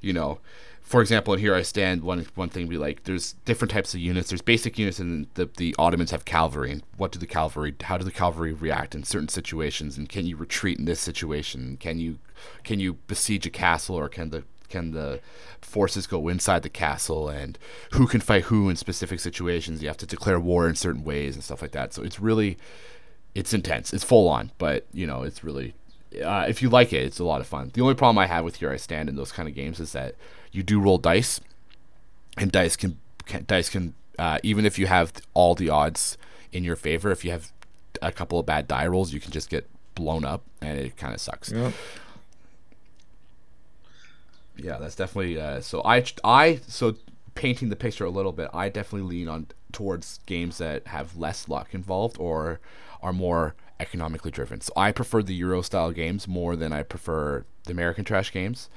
you 0.00 0.12
know 0.12 0.38
for 0.88 1.00
example 1.02 1.34
in 1.34 1.40
here 1.40 1.54
i 1.54 1.62
stand 1.62 2.02
one 2.02 2.26
one 2.34 2.48
thing 2.48 2.66
be 2.66 2.78
like 2.78 3.04
there's 3.04 3.34
different 3.44 3.70
types 3.70 3.94
of 3.94 4.00
units. 4.00 4.28
There's 4.28 4.42
basic 4.42 4.78
units 4.78 4.98
and 4.98 5.26
the, 5.34 5.48
the 5.56 5.74
ottomans 5.78 6.10
have 6.10 6.24
cavalry. 6.24 6.72
And 6.72 6.82
what 6.96 7.12
do 7.12 7.18
the 7.18 7.26
cavalry 7.26 7.74
how 7.82 7.98
do 7.98 8.04
the 8.04 8.10
cavalry 8.10 8.52
react 8.52 8.94
in 8.94 9.04
certain 9.04 9.28
situations? 9.28 9.96
And 9.96 10.08
can 10.08 10.26
you 10.26 10.36
retreat 10.36 10.78
in 10.78 10.84
this 10.84 11.00
situation? 11.00 11.76
Can 11.78 11.98
you 11.98 12.18
can 12.64 12.80
you 12.80 12.94
besiege 13.06 13.46
a 13.46 13.50
castle 13.50 13.96
or 13.96 14.08
can 14.08 14.30
the 14.30 14.44
can 14.68 14.90
the 14.92 15.20
forces 15.62 16.06
go 16.06 16.28
inside 16.28 16.62
the 16.62 16.68
castle? 16.68 17.28
And 17.28 17.58
who 17.92 18.06
can 18.06 18.20
fight 18.20 18.44
who 18.44 18.68
in 18.68 18.76
specific 18.76 19.20
situations? 19.20 19.82
You 19.82 19.88
have 19.88 19.96
to 19.98 20.06
declare 20.06 20.38
war 20.38 20.68
in 20.68 20.74
certain 20.74 21.04
ways 21.04 21.34
and 21.34 21.42
stuff 21.42 21.62
like 21.62 21.72
that. 21.72 21.94
So 21.94 22.02
it's 22.02 22.20
really 22.20 22.58
it's 23.34 23.54
intense. 23.54 23.92
It's 23.92 24.04
full 24.04 24.28
on 24.28 24.52
but 24.58 24.86
you 24.92 25.06
know 25.06 25.22
it's 25.22 25.42
really 25.42 25.74
uh, 26.24 26.46
if 26.48 26.62
you 26.62 26.70
like 26.70 26.92
it 26.92 27.02
it's 27.02 27.18
a 27.18 27.24
lot 27.24 27.40
of 27.40 27.46
fun. 27.46 27.70
The 27.72 27.82
only 27.82 27.94
problem 27.94 28.18
i 28.18 28.26
have 28.26 28.44
with 28.44 28.56
here 28.56 28.70
i 28.70 28.76
stand 28.76 29.08
in 29.08 29.16
those 29.16 29.32
kind 29.32 29.48
of 29.48 29.54
games 29.54 29.80
is 29.80 29.92
that 29.92 30.14
you 30.52 30.62
do 30.62 30.80
roll 30.80 30.98
dice 30.98 31.40
and 32.36 32.52
dice 32.52 32.76
can, 32.76 32.98
can 33.26 33.44
dice 33.46 33.68
can 33.68 33.94
uh, 34.18 34.38
even 34.42 34.66
if 34.66 34.78
you 34.78 34.86
have 34.86 35.12
all 35.34 35.54
the 35.54 35.70
odds 35.70 36.18
in 36.52 36.64
your 36.64 36.76
favor 36.76 37.10
if 37.10 37.24
you 37.24 37.30
have 37.30 37.52
a 38.02 38.12
couple 38.12 38.38
of 38.38 38.46
bad 38.46 38.68
die 38.68 38.86
rolls 38.86 39.12
you 39.12 39.20
can 39.20 39.30
just 39.30 39.50
get 39.50 39.68
blown 39.94 40.24
up 40.24 40.42
and 40.60 40.78
it 40.78 40.96
kind 40.96 41.14
of 41.14 41.20
sucks 41.20 41.50
yep 41.50 41.72
yeah, 44.58 44.76
that's 44.78 44.96
definitely. 44.96 45.40
Uh, 45.40 45.60
so 45.60 45.82
I 45.84 46.04
I 46.24 46.60
so 46.66 46.96
painting 47.34 47.68
the 47.68 47.76
picture 47.76 48.04
a 48.04 48.10
little 48.10 48.32
bit. 48.32 48.50
I 48.52 48.68
definitely 48.68 49.08
lean 49.08 49.28
on 49.28 49.46
towards 49.72 50.18
games 50.26 50.58
that 50.58 50.88
have 50.88 51.16
less 51.16 51.48
luck 51.48 51.72
involved 51.72 52.16
or 52.18 52.60
are 53.00 53.12
more 53.12 53.54
economically 53.78 54.32
driven. 54.32 54.60
So 54.60 54.72
I 54.76 54.90
prefer 54.90 55.22
the 55.22 55.34
Euro 55.36 55.62
style 55.62 55.92
games 55.92 56.26
more 56.26 56.56
than 56.56 56.72
I 56.72 56.82
prefer 56.82 57.44
the 57.64 57.70
American 57.70 58.04
trash 58.04 58.32
games. 58.32 58.68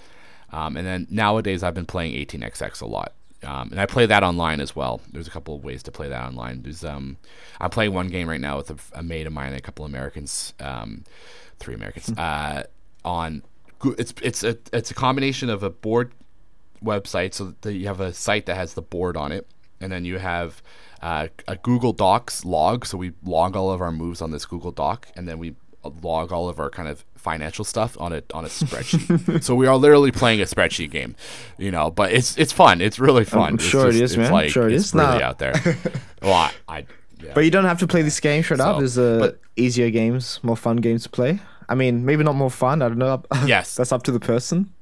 Um, 0.52 0.78
and 0.78 0.86
then 0.86 1.08
nowadays 1.10 1.64
I've 1.64 1.74
been 1.74 1.86
playing 1.86 2.14
18xx 2.14 2.82
a 2.82 2.86
lot. 2.86 3.14
Um, 3.44 3.70
and 3.72 3.80
I 3.80 3.86
play 3.86 4.06
that 4.06 4.22
online 4.24 4.60
as 4.60 4.76
well. 4.76 5.02
There's 5.12 5.28
a 5.28 5.32
couple 5.32 5.56
of 5.56 5.64
ways 5.64 5.82
to 5.84 5.92
play 5.92 6.08
that 6.10 6.24
online. 6.24 6.62
There's 6.62 6.84
um, 6.84 7.18
I'm 7.60 7.72
playing 7.72 7.94
one 7.94 8.08
game 8.08 8.30
right 8.30 8.42
now 8.42 8.58
with 8.58 8.70
a, 8.70 9.00
a 9.00 9.04
mate 9.04 9.26
of 9.26 9.34
mine 9.34 9.48
and 9.48 9.58
a 9.58 9.62
couple 9.62 9.84
of 9.84 9.92
Americans, 9.92 10.54
um, 10.60 11.04
three 11.60 11.74
Americans, 11.74 12.10
hmm. 12.10 12.20
uh, 12.20 12.64
on 13.04 13.42
it's 13.98 14.14
it's 14.22 14.44
a 14.44 14.58
it's 14.72 14.92
a 14.92 14.94
combination 14.94 15.50
of 15.50 15.64
a 15.64 15.72
board 15.72 16.12
website, 16.84 17.34
so 17.34 17.56
that 17.62 17.74
you 17.74 17.88
have 17.88 18.00
a 18.00 18.14
site 18.14 18.46
that 18.46 18.56
has 18.56 18.76
the 18.76 18.82
board 18.82 19.18
on 19.18 19.32
it, 19.32 19.48
and 19.80 19.92
then 19.92 20.06
you 20.06 20.20
have 20.20 20.62
uh, 21.02 21.28
a 21.48 21.56
Google 21.56 21.94
Docs 21.94 22.46
log. 22.46 22.86
So 22.86 22.96
we 22.98 23.14
log 23.24 23.56
all 23.56 23.72
of 23.72 23.82
our 23.82 23.92
moves 23.92 24.22
on 24.22 24.30
this 24.30 24.46
Google 24.46 24.72
Doc, 24.72 25.08
and 25.16 25.28
then 25.28 25.40
we 25.40 25.56
log 26.04 26.32
all 26.32 26.48
of 26.48 26.60
our 26.60 26.70
kind 26.70 26.88
of 26.88 27.04
financial 27.22 27.64
stuff 27.64 27.96
on 28.00 28.12
a 28.12 28.24
on 28.34 28.46
a 28.46 28.48
spreadsheet. 28.48 29.44
so 29.44 29.56
we 29.56 29.68
are 29.68 29.78
literally 29.78 30.12
playing 30.12 30.42
a 30.42 30.46
spreadsheet 30.46 30.92
game, 30.92 31.16
you 31.58 31.72
know. 31.72 31.92
But 31.92 32.12
it's 32.12 32.38
it's 32.38 32.52
fun. 32.52 32.82
It's 32.82 33.00
really 33.00 33.26
fun. 33.26 33.54
I'm 33.54 33.58
sure 33.58 33.92
just, 33.92 33.98
it 33.98 34.04
is, 34.04 34.18
man. 34.18 34.32
Like, 34.32 34.50
sure 34.50 34.68
it 34.68 34.74
is. 34.74 34.86
It's 34.86 34.96
really 34.96 35.24
out 35.24 35.40
there. 35.40 35.54
well, 36.22 36.34
I, 36.34 36.52
I 36.68 36.86
yeah. 37.22 37.32
But 37.34 37.46
you 37.46 37.52
don't 37.52 37.66
have 37.66 37.80
to 37.80 37.88
play 37.88 38.02
this 38.02 38.20
game 38.20 38.44
straight 38.44 38.58
so, 38.58 38.66
up. 38.66 38.80
There's 38.80 38.98
uh, 38.98 39.20
but, 39.20 39.40
easier 39.56 39.90
games, 39.92 40.40
more 40.42 40.58
fun 40.58 40.78
games 40.78 41.04
to 41.04 41.10
play. 41.10 41.40
I 41.70 41.76
mean, 41.76 42.04
maybe 42.04 42.24
not 42.24 42.36
more 42.36 42.50
fun. 42.52 42.82
I 42.82 42.90
don't 42.90 42.98
know. 42.98 43.24
Yes, 43.46 43.76
that's 43.76 43.92
up 43.92 44.04
to 44.04 44.12
the 44.12 44.20
person. 44.20 44.74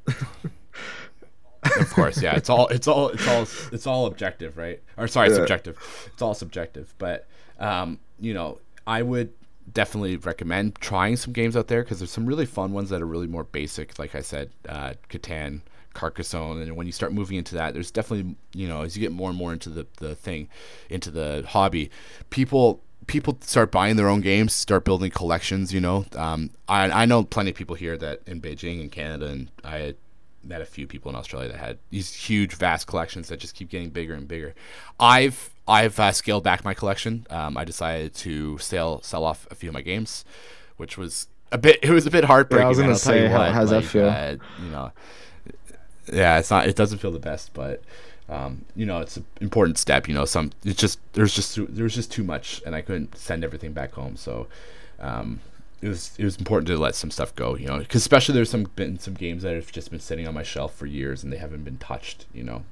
of 1.64 1.90
course, 1.92 2.22
yeah. 2.22 2.36
It's 2.36 2.50
all 2.50 2.68
it's 2.68 2.88
all 2.88 3.10
it's 3.10 3.28
all 3.28 3.48
it's 3.72 3.88
all 3.88 4.06
objective, 4.06 4.58
right? 4.58 4.82
Or 4.98 5.08
sorry, 5.08 5.30
yeah. 5.30 5.36
subjective. 5.36 5.78
It's 6.14 6.22
all 6.22 6.34
subjective. 6.34 6.94
But 6.98 7.28
um, 7.60 8.00
you 8.20 8.34
know, 8.34 8.60
I 8.88 9.02
would 9.02 9.34
definitely 9.74 10.18
recommend 10.18 10.76
trying 10.76 11.16
some 11.16 11.34
games 11.34 11.56
out 11.56 11.68
there 11.68 11.84
because 11.84 12.00
there's 12.00 12.12
some 12.12 12.26
really 12.26 12.46
fun 12.46 12.72
ones 12.72 12.90
that 12.90 13.02
are 13.02 13.08
really 13.08 13.28
more 13.28 13.44
basic. 13.44 13.98
Like 14.00 14.16
I 14.16 14.22
said, 14.22 14.52
uh, 14.68 14.94
Catan, 15.10 15.62
Carcassonne, 15.94 16.62
and 16.62 16.76
when 16.76 16.86
you 16.86 16.94
start 16.94 17.14
moving 17.14 17.38
into 17.38 17.56
that, 17.56 17.74
there's 17.74 17.92
definitely 17.92 18.36
you 18.54 18.68
know 18.68 18.82
as 18.82 18.96
you 18.96 19.02
get 19.02 19.12
more 19.12 19.30
and 19.30 19.38
more 19.38 19.54
into 19.54 19.70
the 19.70 19.88
the 19.98 20.16
thing, 20.16 20.50
into 20.90 21.12
the 21.12 21.46
hobby, 21.48 21.90
people 22.30 22.82
people 23.08 23.38
start 23.42 23.72
buying 23.72 23.96
their 23.96 24.08
own 24.08 24.22
games, 24.22 24.54
start 24.54 24.86
building 24.86 25.12
collections. 25.12 25.74
You 25.74 25.82
know, 25.82 26.06
um, 26.16 26.52
I 26.68 26.90
I 26.90 27.06
know 27.06 27.24
plenty 27.24 27.52
of 27.52 27.56
people 27.56 27.76
here 27.76 27.98
that 27.98 28.22
in 28.26 28.42
Beijing 28.42 28.80
and 28.82 28.92
Canada, 28.92 29.28
and 29.28 29.52
I 29.64 29.96
met 30.44 30.62
a 30.62 30.66
few 30.66 30.88
people 30.88 31.10
in 31.10 31.16
Australia 31.16 31.50
that 31.50 31.58
had 31.58 31.78
these 31.90 32.14
huge, 32.14 32.54
vast 32.54 32.88
collections 32.88 33.28
that 33.30 33.40
just 33.40 33.56
keep 33.56 33.70
getting 33.70 33.90
bigger 33.90 34.14
and 34.14 34.28
bigger. 34.28 34.54
I've 35.00 35.50
I've 35.68 36.00
uh, 36.00 36.12
scaled 36.12 36.44
back 36.44 36.64
my 36.64 36.74
collection. 36.74 37.28
Um, 37.30 37.58
I 37.58 37.64
decided 37.64 38.14
to 38.16 38.58
sell 38.58 39.02
sell 39.02 39.24
off 39.24 39.48
a 39.52 39.56
few 39.56 39.70
of 39.70 39.74
my 39.74 39.82
games, 39.82 40.26
which 40.78 40.98
was 40.98 41.28
a 41.52 41.58
bit. 41.58 41.80
It 41.84 41.92
was 41.92 42.06
a 42.06 42.12
bit 42.12 42.24
heartbreaking. 42.24 42.62
Yeah, 42.62 42.66
I 42.66 42.70
was 42.70 42.80
gonna 42.80 42.96
say, 42.96 43.28
how, 43.28 43.40
what, 43.40 43.54
how's 43.54 43.72
like, 43.72 43.84
that 43.84 43.90
feel? 43.90 44.10
Uh, 44.10 44.38
you 44.64 44.72
know, 44.72 44.92
yeah, 46.12 46.40
it's 46.40 46.50
not. 46.50 46.68
It 46.68 46.76
doesn't 46.76 47.00
feel 47.00 47.12
the 47.12 47.20
best, 47.20 47.54
but 47.54 47.82
um, 48.30 48.66
you 48.76 48.86
know, 48.86 49.00
it's 49.00 49.18
an 49.18 49.26
important 49.42 49.78
step. 49.78 50.08
You 50.08 50.14
know, 50.14 50.26
some 50.26 50.52
it's 50.64 50.80
just 50.80 51.00
there's 51.14 51.34
just 51.34 51.60
there's 51.74 51.96
just 51.96 52.12
too 52.12 52.24
much, 52.24 52.62
and 52.66 52.76
I 52.76 52.82
couldn't 52.82 53.18
send 53.18 53.44
everything 53.44 53.74
back 53.74 53.94
home. 53.94 54.16
So, 54.16 54.48
um, 55.00 55.40
it 55.82 55.88
was 55.88 56.12
it 56.18 56.24
was 56.24 56.38
important 56.38 56.68
to 56.68 56.78
let 56.78 56.96
some 56.96 57.12
stuff 57.12 57.36
go, 57.36 57.56
you 57.56 57.68
know, 57.68 57.80
because 57.80 58.02
especially 58.02 58.34
there's 58.34 58.50
some 58.50 58.64
been 58.76 59.00
some 59.00 59.14
games 59.14 59.44
that 59.44 59.56
have 59.56 59.72
just 59.72 59.92
been 59.92 60.00
sitting 60.00 60.28
on 60.28 60.34
my 60.34 60.44
shelf 60.44 60.76
for 60.76 60.86
years 60.86 61.24
and 61.24 61.32
they 61.32 61.38
haven't 61.38 61.64
been 61.64 61.78
touched, 61.78 62.26
you 62.34 62.44
know, 62.44 62.64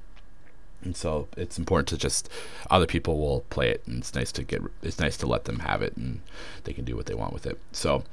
and 0.82 0.96
so 0.96 1.26
it's 1.36 1.58
important 1.58 1.88
to 1.88 1.96
just 1.96 2.28
other 2.70 2.86
people 2.86 3.18
will 3.18 3.40
play 3.50 3.68
it 3.70 3.82
and 3.86 3.98
it's 3.98 4.14
nice 4.14 4.30
to 4.32 4.44
get 4.44 4.62
it's 4.82 4.98
nice 4.98 5.16
to 5.16 5.26
let 5.26 5.44
them 5.44 5.60
have 5.60 5.82
it 5.82 5.96
and 5.96 6.20
they 6.64 6.72
can 6.72 6.84
do 6.84 6.96
what 6.96 7.06
they 7.06 7.14
want 7.14 7.32
with 7.32 7.46
it. 7.46 7.58
So, 7.72 8.04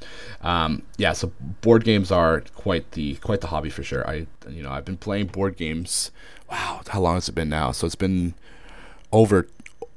um, 0.41 0.83
yeah, 0.97 1.13
so 1.13 1.31
board 1.61 1.83
games 1.83 2.11
are 2.11 2.41
quite 2.55 2.91
the 2.91 3.15
quite 3.15 3.41
the 3.41 3.47
hobby 3.47 3.69
for 3.69 3.83
sure. 3.83 4.07
I 4.07 4.25
you 4.49 4.63
know 4.63 4.71
I've 4.71 4.85
been 4.85 4.97
playing 4.97 5.27
board 5.27 5.57
games. 5.57 6.11
Wow, 6.49 6.81
how 6.87 7.01
long 7.01 7.15
has 7.15 7.29
it 7.29 7.35
been 7.35 7.49
now? 7.49 7.71
So 7.71 7.85
it's 7.85 7.95
been 7.95 8.33
over 9.11 9.47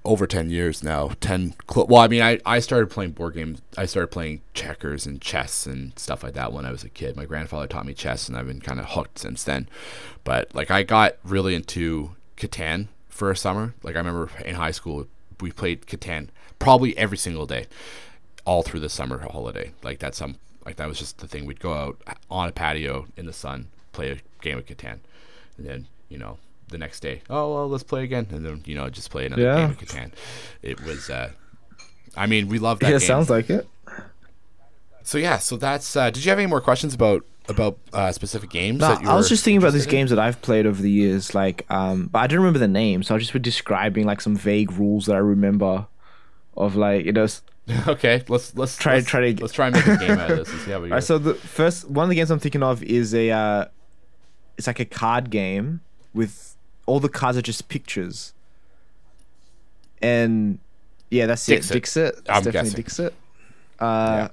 over 0.08 0.26
10 0.26 0.48
years 0.48 0.82
now 0.82 1.10
10 1.20 1.54
cl- 1.70 1.86
well 1.86 2.00
i 2.00 2.08
mean 2.08 2.22
I, 2.22 2.40
I 2.46 2.60
started 2.60 2.88
playing 2.88 3.10
board 3.10 3.34
games 3.34 3.60
i 3.76 3.84
started 3.84 4.08
playing 4.08 4.40
checkers 4.54 5.04
and 5.04 5.20
chess 5.20 5.66
and 5.66 5.96
stuff 5.98 6.22
like 6.22 6.32
that 6.32 6.50
when 6.50 6.64
i 6.64 6.72
was 6.72 6.82
a 6.82 6.88
kid. 6.88 7.14
My 7.14 7.26
grandfather 7.26 7.66
taught 7.66 7.84
me 7.84 7.92
chess 7.92 8.26
and 8.26 8.36
i've 8.36 8.46
been 8.46 8.62
kind 8.62 8.80
of 8.80 8.86
hooked 8.86 9.18
since 9.18 9.44
then. 9.44 9.68
But 10.24 10.54
like 10.54 10.70
i 10.70 10.82
got 10.82 11.16
really 11.24 11.54
into 11.54 12.16
catan 12.38 12.88
for 13.10 13.30
a 13.30 13.36
summer. 13.36 13.74
Like 13.82 13.96
i 13.96 13.98
remember 13.98 14.30
in 14.46 14.54
high 14.54 14.70
school 14.70 15.06
we 15.40 15.52
played 15.52 15.82
catan 15.82 16.28
probably 16.58 16.96
every 16.96 17.18
single 17.18 17.44
day 17.44 17.66
all 18.46 18.62
through 18.62 18.80
the 18.80 18.88
summer 18.88 19.18
holiday. 19.18 19.72
Like 19.82 19.98
that's 19.98 20.16
some 20.16 20.36
like 20.64 20.76
that 20.76 20.88
was 20.88 20.98
just 20.98 21.18
the 21.18 21.28
thing. 21.28 21.44
We'd 21.44 21.60
go 21.60 21.74
out 21.74 22.00
on 22.30 22.48
a 22.48 22.52
patio 22.52 23.06
in 23.18 23.26
the 23.26 23.32
sun 23.34 23.68
play 23.92 24.10
a 24.10 24.16
game 24.42 24.56
of 24.56 24.64
catan. 24.64 25.00
And 25.58 25.66
then 25.66 25.86
you 26.08 26.16
know 26.16 26.38
the 26.68 26.78
next 26.78 27.00
day. 27.00 27.22
Oh 27.28 27.54
well, 27.54 27.68
let's 27.68 27.84
play 27.84 28.04
again, 28.04 28.26
and 28.30 28.44
then 28.44 28.62
you 28.64 28.74
know 28.74 28.88
just 28.90 29.10
play 29.10 29.26
another 29.26 29.42
yeah. 29.42 29.56
game 29.56 29.70
of 29.70 29.78
Catan. 29.78 30.12
It 30.62 30.82
was. 30.84 31.10
Uh, 31.10 31.30
I 32.16 32.26
mean, 32.26 32.48
we 32.48 32.58
love 32.58 32.80
that. 32.80 32.86
Yeah, 32.86 32.98
game. 32.98 33.06
sounds 33.06 33.30
like 33.30 33.50
it. 33.50 33.68
So 35.02 35.18
yeah, 35.18 35.38
so 35.38 35.56
that's. 35.56 35.96
Uh, 35.96 36.10
did 36.10 36.24
you 36.24 36.30
have 36.30 36.38
any 36.38 36.46
more 36.46 36.60
questions 36.60 36.94
about 36.94 37.24
about 37.48 37.78
uh, 37.92 38.12
specific 38.12 38.50
games? 38.50 38.80
No, 38.80 38.98
I 39.04 39.14
was 39.14 39.28
just 39.28 39.44
thinking 39.44 39.58
about 39.58 39.72
these 39.72 39.86
in? 39.86 39.90
games 39.90 40.10
that 40.10 40.18
I've 40.18 40.40
played 40.42 40.66
over 40.66 40.80
the 40.80 40.90
years, 40.90 41.34
like, 41.34 41.64
um, 41.70 42.06
but 42.06 42.18
I 42.18 42.26
don't 42.26 42.40
remember 42.40 42.58
the 42.58 42.68
name, 42.68 43.02
so 43.02 43.14
I 43.14 43.18
just 43.18 43.32
been 43.32 43.42
describing 43.42 44.04
like 44.04 44.20
some 44.20 44.36
vague 44.36 44.72
rules 44.72 45.06
that 45.06 45.16
I 45.16 45.20
remember 45.20 45.86
of 46.56 46.76
like 46.76 47.06
you 47.06 47.12
know. 47.12 47.26
okay, 47.86 48.24
let's 48.28 48.56
let's 48.56 48.78
try 48.78 48.94
let's, 48.94 49.06
try 49.06 49.32
to 49.32 49.42
let's 49.42 49.52
try 49.52 49.66
and 49.66 49.76
make 49.76 49.86
a 49.86 49.96
game 49.98 50.18
out 50.18 50.30
of 50.30 50.38
this. 50.38 50.66
Yeah, 50.66 50.76
All 50.76 50.86
right, 50.86 51.04
so 51.04 51.18
the 51.18 51.34
first 51.34 51.88
one 51.88 52.04
of 52.04 52.08
the 52.08 52.16
games 52.16 52.30
I'm 52.30 52.38
thinking 52.38 52.62
of 52.62 52.82
is 52.82 53.14
a 53.14 53.30
uh, 53.30 53.64
it's 54.56 54.66
like 54.66 54.80
a 54.80 54.86
card 54.86 55.30
game 55.30 55.82
with 56.14 56.47
all 56.88 57.00
the 57.00 57.08
cards 57.08 57.36
are 57.36 57.42
just 57.42 57.68
pictures. 57.68 58.32
And 60.00 60.58
yeah, 61.10 61.26
that's 61.26 61.44
Dixit. 61.44 61.70
it. 61.70 61.74
Dixit. 61.74 62.14
That's 62.24 62.28
I'm 62.30 62.44
definitely 62.44 62.52
guessing. 62.52 62.76
Dixit. 62.76 63.14
Uh, 63.78 63.84
yeah. 63.84 64.28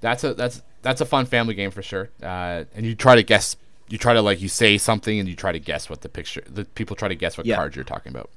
That's 0.00 0.24
a 0.24 0.34
that's 0.34 0.62
that's 0.82 1.00
a 1.00 1.04
fun 1.04 1.26
family 1.26 1.54
game 1.54 1.72
for 1.72 1.82
sure. 1.82 2.08
Uh, 2.22 2.64
and 2.74 2.86
you 2.86 2.94
try 2.94 3.16
to 3.16 3.22
guess. 3.22 3.56
You 3.88 3.98
try 3.98 4.14
to 4.14 4.22
like 4.22 4.40
you 4.40 4.48
say 4.48 4.78
something 4.78 5.18
and 5.18 5.28
you 5.28 5.36
try 5.36 5.52
to 5.52 5.58
guess 5.58 5.90
what 5.90 6.02
the 6.02 6.08
picture. 6.08 6.42
The 6.48 6.64
people 6.64 6.96
try 6.96 7.08
to 7.08 7.14
guess 7.14 7.36
what 7.36 7.46
yeah. 7.46 7.56
card 7.56 7.74
you're 7.74 7.84
talking 7.84 8.10
about. 8.10 8.30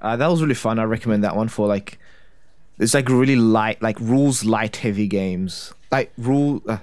Uh, 0.00 0.16
that 0.16 0.26
was 0.26 0.42
really 0.42 0.54
fun. 0.54 0.78
I 0.78 0.84
recommend 0.84 1.24
that 1.24 1.36
one 1.36 1.48
for 1.48 1.66
like. 1.66 1.98
It's 2.78 2.94
like 2.94 3.08
really 3.08 3.36
light, 3.36 3.80
like 3.80 3.98
rules 4.00 4.44
light 4.44 4.76
heavy 4.76 5.06
games. 5.06 5.72
Like 5.90 6.12
rule. 6.18 6.62
Uh, 6.66 6.78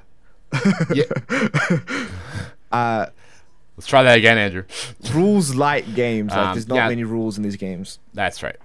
yeah. 0.93 1.03
uh, 2.71 3.07
Let's 3.79 3.87
try 3.87 4.03
that 4.03 4.17
again, 4.17 4.37
Andrew. 4.37 4.65
rules 5.13 5.55
light 5.55 5.95
games. 5.95 6.31
Like 6.31 6.47
um, 6.47 6.53
there's 6.53 6.67
not 6.67 6.75
yeah, 6.75 6.89
many 6.89 7.05
rules 7.05 7.37
in 7.37 7.43
these 7.43 7.55
games. 7.55 7.97
That's 8.13 8.43
right. 8.43 8.57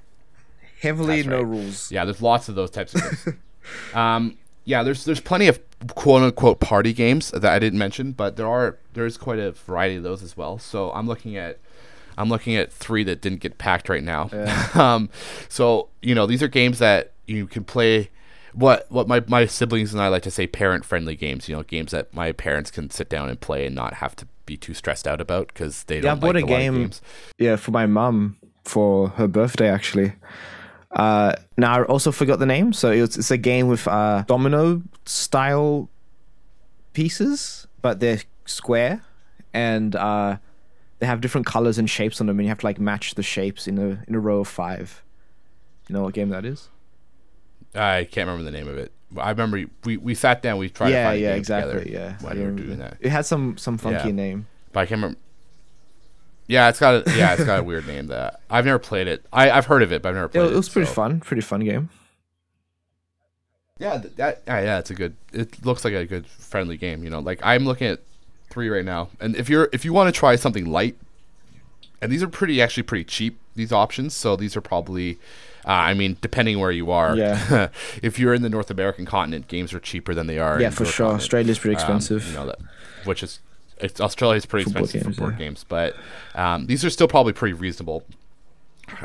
Heavily 0.82 1.18
that's 1.18 1.28
no 1.28 1.36
right. 1.36 1.46
rules. 1.46 1.92
Yeah, 1.92 2.04
there's 2.04 2.20
lots 2.20 2.48
of 2.48 2.56
those 2.56 2.68
types 2.68 2.96
of 2.96 3.02
things. 3.02 3.36
um, 3.94 4.36
yeah, 4.64 4.82
there's 4.82 5.04
there's 5.04 5.20
plenty 5.20 5.46
of 5.46 5.60
quote 5.94 6.24
unquote 6.24 6.58
party 6.58 6.92
games 6.92 7.30
that 7.30 7.44
I 7.44 7.60
didn't 7.60 7.78
mention, 7.78 8.10
but 8.10 8.34
there 8.34 8.48
are 8.48 8.76
there's 8.94 9.16
quite 9.16 9.38
a 9.38 9.52
variety 9.52 9.94
of 9.94 10.02
those 10.02 10.20
as 10.20 10.36
well. 10.36 10.58
So 10.58 10.90
I'm 10.90 11.06
looking 11.06 11.36
at 11.36 11.60
I'm 12.18 12.28
looking 12.28 12.56
at 12.56 12.72
three 12.72 13.04
that 13.04 13.20
didn't 13.20 13.38
get 13.38 13.56
packed 13.56 13.88
right 13.88 14.02
now. 14.02 14.30
Yeah. 14.32 14.68
um, 14.74 15.10
so 15.48 15.90
you 16.02 16.16
know 16.16 16.26
these 16.26 16.42
are 16.42 16.48
games 16.48 16.80
that 16.80 17.12
you 17.26 17.46
can 17.46 17.62
play. 17.62 18.10
What 18.52 18.86
what 18.90 19.06
my, 19.06 19.22
my 19.28 19.46
siblings 19.46 19.92
and 19.92 20.02
I 20.02 20.08
like 20.08 20.24
to 20.24 20.30
say 20.32 20.48
parent 20.48 20.84
friendly 20.84 21.14
games. 21.14 21.48
You 21.48 21.54
know, 21.54 21.62
games 21.62 21.92
that 21.92 22.12
my 22.12 22.32
parents 22.32 22.72
can 22.72 22.90
sit 22.90 23.08
down 23.08 23.28
and 23.28 23.40
play 23.40 23.64
and 23.64 23.76
not 23.76 23.94
have 23.94 24.16
to 24.16 24.26
be 24.46 24.56
too 24.56 24.74
stressed 24.74 25.06
out 25.06 25.20
about 25.20 25.48
because 25.48 25.84
they 25.84 26.00
don't. 26.00 26.04
Yeah, 26.04 26.12
I 26.12 26.14
bought 26.14 26.34
like 26.34 26.44
a 26.44 26.46
game. 26.46 26.90
Yeah, 27.38 27.56
for 27.56 27.70
my 27.70 27.86
mum 27.86 28.36
for 28.64 29.08
her 29.10 29.28
birthday 29.28 29.68
actually. 29.68 30.14
Uh, 30.90 31.34
now 31.56 31.80
I 31.80 31.84
also 31.84 32.12
forgot 32.12 32.38
the 32.38 32.46
name. 32.46 32.72
So 32.72 32.90
it's 32.90 33.16
it's 33.16 33.30
a 33.30 33.38
game 33.38 33.68
with 33.68 33.86
uh, 33.88 34.24
domino 34.26 34.82
style 35.04 35.88
pieces, 36.92 37.66
but 37.82 38.00
they're 38.00 38.20
square 38.46 39.02
and 39.52 39.96
uh, 39.96 40.36
they 40.98 41.06
have 41.06 41.20
different 41.20 41.46
colors 41.46 41.78
and 41.78 41.88
shapes 41.88 42.20
on 42.20 42.26
them, 42.26 42.38
and 42.38 42.46
you 42.46 42.48
have 42.50 42.58
to 42.58 42.66
like 42.66 42.80
match 42.80 43.14
the 43.14 43.22
shapes 43.22 43.66
in 43.66 43.78
a 43.78 44.04
in 44.06 44.14
a 44.14 44.20
row 44.20 44.40
of 44.40 44.48
five. 44.48 45.02
You 45.88 45.94
know 45.94 46.02
what 46.02 46.14
game 46.14 46.30
that 46.30 46.44
is? 46.44 46.68
I 47.74 48.04
can't 48.04 48.28
remember 48.28 48.44
the 48.44 48.56
name 48.56 48.68
of 48.68 48.78
it. 48.78 48.92
I 49.16 49.30
remember 49.30 49.64
we, 49.84 49.96
we 49.96 50.14
sat 50.14 50.42
down. 50.42 50.58
We 50.58 50.68
tried. 50.68 50.90
Yeah, 50.90 51.02
to 51.02 51.08
find 51.08 51.18
it. 51.18 51.22
yeah, 51.22 51.34
exactly. 51.34 51.92
Yeah, 51.92 52.16
when 52.20 52.38
we 52.38 52.44
were 52.44 52.50
doing 52.50 52.78
that, 52.78 52.96
it 53.00 53.10
had 53.10 53.26
some 53.26 53.56
some 53.56 53.78
funky 53.78 54.08
yeah. 54.08 54.14
name. 54.14 54.46
But 54.72 54.80
I 54.80 54.86
can't 54.86 54.98
remember. 54.98 55.18
Yeah, 56.46 56.68
it's 56.68 56.80
got 56.80 57.06
a 57.06 57.16
yeah, 57.16 57.34
it's 57.34 57.44
got 57.44 57.60
a 57.60 57.62
weird 57.62 57.86
name. 57.86 58.08
That 58.08 58.40
I've 58.50 58.64
never 58.64 58.78
played 58.78 59.06
it. 59.06 59.24
I 59.32 59.50
I've 59.50 59.66
heard 59.66 59.82
of 59.82 59.92
it, 59.92 60.02
but 60.02 60.10
I've 60.10 60.14
never 60.16 60.28
played 60.28 60.46
it. 60.46 60.52
It 60.52 60.56
was 60.56 60.68
pretty 60.68 60.86
so. 60.86 60.94
fun. 60.94 61.20
Pretty 61.20 61.42
fun 61.42 61.60
game. 61.60 61.90
Yeah, 63.78 63.98
that 64.16 64.42
yeah, 64.46 64.60
yeah, 64.60 64.78
it's 64.78 64.90
a 64.90 64.94
good. 64.94 65.16
It 65.32 65.64
looks 65.64 65.84
like 65.84 65.94
a 65.94 66.04
good 66.06 66.26
friendly 66.26 66.76
game. 66.76 67.02
You 67.02 67.10
know, 67.10 67.20
like 67.20 67.40
I'm 67.42 67.64
looking 67.64 67.88
at 67.88 68.00
three 68.50 68.68
right 68.68 68.84
now, 68.84 69.08
and 69.20 69.34
if 69.36 69.48
you're 69.48 69.68
if 69.72 69.84
you 69.84 69.92
want 69.92 70.12
to 70.12 70.18
try 70.18 70.36
something 70.36 70.66
light, 70.66 70.96
and 72.02 72.10
these 72.10 72.22
are 72.22 72.28
pretty 72.28 72.60
actually 72.60 72.84
pretty 72.84 73.04
cheap. 73.04 73.38
These 73.56 73.72
options, 73.72 74.14
so 74.14 74.34
these 74.34 74.56
are 74.56 74.60
probably 74.60 75.18
uh, 75.66 75.70
I 75.70 75.94
mean, 75.94 76.16
depending 76.20 76.58
where 76.58 76.70
you 76.70 76.90
are. 76.90 77.16
Yeah. 77.16 77.68
if 78.02 78.18
you're 78.18 78.34
in 78.34 78.42
the 78.42 78.48
North 78.48 78.70
American 78.70 79.06
continent, 79.06 79.48
games 79.48 79.72
are 79.72 79.80
cheaper 79.80 80.14
than 80.14 80.26
they 80.26 80.38
are. 80.38 80.60
Yeah, 80.60 80.70
for 80.70 80.84
sure. 80.84 81.06
Continent. 81.06 81.22
Australia's 81.22 81.58
pretty 81.58 81.74
expensive. 81.74 82.22
Um, 82.22 82.28
you 82.28 82.34
know 82.34 82.46
that, 82.46 82.58
which 83.04 83.22
is 83.22 83.40
it's 83.78 84.00
Australia's 84.00 84.46
pretty 84.46 84.64
Football 84.64 84.84
expensive 84.84 85.06
games, 85.06 85.16
for 85.16 85.20
board 85.22 85.34
yeah. 85.34 85.38
games, 85.46 85.64
but 85.68 85.96
um, 86.34 86.66
these 86.66 86.84
are 86.84 86.90
still 86.90 87.08
probably 87.08 87.32
pretty 87.32 87.54
reasonable. 87.54 88.04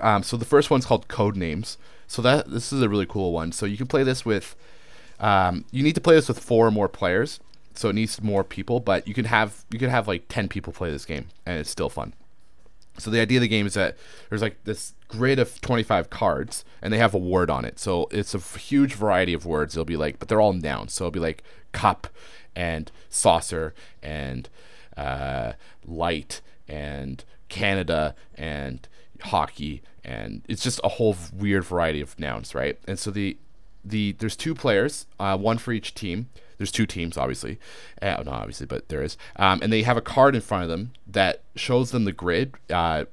Um, 0.01 0.23
so 0.23 0.37
the 0.37 0.45
first 0.45 0.69
one's 0.69 0.85
called 0.85 1.07
Codenames. 1.07 1.77
So 2.07 2.21
that 2.23 2.49
this 2.49 2.73
is 2.73 2.81
a 2.81 2.89
really 2.89 3.05
cool 3.05 3.31
one. 3.31 3.51
So 3.51 3.65
you 3.65 3.77
can 3.77 3.87
play 3.87 4.03
this 4.03 4.25
with. 4.25 4.55
Um, 5.19 5.65
you 5.71 5.83
need 5.83 5.95
to 5.95 6.01
play 6.01 6.15
this 6.15 6.27
with 6.27 6.39
four 6.39 6.65
or 6.65 6.71
more 6.71 6.87
players, 6.87 7.39
so 7.75 7.89
it 7.89 7.93
needs 7.93 8.21
more 8.21 8.43
people. 8.43 8.79
But 8.79 9.07
you 9.07 9.13
can 9.13 9.25
have 9.25 9.63
you 9.69 9.77
can 9.77 9.89
have 9.89 10.07
like 10.07 10.25
ten 10.27 10.47
people 10.47 10.73
play 10.73 10.91
this 10.91 11.05
game, 11.05 11.27
and 11.45 11.59
it's 11.59 11.69
still 11.69 11.89
fun. 11.89 12.13
So 12.99 13.09
the 13.09 13.19
idea 13.19 13.37
of 13.37 13.41
the 13.41 13.47
game 13.47 13.65
is 13.65 13.73
that 13.73 13.97
there's 14.29 14.41
like 14.41 14.63
this 14.63 14.93
grid 15.07 15.39
of 15.39 15.59
25 15.61 16.09
cards 16.09 16.63
and 16.81 16.93
they 16.93 16.97
have 16.97 17.13
a 17.13 17.19
word 17.19 17.49
on 17.49 17.65
it. 17.65 17.79
So 17.79 18.07
it's 18.11 18.33
a 18.33 18.39
huge 18.39 18.93
variety 18.93 19.33
of 19.33 19.45
words. 19.45 19.75
It'll 19.75 19.85
be 19.85 19.97
like, 19.97 20.19
but 20.19 20.27
they're 20.27 20.41
all 20.41 20.53
nouns. 20.53 20.93
So 20.93 21.05
it'll 21.05 21.11
be 21.11 21.19
like 21.19 21.43
cup 21.71 22.07
and 22.55 22.91
saucer 23.09 23.73
and 24.01 24.49
uh, 24.97 25.53
light 25.85 26.41
and 26.67 27.23
Canada 27.47 28.15
and 28.35 28.87
hockey 29.21 29.81
and 30.03 30.41
it's 30.47 30.63
just 30.63 30.79
a 30.83 30.89
whole 30.89 31.15
weird 31.33 31.63
variety 31.63 32.01
of 32.01 32.17
nouns, 32.19 32.55
right? 32.55 32.79
And 32.87 32.97
so 32.97 33.11
the 33.11 33.37
the 33.83 34.13
there's 34.13 34.35
two 34.35 34.55
players, 34.55 35.05
uh, 35.19 35.37
one 35.37 35.57
for 35.57 35.71
each 35.71 35.93
team 35.93 36.29
there's 36.59 36.71
two 36.71 36.85
teams, 36.85 37.17
obviously. 37.17 37.57
Uh, 38.01 38.21
not 38.25 38.27
obviously, 38.27 38.67
but 38.67 38.89
there 38.89 39.01
is. 39.01 39.17
Um, 39.37 39.61
and 39.63 39.73
they 39.73 39.81
have 39.83 39.97
a 39.97 40.01
card 40.01 40.35
in 40.35 40.41
front 40.41 40.63
of 40.63 40.69
them 40.69 40.91
that 41.07 41.41
shows 41.55 41.91
them 41.91 42.03
the 42.03 42.11
grid. 42.11 42.53
Uh, 42.69 43.05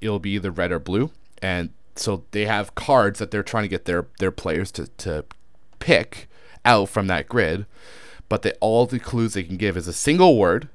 it'll 0.00 0.18
be 0.18 0.32
either 0.32 0.50
red 0.50 0.72
or 0.72 0.80
blue. 0.80 1.10
And 1.40 1.70
so 1.94 2.24
they 2.32 2.46
have 2.46 2.74
cards 2.74 3.20
that 3.20 3.30
they're 3.30 3.44
trying 3.44 3.62
to 3.62 3.68
get 3.68 3.84
their, 3.84 4.08
their 4.18 4.32
players 4.32 4.72
to, 4.72 4.88
to 4.88 5.24
pick 5.78 6.28
out 6.64 6.88
from 6.88 7.06
that 7.06 7.28
grid. 7.28 7.64
But 8.28 8.42
they, 8.42 8.52
all 8.60 8.86
the 8.86 8.98
clues 8.98 9.34
they 9.34 9.44
can 9.44 9.56
give 9.56 9.76
is 9.76 9.86
a 9.86 9.92
single 9.92 10.36
word 10.36 10.68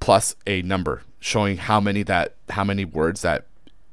plus 0.00 0.34
a 0.48 0.62
number 0.62 1.02
showing 1.20 1.58
how 1.58 1.80
many 1.80 2.02
that 2.02 2.34
how 2.50 2.62
many 2.62 2.84
words 2.84 3.22
that 3.22 3.46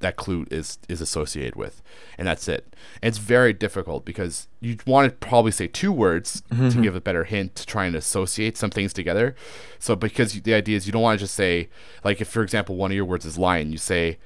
that 0.04 0.16
clue 0.16 0.46
is 0.52 0.78
is 0.88 1.02
associated 1.02 1.56
with, 1.56 1.82
and 2.18 2.28
that's 2.28 2.48
it. 2.48 2.64
And 3.02 3.08
it's 3.10 3.18
very 3.18 3.54
difficult 3.54 4.06
because 4.06 4.48
you 4.62 4.78
want 4.86 5.10
to 5.10 5.16
probably 5.28 5.52
say 5.52 5.68
two 5.68 5.92
words 5.92 6.44
Mm-hmm. 6.52 6.70
to 6.70 6.82
give 6.82 6.96
a 6.96 7.02
better 7.02 7.24
hint 7.24 7.56
to 7.56 7.66
try 7.66 7.86
and 7.86 7.96
associate 7.96 8.56
some 8.58 8.70
things 8.70 8.94
together. 8.94 9.36
So 9.80 9.96
because 9.96 10.34
the 10.42 10.54
idea 10.54 10.78
is 10.78 10.86
you 10.86 10.94
don't 10.94 11.02
want 11.02 11.20
to 11.20 11.24
just 11.26 11.34
say 11.36 11.70
like 12.04 12.22
if 12.22 12.28
for 12.28 12.44
example 12.44 12.76
one 12.76 12.92
of 12.92 12.96
your 12.96 13.06
words 13.06 13.26
is 13.26 13.38
lion, 13.38 13.72
you 13.72 13.78
say 13.80 14.18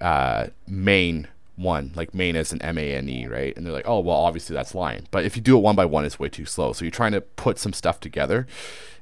uh, 0.00 0.48
main 0.68 1.28
one, 1.56 1.92
like 1.94 2.12
main 2.12 2.34
as 2.36 2.52
an 2.52 2.60
M 2.62 2.76
A 2.78 2.94
N 2.94 3.08
E, 3.08 3.26
right? 3.26 3.56
And 3.56 3.64
they're 3.64 3.72
like, 3.72 3.88
oh, 3.88 4.00
well, 4.00 4.16
obviously 4.16 4.54
that's 4.54 4.74
lion. 4.74 5.06
But 5.10 5.24
if 5.24 5.36
you 5.36 5.42
do 5.42 5.56
it 5.56 5.60
one 5.60 5.76
by 5.76 5.84
one, 5.84 6.04
it's 6.04 6.18
way 6.18 6.28
too 6.28 6.44
slow. 6.46 6.72
So 6.72 6.84
you're 6.84 6.90
trying 6.92 7.12
to 7.12 7.20
put 7.20 7.58
some 7.58 7.72
stuff 7.72 8.00
together, 8.00 8.46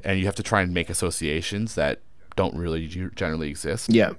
and 0.04 0.18
you 0.18 0.26
have 0.26 0.34
to 0.36 0.42
try 0.42 0.60
and 0.62 0.72
make 0.74 0.90
associations 0.90 1.74
that 1.76 2.00
don't 2.36 2.54
really 2.54 2.86
generally 3.14 3.48
exist, 3.48 3.88
Yeah. 3.90 4.12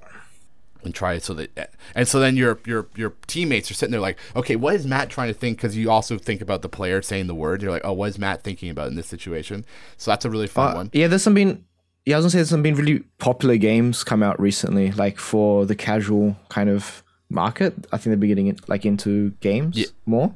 And 0.86 0.94
try 0.94 1.14
it 1.14 1.24
so 1.24 1.34
that, 1.36 1.72
and 1.96 2.08
so 2.08 2.20
then 2.20 2.36
your 2.38 2.60
your 2.66 2.88
your 2.96 3.14
teammates 3.28 3.70
are 3.72 3.74
sitting 3.74 3.92
there 3.92 4.02
like, 4.02 4.18
okay, 4.36 4.56
what 4.56 4.76
is 4.76 4.86
Matt 4.86 5.10
trying 5.10 5.28
to 5.28 5.34
think? 5.34 5.58
Because 5.58 5.76
you 5.78 5.90
also 5.92 6.18
think 6.18 6.42
about 6.42 6.62
the 6.62 6.70
player 6.70 7.02
saying 7.02 7.28
the 7.28 7.36
word. 7.36 7.62
You're 7.62 7.72
like, 7.72 7.86
oh, 7.86 7.94
what 7.94 8.10
is 8.10 8.18
Matt 8.20 8.44
thinking 8.44 8.70
about 8.70 8.88
in 8.88 8.96
this 8.96 9.08
situation? 9.08 9.66
So 9.98 10.12
that's 10.12 10.26
a 10.26 10.30
really 10.30 10.48
fun 10.48 10.72
Uh, 10.72 10.76
one. 10.76 10.90
Yeah, 10.94 11.08
there's 11.08 11.24
some 11.24 11.34
been. 11.34 11.66
Yeah, 12.06 12.16
I 12.16 12.20
was 12.20 12.26
gonna 12.26 12.32
say 12.32 12.38
there's 12.40 12.50
some 12.50 12.62
been 12.64 12.76
really 12.76 13.00
popular 13.20 13.56
games 13.58 14.04
come 14.04 14.22
out 14.24 14.40
recently, 14.40 14.92
like 14.92 15.18
for 15.20 15.66
the 15.66 15.76
casual 15.76 16.36
kind 16.50 16.70
of 16.70 17.02
market. 17.30 17.74
I 17.92 17.98
think 17.98 18.06
they're 18.12 18.18
beginning 18.18 18.48
it 18.48 18.68
like 18.68 18.86
into 18.86 19.32
games 19.40 19.78
Yeah. 19.78 19.86
more. 20.06 20.34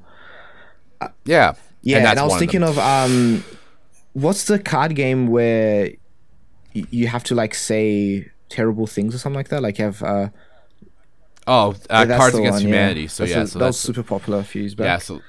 Yeah, 1.25 1.53
Yeah, 1.83 1.97
and, 1.97 2.05
that's 2.05 2.19
I 2.19 2.23
was 2.23 2.37
thinking 2.39 2.63
of 2.63 2.79
um, 2.79 3.43
what's 4.13 4.45
the 4.45 4.57
card 4.57 4.95
game 4.95 5.27
where 5.27 5.91
y- 6.75 6.85
you 6.89 7.07
have 7.07 7.23
to 7.25 7.35
like 7.35 7.53
say 7.53 8.31
terrible 8.49 8.87
things 8.87 9.13
or 9.15 9.17
something 9.17 9.37
like 9.37 9.49
that? 9.49 9.61
Like 9.61 9.77
you 9.79 9.85
have 9.85 10.01
uh, 10.03 10.29
oh, 11.47 11.75
uh, 11.89 12.05
yeah, 12.07 12.17
Cards 12.17 12.35
Against 12.35 12.53
one, 12.55 12.61
yeah. 12.61 12.67
Humanity. 12.67 13.07
So 13.07 13.23
That's 13.23 13.35
yeah, 13.35 13.41
a- 13.43 13.47
so 13.47 13.59
that 13.59 13.65
that's 13.65 13.77
was 13.77 13.95
super 13.95 14.03
popular 14.03 14.39
a 14.39 14.43
few 14.43 14.61
years 14.61 14.75
back. 14.75 14.85
Yeah, 14.85 14.97
so 14.97 15.21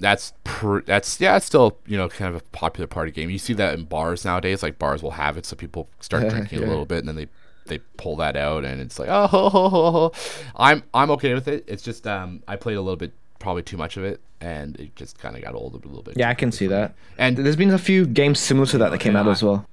that's 0.00 0.32
pr- 0.44 0.80
that's 0.84 1.20
yeah, 1.20 1.36
it's 1.36 1.46
still 1.46 1.78
you 1.86 1.96
know 1.96 2.08
kind 2.08 2.34
of 2.34 2.40
a 2.40 2.44
popular 2.46 2.86
party 2.86 3.12
game. 3.12 3.30
You 3.30 3.38
see 3.38 3.52
that 3.54 3.74
in 3.74 3.84
bars 3.84 4.24
nowadays. 4.24 4.62
Like 4.62 4.78
bars 4.78 5.02
will 5.02 5.12
have 5.12 5.36
it, 5.36 5.46
so 5.46 5.56
people 5.56 5.88
start 6.00 6.28
drinking 6.28 6.60
Yeah. 6.60 6.66
a 6.66 6.68
little 6.68 6.86
bit, 6.86 6.98
and 6.98 7.08
then 7.08 7.16
they 7.16 7.28
they 7.66 7.78
pull 7.96 8.16
that 8.16 8.36
out, 8.36 8.64
and 8.64 8.80
it's 8.80 8.98
like 8.98 9.08
oh, 9.08 9.26
ho, 9.28 9.48
ho, 9.48 9.68
ho, 9.68 9.90
ho. 9.92 10.12
I'm 10.56 10.82
I'm 10.92 11.10
okay 11.12 11.34
with 11.34 11.46
it. 11.48 11.64
It's 11.68 11.82
just 11.82 12.06
um 12.06 12.42
I 12.48 12.56
played 12.56 12.76
a 12.76 12.80
little 12.82 12.96
bit, 12.96 13.12
probably 13.38 13.62
too 13.62 13.76
much 13.76 13.96
of 13.96 14.02
it, 14.04 14.20
and 14.40 14.76
it 14.80 14.96
just 14.96 15.18
kind 15.20 15.36
of 15.36 15.42
got 15.42 15.54
old 15.54 15.74
a 15.74 15.86
little 15.86 16.02
bit. 16.02 16.14
Yeah, 16.16 16.28
I 16.30 16.34
can 16.34 16.50
see 16.50 16.66
that. 16.66 16.94
And 17.16 17.36
There's 17.36 17.54
been 17.56 17.70
a 17.70 17.78
few 17.78 18.04
games 18.06 18.40
similar 18.40 18.66
to 18.66 18.78
that 18.78 18.90
that 18.90 18.98
came 18.98 19.14
out 19.14 19.26
yeah. 19.26 19.32
as 19.32 19.42
well. 19.44 19.66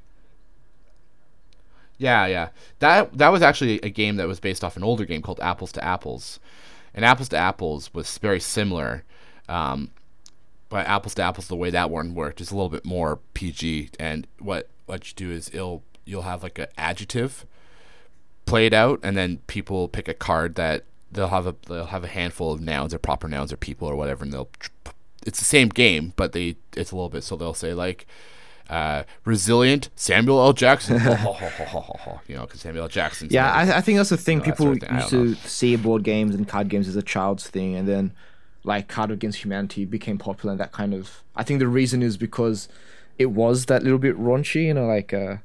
Yeah, 2.00 2.26
yeah. 2.26 2.50
That 2.80 3.16
that 3.18 3.30
was 3.30 3.44
actually 3.44 3.80
a 3.82 3.90
game 3.90 4.16
that 4.16 4.28
was 4.28 4.40
based 4.40 4.64
off 4.64 4.78
an 4.78 4.84
older 4.84 5.06
game 5.06 5.22
called 5.22 5.40
Apples 5.42 5.72
to 5.74 5.84
Apples, 5.84 6.40
and 6.94 7.06
Apples 7.06 7.30
to 7.30 7.38
Apples 7.38 7.94
was 7.94 8.18
very 8.18 8.40
similar. 8.40 9.04
Um, 9.48 9.92
but 10.70 10.88
Apples 10.88 11.14
to 11.16 11.24
Apples, 11.24 11.48
the 11.48 11.56
way 11.56 11.70
that 11.72 11.90
one 11.92 12.16
worked 12.16 12.40
is 12.40 12.52
a 12.52 12.56
little 12.56 12.70
bit 12.70 12.86
more 12.86 13.20
PG. 13.34 13.92
And 14.00 14.26
what 14.40 14.70
what 14.86 15.08
you 15.10 15.14
do 15.16 15.30
is 15.30 15.50
it'll 15.54 15.84
you'll 16.06 16.22
have 16.24 16.42
like 16.42 16.58
an 16.58 16.68
adjective 16.78 17.46
played 18.46 18.74
out, 18.74 19.00
and 19.04 19.18
then 19.18 19.40
people 19.48 19.90
pick 19.90 20.08
a 20.08 20.14
card 20.14 20.56
that 20.56 20.86
they'll 21.12 21.28
have 21.28 21.48
a 21.48 21.56
they'll 21.68 21.88
have 21.88 22.06
a 22.06 22.08
handful 22.08 22.54
of 22.54 22.62
nouns 22.62 22.94
or 22.94 22.98
proper 23.00 23.28
nouns 23.28 23.52
or 23.52 23.58
people 23.58 23.90
or 23.90 23.96
whatever, 23.96 24.24
and 24.24 24.32
they'll 24.32 24.50
it's 25.26 25.40
the 25.40 25.46
same 25.46 25.68
game, 25.68 26.14
but 26.16 26.32
they 26.32 26.56
it's 26.78 26.92
a 26.92 26.96
little 26.96 27.10
bit 27.10 27.26
so 27.26 27.36
they'll 27.36 27.54
say 27.54 27.74
like 27.74 28.08
uh, 28.70 29.04
resilient 29.26 29.90
Samuel 29.96 30.40
L. 30.40 30.54
Jackson, 30.54 30.96
you 32.28 32.36
know, 32.36 32.42
because 32.42 32.62
Samuel 32.62 32.84
L. 32.84 32.90
Jackson. 32.90 33.28
Yeah, 33.32 33.52
I, 33.52 33.78
I 33.78 33.82
think 33.82 33.98
that's 33.98 34.10
the 34.10 34.18
thing. 34.18 34.40
know, 34.40 34.44
People 34.44 34.66
sort 34.66 34.84
of 34.84 35.10
thing. 35.10 35.22
Used 35.24 35.44
to 35.44 35.50
see 35.50 35.76
board 35.76 36.04
games 36.04 36.36
and 36.36 36.48
card 36.48 36.70
games 36.70 36.88
as 36.88 36.96
a 36.96 37.02
child's 37.02 37.48
thing, 37.48 37.76
and 37.76 37.88
then 37.88 38.12
like 38.64 38.88
Card 38.88 39.10
Against 39.10 39.44
Humanity 39.44 39.86
became 39.86 40.18
popular. 40.18 40.52
And 40.52 40.60
that 40.60 40.72
kind 40.72 40.94
of, 40.94 41.24
I 41.36 41.44
think 41.44 41.60
the 41.60 41.68
reason 41.68 42.04
is 42.04 42.18
because 42.18 42.68
it 43.18 43.28
was 43.28 43.66
that 43.66 43.84
little 43.84 43.98
bit 43.98 44.18
raunchy. 44.20 44.66
You 44.66 44.76
know, 44.76 44.86
like 44.86 45.14
uh, 45.14 45.38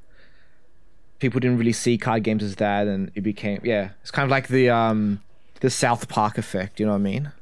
people 1.18 1.40
didn't 1.40 1.58
really 1.58 1.72
see 1.72 1.96
card 1.96 2.24
games 2.24 2.42
as 2.42 2.56
that, 2.56 2.86
and 2.86 3.10
it 3.14 3.22
became 3.22 3.60
yeah. 3.64 3.90
It's 4.02 4.10
kind 4.10 4.24
of 4.24 4.30
like 4.30 4.48
the 4.48 4.68
um 4.68 5.22
the 5.60 5.70
South 5.70 6.08
Park 6.08 6.36
effect. 6.36 6.78
You 6.78 6.86
know 6.86 6.92
what 6.92 6.98
I 6.98 7.02
mean? 7.02 7.32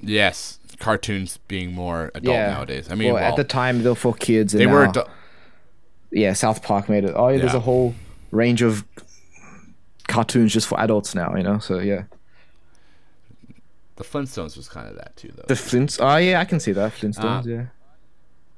yes, 0.00 0.58
cartoons 0.78 1.38
being 1.48 1.72
more 1.72 2.10
adult 2.14 2.36
yeah. 2.36 2.50
nowadays. 2.50 2.90
I 2.90 2.94
mean, 2.94 3.12
well, 3.12 3.22
well, 3.22 3.30
at 3.30 3.36
the 3.36 3.44
time 3.44 3.82
they 3.82 3.88
were 3.88 3.94
for 3.94 4.14
kids. 4.14 4.54
And 4.54 4.60
they 4.60 4.66
were. 4.66 4.86
Adu- 4.86 5.08
yeah, 6.10 6.32
South 6.32 6.62
Park 6.62 6.88
made 6.88 7.04
it. 7.04 7.12
Oh, 7.14 7.28
yeah, 7.28 7.38
there's 7.38 7.54
a 7.54 7.60
whole 7.60 7.94
range 8.30 8.62
of 8.62 8.84
cartoons 10.06 10.52
just 10.52 10.68
for 10.68 10.78
adults 10.80 11.14
now. 11.14 11.34
You 11.34 11.42
know, 11.42 11.58
so 11.58 11.78
yeah. 11.78 12.04
the 13.96 14.04
Flintstones 14.04 14.56
was 14.56 14.68
kind 14.68 14.88
of 14.88 14.96
that 14.96 15.16
too, 15.16 15.32
though. 15.34 15.44
The 15.48 15.56
Flints. 15.56 15.98
Oh 16.00 16.16
yeah, 16.16 16.40
I 16.40 16.44
can 16.44 16.60
see 16.60 16.72
that 16.72 16.92
Flintstones. 16.92 17.46
Uh, 17.46 17.48
yeah. 17.48 17.66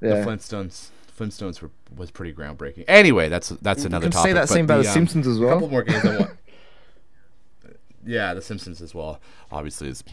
the 0.00 0.24
Flintstones. 0.24 0.90
Flintstones 1.18 1.62
were 1.62 1.70
was 1.96 2.10
pretty 2.10 2.34
groundbreaking. 2.34 2.84
Anyway, 2.88 3.30
that's 3.30 3.48
that's 3.48 3.82
You 3.82 3.86
another 3.86 4.04
can 4.06 4.12
topic. 4.12 4.28
say 4.28 4.32
that 4.34 4.48
same 4.50 4.66
about 4.66 4.82
the 4.82 4.88
um, 4.88 4.94
Simpsons 4.94 5.26
as 5.26 5.38
A 5.38 5.44
couple 5.44 5.60
well. 5.60 5.70
more 5.70 5.82
games 5.82 6.04
I 6.04 6.18
want. 6.18 6.30
yeah, 8.06 8.34
The 8.34 8.42
Simpsons 8.42 8.82
as 8.82 8.94
well. 8.94 9.18
Obviously, 9.50 9.88
is 9.88 10.04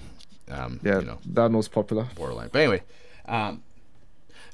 um, 0.50 0.80
Yeah, 0.84 1.00
you 1.00 1.06
know 1.06 1.18
that 1.26 1.52
was 1.52 1.68
popular. 1.68 2.08
borderline. 2.16 2.50
But 2.52 2.60
anyway, 2.60 2.84
um, 3.26 3.64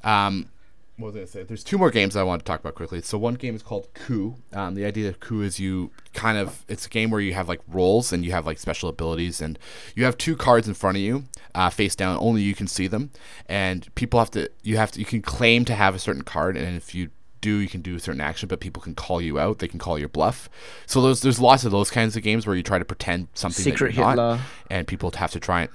um, 0.04 0.48
what 0.96 1.06
was 1.08 1.14
I 1.16 1.18
gonna 1.20 1.26
say? 1.28 1.42
There's 1.44 1.64
two 1.64 1.78
more 1.78 1.90
games 1.90 2.14
I 2.14 2.22
want 2.22 2.40
to 2.40 2.44
talk 2.44 2.60
about 2.60 2.74
quickly. 2.74 3.00
So 3.00 3.16
one 3.16 3.34
game 3.34 3.54
is 3.56 3.62
called 3.62 3.88
Coup. 3.94 4.36
Um, 4.52 4.74
the 4.74 4.84
idea 4.84 5.08
of 5.08 5.18
Coup 5.20 5.40
is 5.42 5.58
you 5.58 5.90
kind 6.12 6.36
of 6.36 6.64
it's 6.68 6.86
a 6.86 6.88
game 6.90 7.10
where 7.10 7.20
you 7.20 7.32
have 7.34 7.48
like 7.48 7.60
roles 7.66 8.12
and 8.12 8.24
you 8.24 8.32
have 8.32 8.44
like 8.46 8.58
special 8.58 8.88
abilities 8.90 9.40
and 9.40 9.58
you 9.94 10.04
have 10.04 10.18
two 10.18 10.36
cards 10.36 10.68
in 10.68 10.74
front 10.74 10.96
of 10.98 11.02
you, 11.02 11.24
uh, 11.54 11.70
face 11.70 11.96
down. 11.96 12.18
Only 12.20 12.42
you 12.42 12.54
can 12.54 12.66
see 12.66 12.86
them, 12.86 13.10
and 13.46 13.92
people 13.94 14.20
have 14.20 14.30
to 14.32 14.50
you 14.62 14.76
have 14.76 14.92
to 14.92 15.00
you 15.00 15.06
can 15.06 15.22
claim 15.22 15.64
to 15.64 15.74
have 15.74 15.94
a 15.94 15.98
certain 15.98 16.22
card, 16.22 16.56
and 16.56 16.76
if 16.76 16.94
you 16.94 17.08
do 17.40 17.56
you 17.56 17.68
can 17.68 17.80
do 17.80 17.96
a 17.96 18.00
certain 18.00 18.20
action, 18.20 18.48
but 18.48 18.60
people 18.60 18.82
can 18.82 18.94
call 18.94 19.20
you 19.20 19.38
out. 19.38 19.58
They 19.58 19.68
can 19.68 19.78
call 19.78 19.98
your 19.98 20.08
bluff. 20.08 20.48
So 20.86 21.00
there's 21.00 21.20
there's 21.20 21.40
lots 21.40 21.64
of 21.64 21.72
those 21.72 21.90
kinds 21.90 22.16
of 22.16 22.22
games 22.22 22.46
where 22.46 22.56
you 22.56 22.62
try 22.62 22.78
to 22.78 22.84
pretend 22.84 23.28
something 23.34 23.64
Secret 23.64 23.94
that 23.94 23.96
you're 23.96 24.04
not 24.04 24.36
Hitler. 24.36 24.40
and 24.70 24.86
people 24.86 25.10
have 25.12 25.32
to 25.32 25.40
try 25.40 25.62
and 25.62 25.70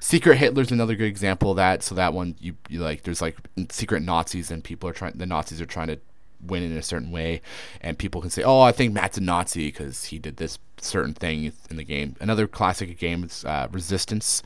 secret 0.00 0.38
hitler's 0.38 0.72
another 0.72 0.94
good 0.94 1.06
example 1.06 1.50
of 1.50 1.56
that. 1.56 1.82
So 1.82 1.94
that 1.94 2.14
one 2.14 2.34
you, 2.40 2.54
you 2.68 2.80
like 2.80 3.02
there's 3.02 3.22
like 3.22 3.36
secret 3.70 4.02
nazis 4.02 4.50
and 4.50 4.64
people 4.64 4.88
are 4.88 4.92
trying 4.92 5.18
the 5.18 5.26
nazis 5.26 5.60
are 5.60 5.66
trying 5.66 5.88
to 5.88 5.98
win 6.44 6.62
in 6.62 6.76
a 6.76 6.82
certain 6.82 7.10
way. 7.10 7.42
And 7.80 7.98
people 7.98 8.20
can 8.20 8.30
say 8.30 8.42
oh 8.42 8.62
i 8.62 8.72
think 8.72 8.92
matt's 8.92 9.18
a 9.18 9.20
nazi 9.20 9.68
because 9.68 10.06
he 10.06 10.18
did 10.18 10.38
this 10.38 10.58
certain 10.80 11.14
thing 11.14 11.52
in 11.68 11.76
the 11.76 11.84
game. 11.84 12.16
Another 12.20 12.46
classic 12.46 12.98
game 12.98 13.24
is 13.24 13.44
uh, 13.44 13.68
resistance. 13.70 14.42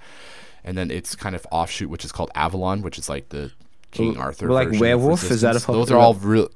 And 0.66 0.78
then 0.78 0.90
it's 0.90 1.14
kind 1.14 1.36
of 1.36 1.46
offshoot 1.52 1.88
which 1.90 2.04
is 2.04 2.12
called 2.12 2.30
avalon 2.34 2.82
which 2.82 2.98
is 2.98 3.08
like 3.08 3.28
the 3.28 3.52
king 3.90 4.16
arthur 4.16 4.48
well, 4.48 4.64
like 4.64 4.80
Werewolf, 4.80 5.30
is 5.30 5.42
that 5.42 5.56
a 5.56 5.66
those 5.70 5.90
are 5.90 5.98
all 5.98 6.14
real 6.14 6.48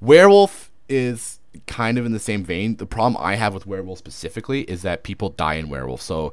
werewolf 0.00 0.70
is 0.88 1.40
kind 1.66 1.98
of 1.98 2.06
in 2.06 2.12
the 2.12 2.18
same 2.18 2.44
vein. 2.44 2.76
The 2.76 2.86
problem 2.86 3.20
I 3.22 3.34
have 3.36 3.54
with 3.54 3.66
Werewolf 3.66 3.98
specifically 3.98 4.62
is 4.62 4.82
that 4.82 5.02
people 5.02 5.30
die 5.30 5.54
in 5.54 5.68
Werewolf. 5.68 6.00
So 6.00 6.32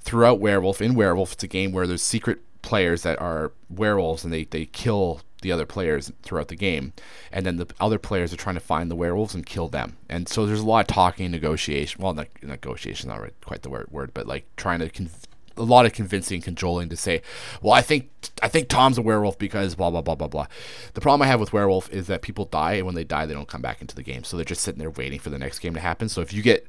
throughout 0.00 0.40
Werewolf, 0.40 0.82
in 0.82 0.94
Werewolf, 0.94 1.32
it's 1.32 1.44
a 1.44 1.48
game 1.48 1.72
where 1.72 1.86
there's 1.86 2.02
secret 2.02 2.40
players 2.62 3.02
that 3.02 3.20
are 3.20 3.52
werewolves 3.70 4.24
and 4.24 4.32
they, 4.32 4.44
they 4.44 4.66
kill 4.66 5.22
the 5.40 5.52
other 5.52 5.66
players 5.66 6.10
throughout 6.22 6.48
the 6.48 6.56
game. 6.56 6.92
And 7.32 7.46
then 7.46 7.56
the 7.56 7.68
other 7.80 7.98
players 7.98 8.32
are 8.32 8.36
trying 8.36 8.56
to 8.56 8.60
find 8.60 8.90
the 8.90 8.96
werewolves 8.96 9.34
and 9.34 9.46
kill 9.46 9.68
them. 9.68 9.96
And 10.08 10.28
so 10.28 10.44
there's 10.44 10.60
a 10.60 10.66
lot 10.66 10.88
of 10.88 10.94
talking, 10.94 11.30
negotiation. 11.30 12.02
Well, 12.02 12.14
not 12.14 12.28
negotiation, 12.42 13.08
not 13.08 13.30
quite 13.44 13.62
the 13.62 13.70
word, 13.70 13.86
word, 13.90 14.10
but 14.12 14.26
like 14.26 14.44
trying 14.56 14.80
to 14.80 14.88
conv- 14.90 15.27
a 15.58 15.62
lot 15.62 15.84
of 15.86 15.92
convincing, 15.92 16.40
cajoling 16.40 16.88
to 16.88 16.96
say, 16.96 17.22
"Well, 17.60 17.72
I 17.72 17.82
think 17.82 18.10
I 18.42 18.48
think 18.48 18.68
Tom's 18.68 18.96
a 18.98 19.02
werewolf 19.02 19.38
because 19.38 19.74
blah 19.74 19.90
blah 19.90 20.00
blah 20.02 20.14
blah 20.14 20.28
blah." 20.28 20.46
The 20.94 21.00
problem 21.00 21.22
I 21.22 21.26
have 21.26 21.40
with 21.40 21.52
werewolf 21.52 21.90
is 21.90 22.06
that 22.06 22.22
people 22.22 22.44
die, 22.46 22.74
and 22.74 22.86
when 22.86 22.94
they 22.94 23.04
die, 23.04 23.26
they 23.26 23.34
don't 23.34 23.48
come 23.48 23.62
back 23.62 23.80
into 23.80 23.94
the 23.94 24.02
game, 24.02 24.24
so 24.24 24.36
they're 24.36 24.44
just 24.44 24.62
sitting 24.62 24.78
there 24.78 24.90
waiting 24.90 25.18
for 25.18 25.30
the 25.30 25.38
next 25.38 25.58
game 25.58 25.74
to 25.74 25.80
happen. 25.80 26.08
So 26.08 26.20
if 26.20 26.32
you 26.32 26.42
get 26.42 26.66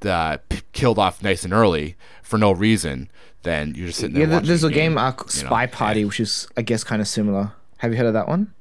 the 0.00 0.40
p- 0.48 0.60
killed 0.72 0.98
off 0.98 1.22
nice 1.22 1.44
and 1.44 1.52
early 1.52 1.96
for 2.22 2.38
no 2.38 2.52
reason, 2.52 3.10
then 3.42 3.74
you're 3.74 3.86
just 3.86 4.00
sitting 4.00 4.14
there. 4.14 4.28
Yeah, 4.28 4.40
there's 4.40 4.62
the 4.62 4.68
a 4.68 4.72
game, 4.72 4.98
uh, 4.98 5.10
you 5.10 5.16
know, 5.42 5.48
Spy 5.48 5.66
Party, 5.66 6.00
and- 6.00 6.08
which 6.08 6.20
is 6.20 6.48
I 6.56 6.62
guess 6.62 6.84
kind 6.84 7.00
of 7.00 7.08
similar. 7.08 7.52
Have 7.78 7.92
you 7.92 7.98
heard 7.98 8.06
of 8.06 8.14
that 8.14 8.28
one? 8.28 8.52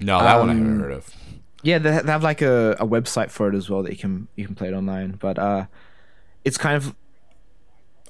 No, 0.00 0.20
that 0.20 0.38
one 0.38 0.50
I 0.50 0.54
haven't 0.54 0.72
um, 0.72 0.80
heard 0.80 0.92
of. 0.92 1.12
Yeah, 1.62 1.78
they, 1.78 1.90
they 1.90 2.12
have 2.12 2.22
like 2.22 2.40
a, 2.40 2.76
a 2.78 2.86
website 2.86 3.30
for 3.30 3.48
it 3.48 3.54
as 3.54 3.68
well 3.68 3.82
that 3.82 3.90
you 3.90 3.98
can 3.98 4.28
you 4.36 4.46
can 4.46 4.54
play 4.54 4.68
it 4.68 4.74
online. 4.74 5.12
But 5.12 5.38
uh, 5.38 5.66
it's 6.44 6.56
kind 6.56 6.76
of 6.76 6.94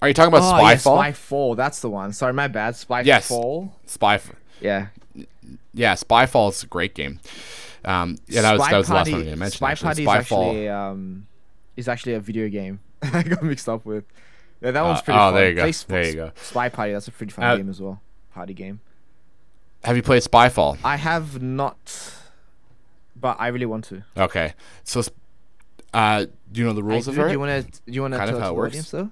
Are 0.01 0.09
you 0.09 0.15
talking 0.15 0.29
about 0.29 0.43
oh, 0.43 0.59
yeah, 0.69 0.75
Spyfall? 0.77 0.99
Spyfall. 1.13 1.57
That's 1.57 1.81
the 1.81 1.91
one. 1.91 2.13
Sorry, 2.13 2.33
my 2.33 2.49
bad. 2.49 2.75
Spyfall. 2.75 3.05
Yes. 3.05 3.93
Spy. 3.93 4.21
Yeah. 4.61 4.89
Yeah, 5.75 5.95
Spyfall 5.95 6.51
is 6.51 6.63
a 6.63 6.67
great 6.67 6.95
game. 6.95 7.21
Um, 7.85 8.17
yeah, 8.29 8.43
that 8.43 8.53
was 8.53 8.63
Spy 8.63 8.71
that 8.73 8.79
was 8.79 8.89
the 8.89 8.95
last 8.95 9.07
one 9.11 9.15
I'm 9.21 9.25
going 9.25 9.35
to 9.35 9.39
mention. 9.41 9.57
Spy 9.57 9.71
actually. 9.73 9.87
Party 9.87 10.03
is 10.03 10.09
Spyfall. 10.09 10.47
actually 10.49 10.69
um, 10.69 11.27
is 11.77 11.89
actually 11.89 12.15
a 12.15 12.21
video 12.21 12.49
game. 12.49 12.81
I 13.03 13.23
got 13.23 13.43
mixed 13.43 13.69
up 13.69 13.85
with. 13.85 14.05
Yeah, 14.61 14.73
that 14.73 14.83
one's 14.83 14.99
Uh, 14.99 15.03
pretty 15.03 15.19
oh, 15.19 15.23
fun. 15.23 15.35
there 15.35 15.49
you 15.49 15.55
go. 15.55 15.63
Play 15.63 15.73
There 15.87 16.07
you 16.07 16.15
go. 16.15 16.33
Spy 16.37 16.69
Party. 16.69 16.93
That's 16.93 17.09
a 17.09 17.13
pretty 17.13 17.33
fun 17.33 17.45
Uh, 17.45 17.57
game 17.57 17.69
as 17.69 17.81
well. 17.81 18.01
Party 18.35 18.55
game. 18.55 18.81
Have 19.85 19.97
you 19.97 20.03
played 20.03 20.23
Spyfall? 20.23 20.79
I 20.83 20.97
have 20.97 21.41
not, 21.41 22.13
but 23.15 23.37
I 23.41 23.49
really 23.49 23.67
want 23.67 23.85
to. 23.87 24.03
Okay, 24.17 24.55
so 24.83 25.03
Uh, 25.95 26.27
do 26.53 26.61
you 26.61 26.67
know 26.67 26.73
the 26.73 26.83
rules 26.83 27.07
I 27.09 27.13
of 27.13 27.17
do. 27.17 27.23
it? 27.23 27.27
Do 27.29 27.33
you 27.33 27.41
want 27.41 27.65
to? 27.73 27.81
Do 27.87 27.93
you 27.93 28.03
want 28.03 28.15
to 28.15 28.19
tell 28.19 28.29
how 28.29 28.37
it 28.37 28.49
the 28.49 28.55
works? 28.55 28.73
audience 28.73 28.91
though? 28.91 29.11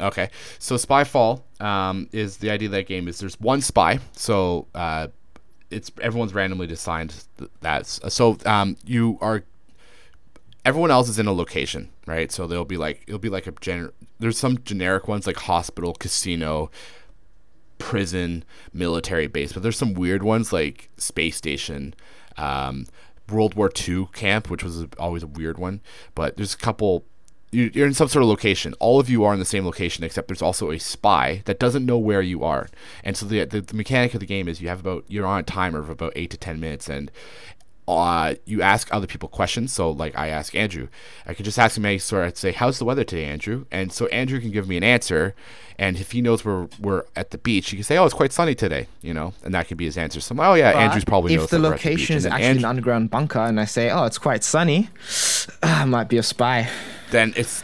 Okay, 0.00 0.28
so 0.58 0.74
Spyfall 0.74 1.42
um, 1.60 2.08
is 2.12 2.38
the 2.38 2.50
idea 2.50 2.66
of 2.68 2.72
that 2.72 2.86
game 2.86 3.06
is 3.06 3.18
there's 3.18 3.38
one 3.40 3.60
spy, 3.60 4.00
so 4.12 4.66
uh, 4.74 5.08
it's 5.70 5.90
everyone's 6.00 6.34
randomly 6.34 6.70
assigned 6.72 7.14
th- 7.38 7.50
that's 7.60 8.00
so 8.12 8.36
um, 8.44 8.76
you 8.84 9.18
are 9.20 9.44
everyone 10.64 10.90
else 10.90 11.08
is 11.08 11.18
in 11.18 11.26
a 11.26 11.32
location, 11.32 11.90
right? 12.06 12.32
So 12.32 12.46
there'll 12.46 12.64
be 12.64 12.76
like 12.76 13.02
it'll 13.06 13.20
be 13.20 13.28
like 13.28 13.46
a 13.46 13.52
gener- 13.52 13.92
there's 14.18 14.38
some 14.38 14.58
generic 14.64 15.06
ones 15.08 15.26
like 15.26 15.36
hospital, 15.36 15.92
casino, 15.94 16.70
prison, 17.78 18.44
military 18.72 19.26
base, 19.26 19.52
but 19.52 19.62
there's 19.62 19.78
some 19.78 19.94
weird 19.94 20.22
ones 20.22 20.52
like 20.52 20.90
space 20.96 21.36
station, 21.36 21.94
um, 22.36 22.86
World 23.28 23.54
War 23.54 23.70
II 23.88 24.08
camp, 24.12 24.50
which 24.50 24.64
was 24.64 24.86
always 24.98 25.22
a 25.22 25.26
weird 25.26 25.58
one. 25.58 25.80
But 26.14 26.36
there's 26.36 26.54
a 26.54 26.58
couple. 26.58 27.04
You- 27.54 27.70
You're 27.74 27.86
in 27.86 27.94
some 27.94 28.08
sort 28.08 28.22
of 28.22 28.28
location. 28.28 28.74
All 28.80 28.98
of 29.00 29.08
you 29.08 29.24
are 29.24 29.32
in 29.32 29.38
the 29.38 29.44
same 29.44 29.64
location, 29.64 30.04
except 30.04 30.28
there's 30.28 30.42
also 30.42 30.70
a 30.70 30.78
spy 30.78 31.42
that 31.44 31.58
doesn't 31.58 31.86
know 31.86 31.98
where 31.98 32.22
you 32.22 32.42
are. 32.44 32.68
And 33.02 33.16
so 33.16 33.26
the, 33.26 33.44
the, 33.44 33.60
the 33.60 33.74
mechanic 33.76 34.14
of 34.14 34.20
the 34.20 34.26
game 34.26 34.48
is 34.48 34.60
you 34.60 34.68
have 34.68 34.80
about 34.80 35.04
you're 35.08 35.26
on 35.26 35.40
a 35.40 35.42
timer 35.44 35.78
of 35.78 35.88
about 35.90 36.12
eight 36.16 36.30
to 36.30 36.36
ten 36.36 36.60
minutes, 36.60 36.88
and 36.88 37.10
uh, 37.86 38.34
you 38.46 38.62
ask 38.62 38.88
other 38.92 39.06
people 39.06 39.28
questions. 39.28 39.72
So, 39.72 39.90
like, 39.90 40.16
I 40.16 40.28
ask 40.28 40.54
Andrew, 40.54 40.88
I 41.26 41.34
could 41.34 41.44
just 41.44 41.58
ask 41.58 41.76
him 41.76 41.84
any 41.84 41.98
sort. 41.98 42.26
I'd 42.26 42.36
say, 42.36 42.52
"How's 42.52 42.78
the 42.78 42.84
weather 42.84 43.04
today, 43.04 43.26
Andrew?" 43.26 43.66
And 43.70 43.92
so 43.92 44.06
Andrew 44.06 44.40
can 44.40 44.50
give 44.50 44.66
me 44.66 44.76
an 44.76 44.84
answer, 44.84 45.34
and 45.78 45.98
if 45.98 46.12
he 46.12 46.22
knows 46.22 46.44
we're 46.44 46.68
we're 46.80 47.04
at 47.14 47.30
the 47.30 47.38
beach, 47.38 47.70
he 47.70 47.76
can 47.76 47.84
say, 47.84 47.98
"Oh, 47.98 48.04
it's 48.06 48.14
quite 48.14 48.32
sunny 48.32 48.54
today," 48.54 48.86
you 49.02 49.12
know, 49.12 49.34
and 49.44 49.52
that 49.54 49.68
could 49.68 49.76
be 49.76 49.84
his 49.84 49.98
answer. 49.98 50.20
So, 50.20 50.34
oh 50.38 50.54
yeah, 50.54 50.70
Andrew's 50.70 51.04
probably 51.04 51.34
if 51.34 51.48
the 51.50 51.58
that 51.58 51.62
we're 51.62 51.74
at 51.74 51.80
beach." 51.80 51.84
location 51.84 52.16
is 52.16 52.26
actually 52.26 52.44
Andrew- 52.44 52.60
an 52.60 52.64
underground 52.64 53.10
bunker, 53.10 53.40
and 53.40 53.60
I 53.60 53.66
say, 53.66 53.90
"Oh, 53.90 54.04
it's 54.04 54.18
quite 54.18 54.42
sunny," 54.44 54.88
I 55.62 55.84
might 55.84 56.08
be 56.08 56.16
a 56.16 56.22
spy. 56.22 56.68
then 57.10 57.34
it's 57.36 57.62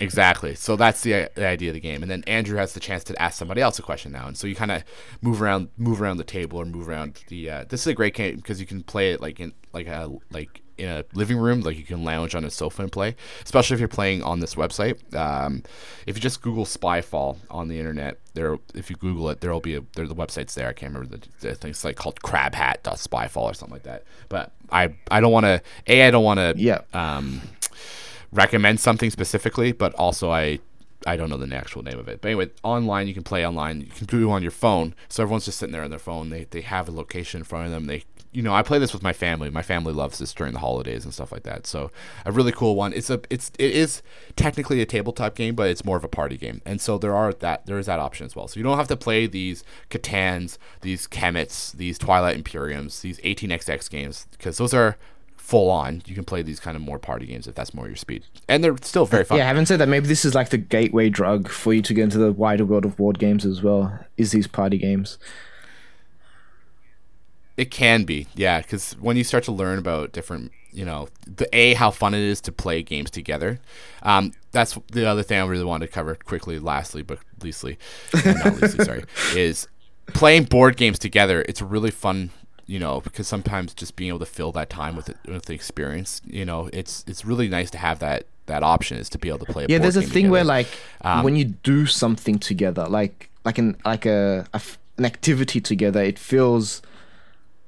exactly. 0.00 0.54
So 0.54 0.76
that's 0.76 1.02
the, 1.02 1.30
the 1.34 1.46
idea 1.46 1.70
of 1.70 1.74
the 1.74 1.80
game. 1.80 2.02
And 2.02 2.10
then 2.10 2.22
andrew 2.26 2.56
has 2.58 2.72
the 2.72 2.80
chance 2.80 3.04
to 3.04 3.22
ask 3.22 3.38
somebody 3.38 3.60
else 3.60 3.78
a 3.78 3.82
question 3.82 4.12
now. 4.12 4.26
And 4.26 4.36
so 4.36 4.46
you 4.46 4.54
kind 4.54 4.70
of 4.70 4.82
move 5.22 5.40
around 5.42 5.68
move 5.76 6.00
around 6.02 6.16
the 6.16 6.24
table 6.24 6.58
or 6.58 6.64
move 6.64 6.88
around 6.88 7.22
the 7.28 7.50
uh, 7.50 7.64
this 7.68 7.80
is 7.82 7.86
a 7.86 7.94
great 7.94 8.14
game 8.14 8.36
because 8.36 8.60
you 8.60 8.66
can 8.66 8.82
play 8.82 9.12
it 9.12 9.20
like 9.20 9.38
in 9.40 9.52
like 9.72 9.86
a 9.86 10.10
like 10.30 10.62
in 10.78 10.88
a 10.88 11.04
living 11.12 11.36
room. 11.36 11.60
Like 11.60 11.76
you 11.76 11.84
can 11.84 12.04
lounge 12.04 12.34
on 12.34 12.42
a 12.44 12.50
sofa 12.50 12.82
and 12.82 12.90
play 12.90 13.14
especially 13.44 13.74
if 13.74 13.80
you're 13.80 13.88
playing 13.88 14.22
on 14.22 14.40
this 14.40 14.54
website. 14.54 14.96
Um, 15.14 15.62
if 16.06 16.16
you 16.16 16.20
just 16.22 16.40
google 16.40 16.64
spyfall 16.64 17.36
on 17.50 17.68
the 17.68 17.78
internet 17.78 18.18
there 18.32 18.56
if 18.74 18.88
you 18.90 18.96
google 18.96 19.28
it 19.30 19.40
there'll 19.40 19.60
be 19.60 19.74
a 19.76 19.82
there 19.94 20.06
the 20.06 20.14
website's 20.14 20.54
there. 20.54 20.68
I 20.68 20.72
can't 20.72 20.94
remember 20.94 21.16
the, 21.18 21.48
the 21.48 21.54
thing. 21.54 21.70
It's 21.72 21.84
like 21.84 21.96
called 21.96 22.20
crabhat.spyfall 22.22 23.42
or 23.42 23.54
something 23.54 23.74
like 23.74 23.82
that. 23.84 24.04
But 24.28 24.52
i 24.72 24.94
i 25.10 25.20
don't 25.20 25.32
want 25.32 25.44
to 25.46 25.60
a 25.88 26.06
i 26.06 26.10
don't 26.10 26.22
want 26.24 26.38
to 26.38 26.54
Yeah. 26.56 26.82
um, 26.94 27.40
recommend 28.32 28.80
something 28.80 29.10
specifically, 29.10 29.72
but 29.72 29.94
also 29.94 30.30
I 30.30 30.60
I 31.06 31.16
don't 31.16 31.30
know 31.30 31.38
the 31.38 31.54
actual 31.54 31.82
name 31.82 31.98
of 31.98 32.08
it. 32.08 32.20
But 32.20 32.28
anyway, 32.28 32.50
online 32.62 33.08
you 33.08 33.14
can 33.14 33.22
play 33.22 33.46
online. 33.46 33.80
You 33.80 33.86
can 33.86 34.06
do 34.06 34.28
it 34.28 34.32
on 34.32 34.42
your 34.42 34.50
phone. 34.50 34.94
So 35.08 35.22
everyone's 35.22 35.46
just 35.46 35.58
sitting 35.58 35.72
there 35.72 35.82
on 35.82 35.90
their 35.90 35.98
phone. 35.98 36.30
They 36.30 36.44
they 36.44 36.60
have 36.60 36.88
a 36.88 36.92
location 36.92 37.40
in 37.40 37.44
front 37.44 37.66
of 37.66 37.72
them. 37.72 37.86
They 37.86 38.04
you 38.32 38.42
know 38.42 38.54
I 38.54 38.62
play 38.62 38.78
this 38.78 38.92
with 38.92 39.02
my 39.02 39.12
family. 39.12 39.50
My 39.50 39.62
family 39.62 39.92
loves 39.92 40.18
this 40.18 40.32
during 40.34 40.52
the 40.52 40.58
holidays 40.58 41.04
and 41.04 41.14
stuff 41.14 41.32
like 41.32 41.44
that. 41.44 41.66
So 41.66 41.90
a 42.26 42.32
really 42.32 42.52
cool 42.52 42.76
one. 42.76 42.92
It's 42.92 43.08
a 43.08 43.20
it's 43.30 43.50
it 43.58 43.72
is 43.72 44.02
technically 44.36 44.80
a 44.80 44.86
tabletop 44.86 45.34
game, 45.34 45.54
but 45.54 45.70
it's 45.70 45.84
more 45.84 45.96
of 45.96 46.04
a 46.04 46.08
party 46.08 46.36
game. 46.36 46.60
And 46.66 46.80
so 46.80 46.98
there 46.98 47.14
are 47.14 47.32
that 47.34 47.66
there 47.66 47.78
is 47.78 47.86
that 47.86 47.98
option 47.98 48.26
as 48.26 48.36
well. 48.36 48.46
So 48.46 48.60
you 48.60 48.64
don't 48.64 48.78
have 48.78 48.88
to 48.88 48.96
play 48.96 49.26
these 49.26 49.64
Catans, 49.88 50.58
these 50.82 51.06
Kemets, 51.06 51.72
these 51.72 51.98
Twilight 51.98 52.42
Imperiums, 52.42 53.00
these 53.00 53.18
18xx 53.20 53.88
games 53.88 54.26
because 54.32 54.58
those 54.58 54.74
are 54.74 54.98
full 55.50 55.68
on. 55.68 56.00
You 56.06 56.14
can 56.14 56.22
play 56.22 56.42
these 56.42 56.60
kind 56.60 56.76
of 56.76 56.82
more 56.82 57.00
party 57.00 57.26
games 57.26 57.48
if 57.48 57.56
that's 57.56 57.74
more 57.74 57.88
your 57.88 57.96
speed, 57.96 58.24
and 58.48 58.62
they're 58.62 58.76
still 58.82 59.04
very 59.04 59.24
fun. 59.24 59.36
Yeah, 59.36 59.46
having 59.46 59.66
said 59.66 59.80
that, 59.80 59.88
maybe 59.88 60.06
this 60.06 60.24
is 60.24 60.32
like 60.32 60.50
the 60.50 60.58
gateway 60.58 61.08
drug 61.08 61.48
for 61.48 61.74
you 61.74 61.82
to 61.82 61.92
get 61.92 62.04
into 62.04 62.18
the 62.18 62.30
wider 62.30 62.64
world 62.64 62.84
of 62.84 62.96
board 62.96 63.18
games 63.18 63.44
as 63.44 63.60
well. 63.60 63.98
Is 64.16 64.30
these 64.30 64.46
party 64.46 64.78
games? 64.78 65.18
It 67.56 67.72
can 67.72 68.04
be, 68.04 68.28
yeah, 68.34 68.60
because 68.60 68.92
when 69.00 69.16
you 69.16 69.24
start 69.24 69.42
to 69.44 69.52
learn 69.52 69.78
about 69.80 70.12
different, 70.12 70.52
you 70.70 70.84
know, 70.84 71.08
the 71.26 71.48
a 71.52 71.74
how 71.74 71.90
fun 71.90 72.14
it 72.14 72.20
is 72.20 72.40
to 72.42 72.52
play 72.52 72.84
games 72.84 73.10
together. 73.10 73.60
Um, 74.02 74.32
that's 74.52 74.78
the 74.92 75.04
other 75.04 75.24
thing 75.24 75.40
I 75.40 75.46
really 75.46 75.64
wanted 75.64 75.86
to 75.86 75.92
cover 75.92 76.14
quickly. 76.14 76.60
Lastly, 76.60 77.02
but 77.02 77.18
leastly, 77.42 77.76
not 78.24 78.60
leastly, 78.60 78.84
sorry, 78.84 79.04
is 79.34 79.66
playing 80.14 80.44
board 80.44 80.76
games 80.76 80.98
together. 80.98 81.44
It's 81.48 81.60
really 81.60 81.90
fun, 81.90 82.30
you 82.70 82.78
know, 82.78 83.00
because 83.00 83.26
sometimes 83.26 83.74
just 83.74 83.96
being 83.96 84.10
able 84.10 84.20
to 84.20 84.24
fill 84.26 84.52
that 84.52 84.70
time 84.70 84.94
with 84.94 85.08
it, 85.08 85.16
with 85.26 85.46
the 85.46 85.54
experience, 85.54 86.22
you 86.24 86.44
know, 86.44 86.70
it's 86.72 87.04
it's 87.08 87.24
really 87.24 87.48
nice 87.48 87.68
to 87.72 87.78
have 87.78 87.98
that 87.98 88.26
that 88.46 88.62
option 88.62 88.96
is 88.96 89.08
to 89.08 89.18
be 89.18 89.28
able 89.28 89.40
to 89.44 89.52
play. 89.52 89.66
Yeah, 89.68 89.78
there's 89.78 89.96
a 89.96 90.02
thing 90.02 90.30
where 90.30 90.44
like 90.44 90.68
Um, 91.00 91.24
when 91.24 91.34
you 91.34 91.46
do 91.46 91.86
something 91.86 92.38
together, 92.38 92.86
like 92.86 93.28
like 93.44 93.58
an 93.58 93.76
like 93.84 94.06
a, 94.06 94.46
a 94.54 94.56
f- 94.56 94.78
an 94.98 95.04
activity 95.04 95.60
together, 95.60 96.00
it 96.00 96.16
feels 96.16 96.80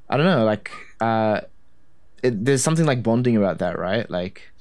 I 0.08 0.16
don't 0.16 0.26
know, 0.26 0.44
like 0.44 0.70
uh, 1.00 1.40
it, 2.22 2.44
there's 2.44 2.62
something 2.62 2.86
like 2.86 3.02
bonding 3.02 3.36
about 3.36 3.58
that, 3.58 3.80
right? 3.80 4.08
Like 4.08 4.52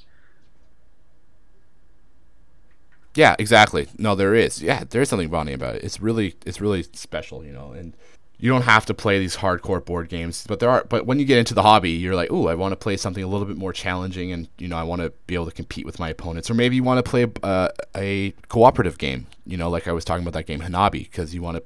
Yeah, 3.14 3.36
exactly. 3.38 3.90
No, 3.98 4.16
there 4.16 4.34
is. 4.34 4.64
Yeah, 4.64 4.86
there 4.90 5.02
is 5.02 5.10
something 5.10 5.30
bonding 5.30 5.54
about 5.56 5.76
it. 5.76 5.84
It's 5.84 6.00
really, 6.00 6.36
it's 6.46 6.62
really 6.62 6.84
special, 6.94 7.44
you 7.44 7.52
know. 7.52 7.74
And 7.74 7.94
you 8.42 8.50
don't 8.50 8.64
have 8.64 8.88
to 8.88 8.94
play 8.96 9.20
these 9.20 9.38
hardcore 9.38 9.86
board 9.86 10.10
games, 10.10 10.46
but 10.48 10.60
there 10.60 10.70
are. 10.70 10.84
But 10.84 11.06
when 11.06 11.20
you 11.20 11.26
get 11.26 11.38
into 11.38 11.54
the 11.54 11.62
hobby, 11.62 11.92
you're 11.92 12.16
like, 12.16 12.32
oh, 12.32 12.48
I 12.48 12.56
want 12.56 12.72
to 12.72 12.76
play 12.76 12.98
something 12.98 13.24
a 13.24 13.28
little 13.28 13.46
bit 13.46 13.56
more 13.56 13.72
challenging, 13.72 14.32
and 14.32 14.50
you 14.58 14.68
know, 14.68 14.78
I 14.78 14.84
want 14.84 15.04
to 15.04 15.14
be 15.28 15.36
able 15.36 15.46
to 15.46 15.52
compete 15.52 15.86
with 15.86 16.00
my 16.00 16.10
opponents, 16.10 16.50
or 16.50 16.56
maybe 16.56 16.76
you 16.76 16.84
want 16.84 17.06
to 17.06 17.10
play 17.10 17.28
uh, 17.44 17.70
a 17.96 18.32
cooperative 18.50 18.98
game. 18.98 19.28
You 19.46 19.58
know, 19.58 19.70
like 19.70 19.88
I 19.88 19.92
was 19.92 20.04
talking 20.04 20.24
about 20.24 20.34
that 20.34 20.48
game 20.48 20.60
Hanabi, 20.60 21.04
because 21.04 21.36
you 21.36 21.44
want 21.44 21.58
to 21.58 21.64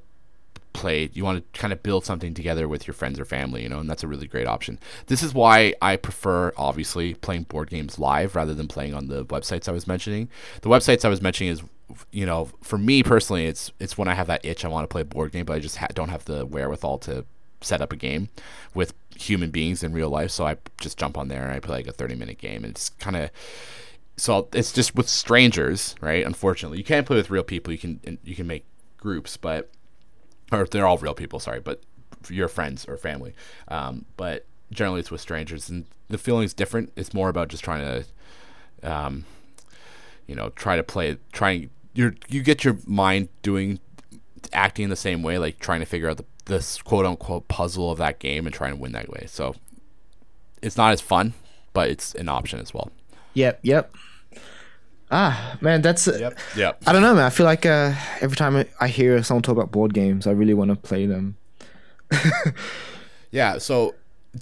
play 0.73 1.09
you 1.13 1.23
want 1.23 1.53
to 1.53 1.59
kind 1.59 1.71
of 1.71 1.81
build 1.81 2.03
something 2.03 2.33
together 2.33 2.67
with 2.67 2.85
your 2.85 2.93
friends 2.93 3.17
or 3.17 3.23
family 3.23 3.63
you 3.63 3.69
know 3.69 3.79
and 3.79 3.89
that's 3.89 4.03
a 4.03 4.07
really 4.09 4.27
great 4.27 4.45
option 4.45 4.77
this 5.07 5.23
is 5.23 5.33
why 5.33 5.73
i 5.81 5.95
prefer 5.95 6.51
obviously 6.57 7.13
playing 7.13 7.43
board 7.43 7.69
games 7.69 7.97
live 7.97 8.35
rather 8.35 8.53
than 8.53 8.67
playing 8.67 8.93
on 8.93 9.07
the 9.07 9.25
websites 9.27 9.69
i 9.69 9.71
was 9.71 9.87
mentioning 9.87 10.27
the 10.63 10.69
websites 10.69 11.05
i 11.05 11.07
was 11.07 11.21
mentioning 11.21 11.49
is 11.49 11.63
you 12.11 12.25
know 12.25 12.49
for 12.61 12.77
me 12.77 13.03
personally 13.03 13.45
it's 13.45 13.71
it's 13.79 13.97
when 13.97 14.07
i 14.07 14.13
have 14.13 14.27
that 14.27 14.43
itch 14.43 14.65
i 14.65 14.67
want 14.67 14.83
to 14.83 14.91
play 14.91 15.01
a 15.01 15.05
board 15.05 15.31
game 15.31 15.45
but 15.45 15.55
i 15.55 15.59
just 15.59 15.77
ha- 15.77 15.87
don't 15.93 16.09
have 16.09 16.25
the 16.25 16.45
wherewithal 16.45 16.97
to 16.97 17.23
set 17.61 17.81
up 17.81 17.93
a 17.93 17.95
game 17.95 18.29
with 18.73 18.93
human 19.15 19.51
beings 19.51 19.83
in 19.83 19.93
real 19.93 20.09
life 20.09 20.31
so 20.31 20.45
i 20.45 20.57
just 20.79 20.97
jump 20.97 21.17
on 21.17 21.27
there 21.27 21.43
and 21.43 21.51
i 21.51 21.59
play 21.59 21.77
like 21.77 21.87
a 21.87 21.91
30 21.91 22.15
minute 22.15 22.37
game 22.37 22.63
and 22.63 22.71
it's 22.71 22.89
kind 22.89 23.15
of 23.15 23.29
so 24.17 24.47
it's 24.53 24.71
just 24.71 24.95
with 24.95 25.07
strangers 25.07 25.95
right 26.01 26.25
unfortunately 26.25 26.77
you 26.77 26.83
can't 26.83 27.05
play 27.05 27.17
with 27.17 27.29
real 27.29 27.43
people 27.43 27.71
you 27.71 27.79
can 27.79 27.99
you 28.23 28.35
can 28.35 28.47
make 28.47 28.65
groups 28.97 29.37
but 29.37 29.69
or 30.51 30.65
they're 30.65 30.85
all 30.85 30.97
real 30.97 31.13
people, 31.13 31.39
sorry, 31.39 31.59
but 31.59 31.81
your 32.29 32.47
friends 32.47 32.85
or 32.87 32.97
family. 32.97 33.33
Um, 33.67 34.05
but 34.17 34.45
generally, 34.71 34.99
it's 34.99 35.11
with 35.11 35.21
strangers, 35.21 35.69
and 35.69 35.85
the 36.09 36.17
feeling 36.17 36.43
is 36.43 36.53
different. 36.53 36.91
It's 36.95 37.13
more 37.13 37.29
about 37.29 37.49
just 37.49 37.63
trying 37.63 38.03
to, 38.81 38.91
um, 38.91 39.25
you 40.27 40.35
know, 40.35 40.49
try 40.49 40.75
to 40.75 40.83
play, 40.83 41.17
trying. 41.31 41.69
You 41.93 42.13
you 42.27 42.41
get 42.43 42.63
your 42.63 42.77
mind 42.85 43.29
doing, 43.41 43.79
acting 44.51 44.89
the 44.89 44.95
same 44.95 45.23
way, 45.23 45.37
like 45.37 45.59
trying 45.59 45.79
to 45.79 45.85
figure 45.85 46.09
out 46.09 46.17
the 46.17 46.25
this 46.45 46.81
quote 46.81 47.05
unquote 47.05 47.47
puzzle 47.47 47.89
of 47.91 47.97
that 47.99 48.19
game 48.19 48.45
and 48.45 48.53
trying 48.53 48.71
to 48.75 48.79
win 48.79 48.91
that 48.91 49.09
way. 49.09 49.25
So 49.27 49.55
it's 50.61 50.77
not 50.77 50.91
as 50.91 51.01
fun, 51.01 51.33
but 51.73 51.89
it's 51.89 52.13
an 52.15 52.27
option 52.29 52.59
as 52.59 52.73
well. 52.73 52.91
Yep, 53.33 53.59
yep. 53.63 53.93
Ah, 55.11 55.57
man, 55.61 55.81
that's. 55.81 56.07
Yep. 56.07 56.37
Yep. 56.57 56.83
I 56.87 56.91
don't 56.93 57.01
know, 57.01 57.13
man. 57.13 57.25
I 57.25 57.29
feel 57.29 57.45
like 57.45 57.65
uh, 57.65 57.93
every 58.21 58.35
time 58.35 58.55
I- 58.55 58.67
I 58.81 58.87
hear 58.87 59.21
someone 59.23 59.43
talk 59.43 59.53
about 59.53 59.71
board 59.71 59.93
games, 59.93 60.25
I 60.27 60.31
really 60.31 60.53
want 60.55 60.69
to 60.71 60.75
play 60.75 61.05
them. 61.05 61.37
Yeah, 63.31 63.57
so 63.57 63.95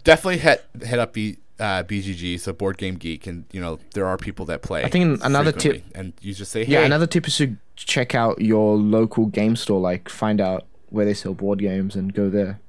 definitely 0.04 0.38
hit 0.38 0.64
hit 0.84 1.00
up 1.00 1.14
B, 1.14 1.38
uh, 1.64 1.82
BGG, 1.84 2.40
so 2.40 2.52
Board 2.52 2.78
Game 2.78 2.96
Geek, 2.96 3.26
and 3.26 3.46
you 3.52 3.62
know 3.62 3.80
there 3.94 4.06
are 4.06 4.18
people 4.18 4.46
that 4.48 4.62
play. 4.62 4.84
I 4.84 4.90
think 4.90 5.24
another 5.24 5.52
tip- 5.54 5.84
and 5.96 6.12
you 6.22 6.34
just 6.34 6.52
say, 6.52 6.66
hey, 6.66 6.74
Yeah, 6.74 6.82
another 6.86 7.08
tip 7.08 7.28
is 7.28 7.38
to 7.38 7.56
check 7.78 8.14
out 8.14 8.42
your 8.42 8.76
local 8.76 9.28
game 9.28 9.56
store. 9.56 9.80
Like, 9.80 10.10
find 10.10 10.42
out 10.42 10.66
where 10.90 11.06
they 11.06 11.14
sell 11.14 11.34
board 11.34 11.60
games 11.60 11.96
and 11.96 12.14
go 12.14 12.30
there. 12.30 12.60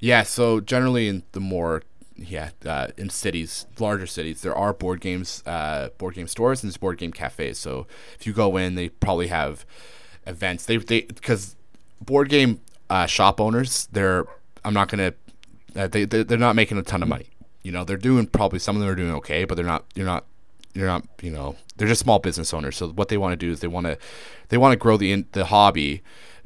yeah. 0.00 0.22
So 0.24 0.60
generally 0.60 1.08
in 1.08 1.22
the 1.32 1.40
more 1.40 1.82
yeah 2.16 2.50
uh, 2.66 2.88
in 2.96 3.10
cities, 3.10 3.66
larger 3.78 4.06
cities, 4.06 4.42
there 4.42 4.54
are 4.54 4.72
board 4.74 5.00
games, 5.00 5.42
uh, 5.46 5.88
board 5.98 6.14
game 6.14 6.28
stores, 6.28 6.62
and 6.62 6.68
there's 6.70 6.76
board 6.76 6.98
game 6.98 7.12
cafes. 7.12 7.58
So 7.58 7.86
if 8.18 8.26
you 8.26 8.32
go 8.32 8.56
in, 8.56 8.74
they 8.74 8.88
probably 8.88 9.28
have 9.28 9.64
events. 10.26 10.66
They 10.66 10.76
they 10.78 11.02
because 11.02 11.56
board 12.00 12.28
game 12.28 12.60
uh, 12.90 13.06
shop 13.06 13.40
owners, 13.40 13.88
they're 13.92 14.26
I'm 14.64 14.74
not 14.74 14.88
gonna 14.88 15.14
they 15.74 16.04
they- 16.04 16.22
they're 16.22 16.38
not 16.38 16.56
making 16.56 16.78
a 16.78 16.82
ton 16.82 17.02
of 17.02 17.08
money. 17.08 17.28
You 17.62 17.72
know, 17.72 17.84
they're 17.84 17.96
doing 17.96 18.26
probably 18.26 18.58
some 18.58 18.76
of 18.76 18.80
them 18.80 18.90
are 18.90 18.94
doing 18.94 19.12
okay, 19.14 19.44
but 19.44 19.54
they're 19.56 19.64
not. 19.64 19.84
You're 19.94 20.06
not. 20.06 20.24
You're 20.74 20.86
not. 20.86 21.04
You 21.22 21.30
know, 21.30 21.56
they're 21.76 21.88
just 21.88 22.00
small 22.02 22.18
business 22.18 22.52
owners. 22.52 22.76
So 22.76 22.88
what 22.88 23.08
they 23.08 23.16
want 23.16 23.32
to 23.32 23.36
do 23.36 23.50
is 23.52 23.60
they 23.60 23.68
want 23.68 23.86
to 23.86 23.98
they 24.48 24.58
want 24.58 24.72
to 24.72 24.76
grow 24.76 24.96
the 24.96 25.12
in, 25.12 25.26
the 25.32 25.46
hobby. 25.46 26.02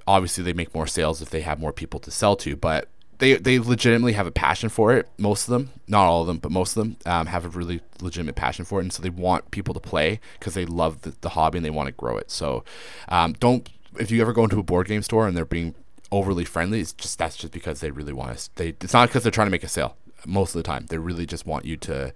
Obviously, 0.07 0.43
they 0.45 0.53
make 0.53 0.74
more 0.74 0.87
sales 0.87 1.20
if 1.20 1.31
they 1.31 1.41
have 1.43 1.59
more 1.61 1.72
people 1.72 2.01
to 2.01 2.11
sell 2.11 2.37
to, 2.37 2.57
but 2.57 2.89
they 3.18 3.35
they 3.35 3.59
legitimately 3.59 4.12
have 4.12 4.26
a 4.26 4.31
passion 4.31 4.68
for 4.68 4.95
it. 4.95 5.09
Most 5.18 5.49
of 5.49 5.53
them, 5.53 5.70
not 5.89 6.07
all 6.07 6.20
of 6.22 6.26
them, 6.29 6.39
but 6.39 6.53
most 6.53 6.76
of 6.76 6.83
them 6.85 6.97
um, 7.05 7.26
have 7.26 7.45
a 7.45 7.49
really 7.49 7.81
legitimate 8.01 8.37
passion 8.37 8.64
for 8.64 8.79
it, 8.79 8.85
and 8.85 8.93
so 8.93 9.03
they 9.03 9.11
want 9.11 9.51
people 9.51 9.74
to 9.74 9.81
play 9.81 10.20
because 10.39 10.55
they 10.55 10.64
love 10.66 11.03
the, 11.03 11.14
the 11.20 11.31
hobby 11.31 11.59
and 11.59 11.64
they 11.64 11.70
want 11.70 11.89
to 11.89 11.93
grow 11.93 12.16
it. 12.16 12.31
So 12.31 12.64
um, 13.09 13.33
don't 13.35 13.68
if 13.99 14.11
you 14.12 14.20
ever 14.20 14.33
go 14.33 14.45
into 14.45 14.61
a 14.61 14.62
board 14.62 14.87
game 14.87 15.03
store 15.03 15.26
and 15.26 15.37
they're 15.37 15.45
being 15.45 15.74
overly 16.11 16.45
friendly, 16.45 16.81
it's 16.81 16.93
just 16.93 17.19
that's 17.19 17.37
just 17.37 17.53
because 17.53 17.81
they 17.81 17.91
really 17.91 18.13
want 18.13 18.37
to. 18.37 18.51
They 18.57 18.69
it's 18.69 18.93
not 18.93 19.09
because 19.09 19.23
they're 19.23 19.33
trying 19.33 19.47
to 19.47 19.53
make 19.53 19.65
a 19.65 19.69
sale. 19.69 19.97
Most 20.27 20.55
of 20.55 20.59
the 20.59 20.65
time, 20.65 20.87
they 20.87 20.99
really 20.99 21.27
just 21.27 21.47
want 21.47 21.65
you 21.65 21.77
to 21.77 22.13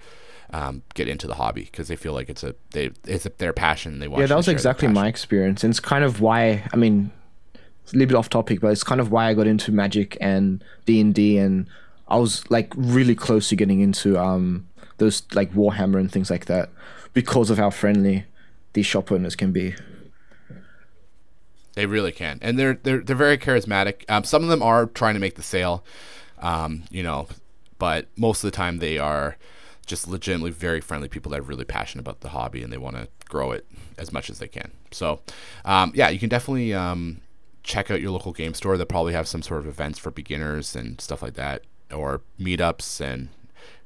um, 0.53 0.82
get 0.95 1.09
into 1.09 1.26
the 1.26 1.34
hobby 1.34 1.62
because 1.64 1.88
they 1.88 1.97
feel 1.97 2.12
like 2.12 2.28
it's 2.28 2.43
a 2.43 2.55
they 2.70 2.90
it's 3.07 3.26
a, 3.26 3.32
their 3.38 3.53
passion. 3.53 3.99
They 3.99 4.09
want 4.09 4.20
Yeah, 4.20 4.26
that 4.26 4.36
was 4.36 4.49
exactly 4.49 4.88
my 4.88 5.09
experience. 5.09 5.64
And 5.64 5.70
it's 5.70 5.80
kind 5.80 6.05
of 6.05 6.20
why 6.20 6.68
I 6.72 6.76
mean 6.76 7.11
it's 7.84 7.93
a 7.93 7.97
little 7.97 8.09
bit 8.09 8.16
off 8.16 8.28
topic, 8.28 8.61
but 8.61 8.68
it's 8.68 8.84
kind 8.84 9.01
of 9.01 9.11
why 9.11 9.28
I 9.28 9.34
got 9.34 9.47
into 9.47 9.72
Magic 9.72 10.16
and 10.20 10.62
D 10.84 11.01
and 11.01 11.14
D 11.14 11.38
and 11.38 11.68
I 12.09 12.16
was 12.16 12.49
like 12.51 12.72
really 12.76 13.14
close 13.14 13.49
to 13.49 13.57
getting 13.57 13.80
into 13.80 14.18
um 14.18 14.68
those 14.99 15.22
like 15.32 15.53
Warhammer 15.53 15.99
and 15.99 16.12
things 16.12 16.30
like 16.30 16.47
that 16.47 16.70
because 17.12 17.51
of 17.51 17.59
how 17.59 17.70
friendly 17.70 18.26
these 18.74 18.86
shop 18.86 19.11
owners 19.11 19.36
can 19.36 19.53
be. 19.53 19.74
They 21.74 21.86
really 21.86 22.12
can, 22.12 22.38
and 22.42 22.58
they're 22.58 22.78
they're 22.82 23.00
they're 23.00 23.16
very 23.16 23.38
charismatic. 23.38 24.04
Um, 24.08 24.24
some 24.24 24.42
of 24.42 24.48
them 24.48 24.62
are 24.62 24.86
trying 24.86 25.14
to 25.14 25.20
make 25.20 25.36
the 25.36 25.42
sale, 25.42 25.84
um, 26.38 26.84
you 26.90 27.02
know, 27.02 27.28
but 27.78 28.08
most 28.16 28.44
of 28.44 28.50
the 28.50 28.56
time 28.56 28.78
they 28.78 28.98
are 28.98 29.36
just 29.86 30.06
legitimately 30.06 30.50
very 30.50 30.80
friendly 30.80 31.08
people 31.08 31.30
that 31.30 31.40
are 31.40 31.44
really 31.44 31.64
passionate 31.64 32.02
about 32.02 32.20
the 32.20 32.28
hobby 32.28 32.62
and 32.62 32.72
they 32.72 32.78
want 32.78 32.96
to 32.96 33.08
grow 33.28 33.50
it 33.50 33.66
as 33.98 34.12
much 34.12 34.30
as 34.30 34.38
they 34.38 34.46
can. 34.46 34.70
So, 34.90 35.20
um, 35.64 35.92
yeah, 35.94 36.08
you 36.08 36.18
can 36.18 36.28
definitely 36.28 36.72
um, 36.72 37.20
check 37.62 37.90
out 37.90 38.00
your 38.00 38.10
local 38.10 38.32
game 38.32 38.54
store. 38.54 38.76
They'll 38.76 38.86
probably 38.86 39.12
have 39.14 39.26
some 39.26 39.42
sort 39.42 39.60
of 39.60 39.66
events 39.66 39.98
for 39.98 40.10
beginners 40.10 40.76
and 40.76 41.00
stuff 41.00 41.22
like 41.22 41.34
that, 41.34 41.62
or 41.92 42.20
meetups 42.38 43.00
and 43.00 43.28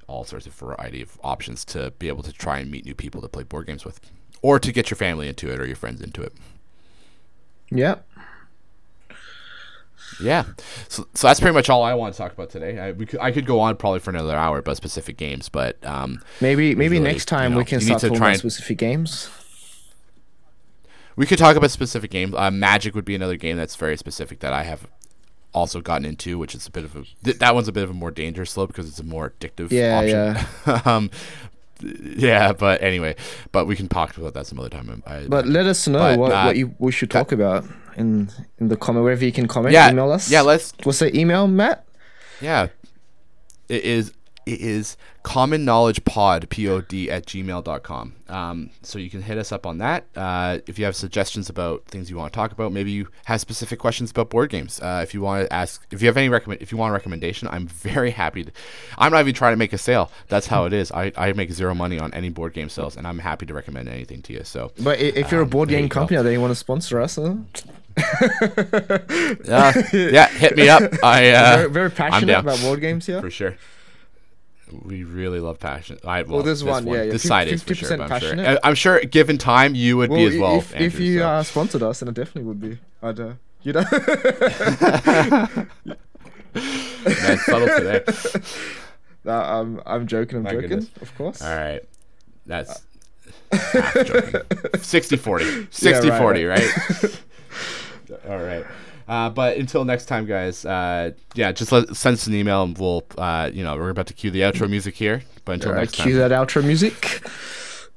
all 0.07 0.25
sorts 0.25 0.47
of 0.47 0.55
variety 0.55 1.03
of 1.03 1.19
options 1.23 1.65
to 1.67 1.93
be 1.99 2.09
able 2.09 2.23
to 2.23 2.33
try 2.33 2.59
and 2.59 2.71
meet 2.71 2.85
new 2.85 2.95
people 2.95 3.21
to 3.23 3.29
play 3.29 3.43
board 3.43 3.67
games 3.67 3.85
with, 3.85 4.01
or 4.43 4.59
to 4.59 4.73
get 4.73 4.91
your 4.91 4.97
family 4.97 5.29
into 5.29 5.51
it 5.53 5.61
or 5.61 5.67
your 5.67 5.77
friends 5.77 6.01
into 6.01 6.23
it. 6.23 6.33
Yeah. 7.71 7.97
Yeah, 10.19 10.45
so, 10.89 11.07
so 11.13 11.27
that's 11.27 11.41
pretty 11.41 11.53
much 11.53 11.69
all 11.69 11.83
I 11.83 11.93
want 11.93 12.15
to 12.15 12.19
talk 12.19 12.33
about 12.33 12.49
today. 12.49 12.79
I, 12.79 12.93
we 12.93 13.05
could, 13.05 13.21
I 13.21 13.33
could 13.33 13.45
go 13.45 13.61
on 13.61 13.77
probably 13.77 13.99
for 13.99 14.09
another 14.11 14.35
hour 14.35 14.57
about 14.59 14.79
specific 14.79 15.19
games, 15.19 15.51
but 15.51 15.77
um, 15.85 16.23
Maybe 16.41 16.75
maybe 16.75 16.97
Usually, 16.97 17.13
next 17.13 17.27
time 17.27 17.53
you 17.53 17.59
we 17.59 17.65
can 17.67 17.81
start 17.83 18.01
talking 18.01 18.17
about 18.17 18.37
specific 18.39 18.79
games. 18.79 19.29
we 21.17 21.27
could 21.27 21.39
talk 21.39 21.57
about 21.57 21.71
specific 21.71 22.11
games. 22.11 22.35
Uh, 22.35 22.51
Magic 22.51 22.95
would 22.95 23.05
be 23.05 23.15
another 23.15 23.37
game 23.37 23.59
that's 23.59 23.77
very 23.77 23.97
specific 23.99 24.39
that 24.41 24.55
I 24.55 24.63
have 24.63 24.87
also 25.53 25.83
gotten 25.83 26.07
into, 26.07 26.39
which 26.39 26.55
is 26.55 26.67
a 26.67 26.71
bit 26.71 26.85
of 26.85 26.97
a 26.97 27.03
th- 27.23 27.39
that 27.39 27.55
one's 27.55 27.69
a 27.69 27.73
bit 27.73 27.85
of 27.85 27.91
a 27.91 27.95
more 27.95 28.11
dangerous 28.11 28.53
slope 28.53 28.69
because 28.69 28.89
it's 28.89 29.01
a 29.01 29.05
more 29.05 29.35
addictive 29.39 29.71
Yeah, 29.71 30.45
option. 30.65 30.81
um, 30.91 31.11
yeah, 31.83 32.53
but 32.53 32.83
anyway, 32.83 33.17
but 33.53 33.67
we 33.67 33.77
can 33.77 33.89
talk 33.89 34.17
about 34.17 34.35
that 34.35 34.47
some 34.47 34.59
other 34.59 34.69
time. 34.71 35.03
I, 35.07 35.27
But 35.29 35.47
let 35.47 35.67
us 35.67 35.87
know 35.89 35.99
But, 35.99 36.19
what, 36.19 36.33
uh, 36.33 36.45
what 36.45 36.57
you 36.57 36.75
we 36.79 36.93
should 36.93 37.11
talk 37.11 37.33
about 37.33 37.65
in 37.97 38.31
in 38.59 38.69
the 38.69 38.77
comment 38.77 39.05
wherever 39.05 39.25
you 39.25 39.33
can 39.33 39.47
comment. 39.49 39.73
yeah, 39.73 39.91
email 39.91 40.11
us. 40.11 40.31
yeah, 40.31 40.41
let's 40.43 40.73
What's 40.85 40.99
the 41.01 41.15
email, 41.17 41.47
Matt? 41.49 41.87
Yeah. 42.41 42.69
It 43.69 43.85
is 43.85 44.13
it 44.47 44.61
is 44.61 44.97
common 45.25 45.65
knowledge 45.65 46.05
pod 46.05 46.49
pod 46.49 46.95
at 47.09 47.27
gmail.com 47.27 48.15
um, 48.29 48.71
so 48.83 48.99
you 48.99 49.11
can 49.11 49.23
hit 49.23 49.39
us 49.39 49.51
up 49.51 49.67
on 49.67 49.79
that. 49.79 50.05
Uh, 50.15 50.59
if 50.69 50.79
you 50.79 50.85
have 50.85 50.95
suggestions 50.95 51.49
about 51.51 51.85
things 51.87 52.09
you 52.09 52.17
want 52.17 52.33
to 52.33 52.37
talk 52.37 52.53
about 52.53 52.73
maybe 52.73 52.93
you 52.93 53.09
have 53.25 53.41
specific 53.41 53.79
questions 53.81 54.11
about 54.13 54.31
board 54.31 54.49
games. 54.51 54.81
Uh, 54.81 55.01
if 55.03 55.13
you 55.13 55.21
want 55.21 55.47
to 55.47 55.53
ask 55.53 55.85
if 55.91 56.01
you 56.01 56.07
have 56.07 56.17
any 56.17 56.29
recommend 56.29 56.63
if 56.63 56.71
you 56.71 56.79
want 56.79 56.91
a 56.91 56.93
recommendation 56.93 57.49
i'm 57.49 57.67
very 57.67 58.13
happy 58.13 58.45
to 58.45 58.53
i'm 58.99 59.11
not 59.13 59.21
even 59.21 59.35
trying 59.35 59.53
to 59.53 59.57
make 59.57 59.73
a 59.73 59.79
sale. 59.79 60.11
That's 60.29 60.47
how 60.47 60.65
it 60.65 60.73
is. 60.73 60.93
I, 60.93 61.13
I 61.17 61.33
make 61.33 61.51
zero 61.53 61.75
money 61.75 61.99
on 61.99 62.15
any 62.15 62.29
board 62.31 62.53
game 62.55 62.69
sales 62.69 62.97
and 62.97 63.07
i'm 63.07 63.19
happy 63.19 63.47
to 63.47 63.55
recommend 63.55 63.89
anything 63.89 64.23
to 64.23 64.33
you 64.33 64.45
so. 64.45 64.71
But 64.81 65.01
if 65.01 65.31
you're 65.33 65.41
a 65.41 65.45
Um, 65.45 65.51
board 65.51 65.69
game 65.69 65.89
company 65.89 66.23
that 66.23 66.33
you 66.33 66.41
want 66.41 66.53
to 66.53 66.57
sponsor 66.57 67.01
us, 67.01 67.17
huh? 67.17 67.35
uh, 69.49 69.73
yeah 69.93 70.29
hit 70.29 70.57
me 70.57 70.69
up. 70.69 70.83
I 71.03 71.31
uh, 71.33 71.57
very, 71.57 71.71
very 71.71 71.91
passionate 71.91 72.39
about 72.39 72.61
board 72.61 72.81
games 72.81 73.07
here. 73.07 73.21
for 73.21 73.31
sure. 73.31 73.57
We 74.83 75.05
really 75.05 75.39
love 75.41 75.59
passion. 75.61 75.99
I, 76.05 76.23
well, 76.23 76.43
there's 76.43 76.61
this 76.61 76.69
one, 76.69 76.87
yeah, 76.87 77.05
yeah, 77.05 77.13
This 77.13 77.23
side 77.23 77.49
is 77.49 77.63
for 77.63 77.75
sure. 77.75 77.89
50% 77.91 77.99
but 77.99 78.11
I'm 78.13 78.21
sure. 78.21 78.31
passionate. 78.37 78.61
I'm 78.65 78.75
sure, 78.75 79.01
given 79.01 79.39
time, 79.39 79.75
you 79.75 79.97
would 79.97 80.11
be 80.11 80.25
as 80.25 80.37
well. 80.37 80.57
if, 80.59 80.75
if 80.75 80.99
you 80.99 81.21
so. 81.21 81.29
uh, 81.29 81.43
sponsored 81.45 81.83
us, 81.85 82.01
then 82.01 82.09
it 82.09 82.15
definitely 82.15 82.43
would 82.45 82.61
be. 82.61 82.79
I'd, 83.03 83.21
uh, 83.21 83.33
you 83.63 83.73
know. 83.73 83.85
Man, 86.55 87.39
subtle 87.39 87.69
today. 87.69 88.05
No, 89.25 89.33
I'm 89.33 89.81
I'm 89.87 90.07
joking. 90.07 90.39
I'm 90.39 90.45
My 90.45 90.53
joking. 90.53 90.69
goodness. 90.69 90.89
Of 91.03 91.13
course. 91.17 91.43
All 91.43 91.53
right, 91.53 91.83
that's 92.47 92.81
half 93.51 94.07
joking. 94.07 94.41
60 94.81 95.17
40. 95.17 95.67
60 95.73 96.07
Yeah, 96.07 96.13
right, 96.13 96.23
40, 96.23 96.45
right? 96.45 96.69
All 98.29 98.39
right. 98.39 98.65
Uh, 99.09 99.31
but 99.31 99.57
until 99.57 99.85
next 99.85 100.07
time, 100.07 100.27
guys. 100.27 100.65
Uh, 100.65 101.13
yeah, 101.35 101.53
just 101.53 101.71
let, 101.71 101.95
send 101.97 102.15
us 102.15 102.27
an 102.27 102.35
email, 102.35 102.63
and 102.65 102.77
we'll. 102.77 103.05
Uh, 103.17 103.51
you 103.53 103.63
know, 103.63 103.77
we're 103.77 103.91
about 103.91 104.09
to 104.09 104.15
cue 104.15 104.31
the 104.31 104.41
outro 104.41 104.69
music 104.69 104.95
here. 104.95 105.23
But 105.45 105.53
until 105.53 105.73
right, 105.73 105.81
next 105.81 105.97
time. 105.97 106.09
cue 106.09 106.19
that 106.19 106.33
outro 106.33 106.65
music. 106.65 107.23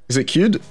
Is 0.08 0.16
it 0.16 0.24
cued? 0.24 0.62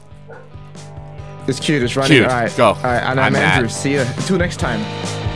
It's 1.48 1.60
cued. 1.60 1.84
It's 1.84 1.96
running. 1.96 2.12
Cued. 2.12 2.26
All 2.26 2.30
right. 2.30 2.58
Go. 2.58 2.68
All 2.68 2.76
right. 2.84 3.00
And 3.00 3.20
I'm, 3.20 3.36
I'm 3.36 3.42
Andrew. 3.42 3.68
Matt. 3.68 3.72
See 3.72 3.94
you. 3.94 4.02
Until 4.02 4.38
next 4.38 4.58
time. 4.58 5.29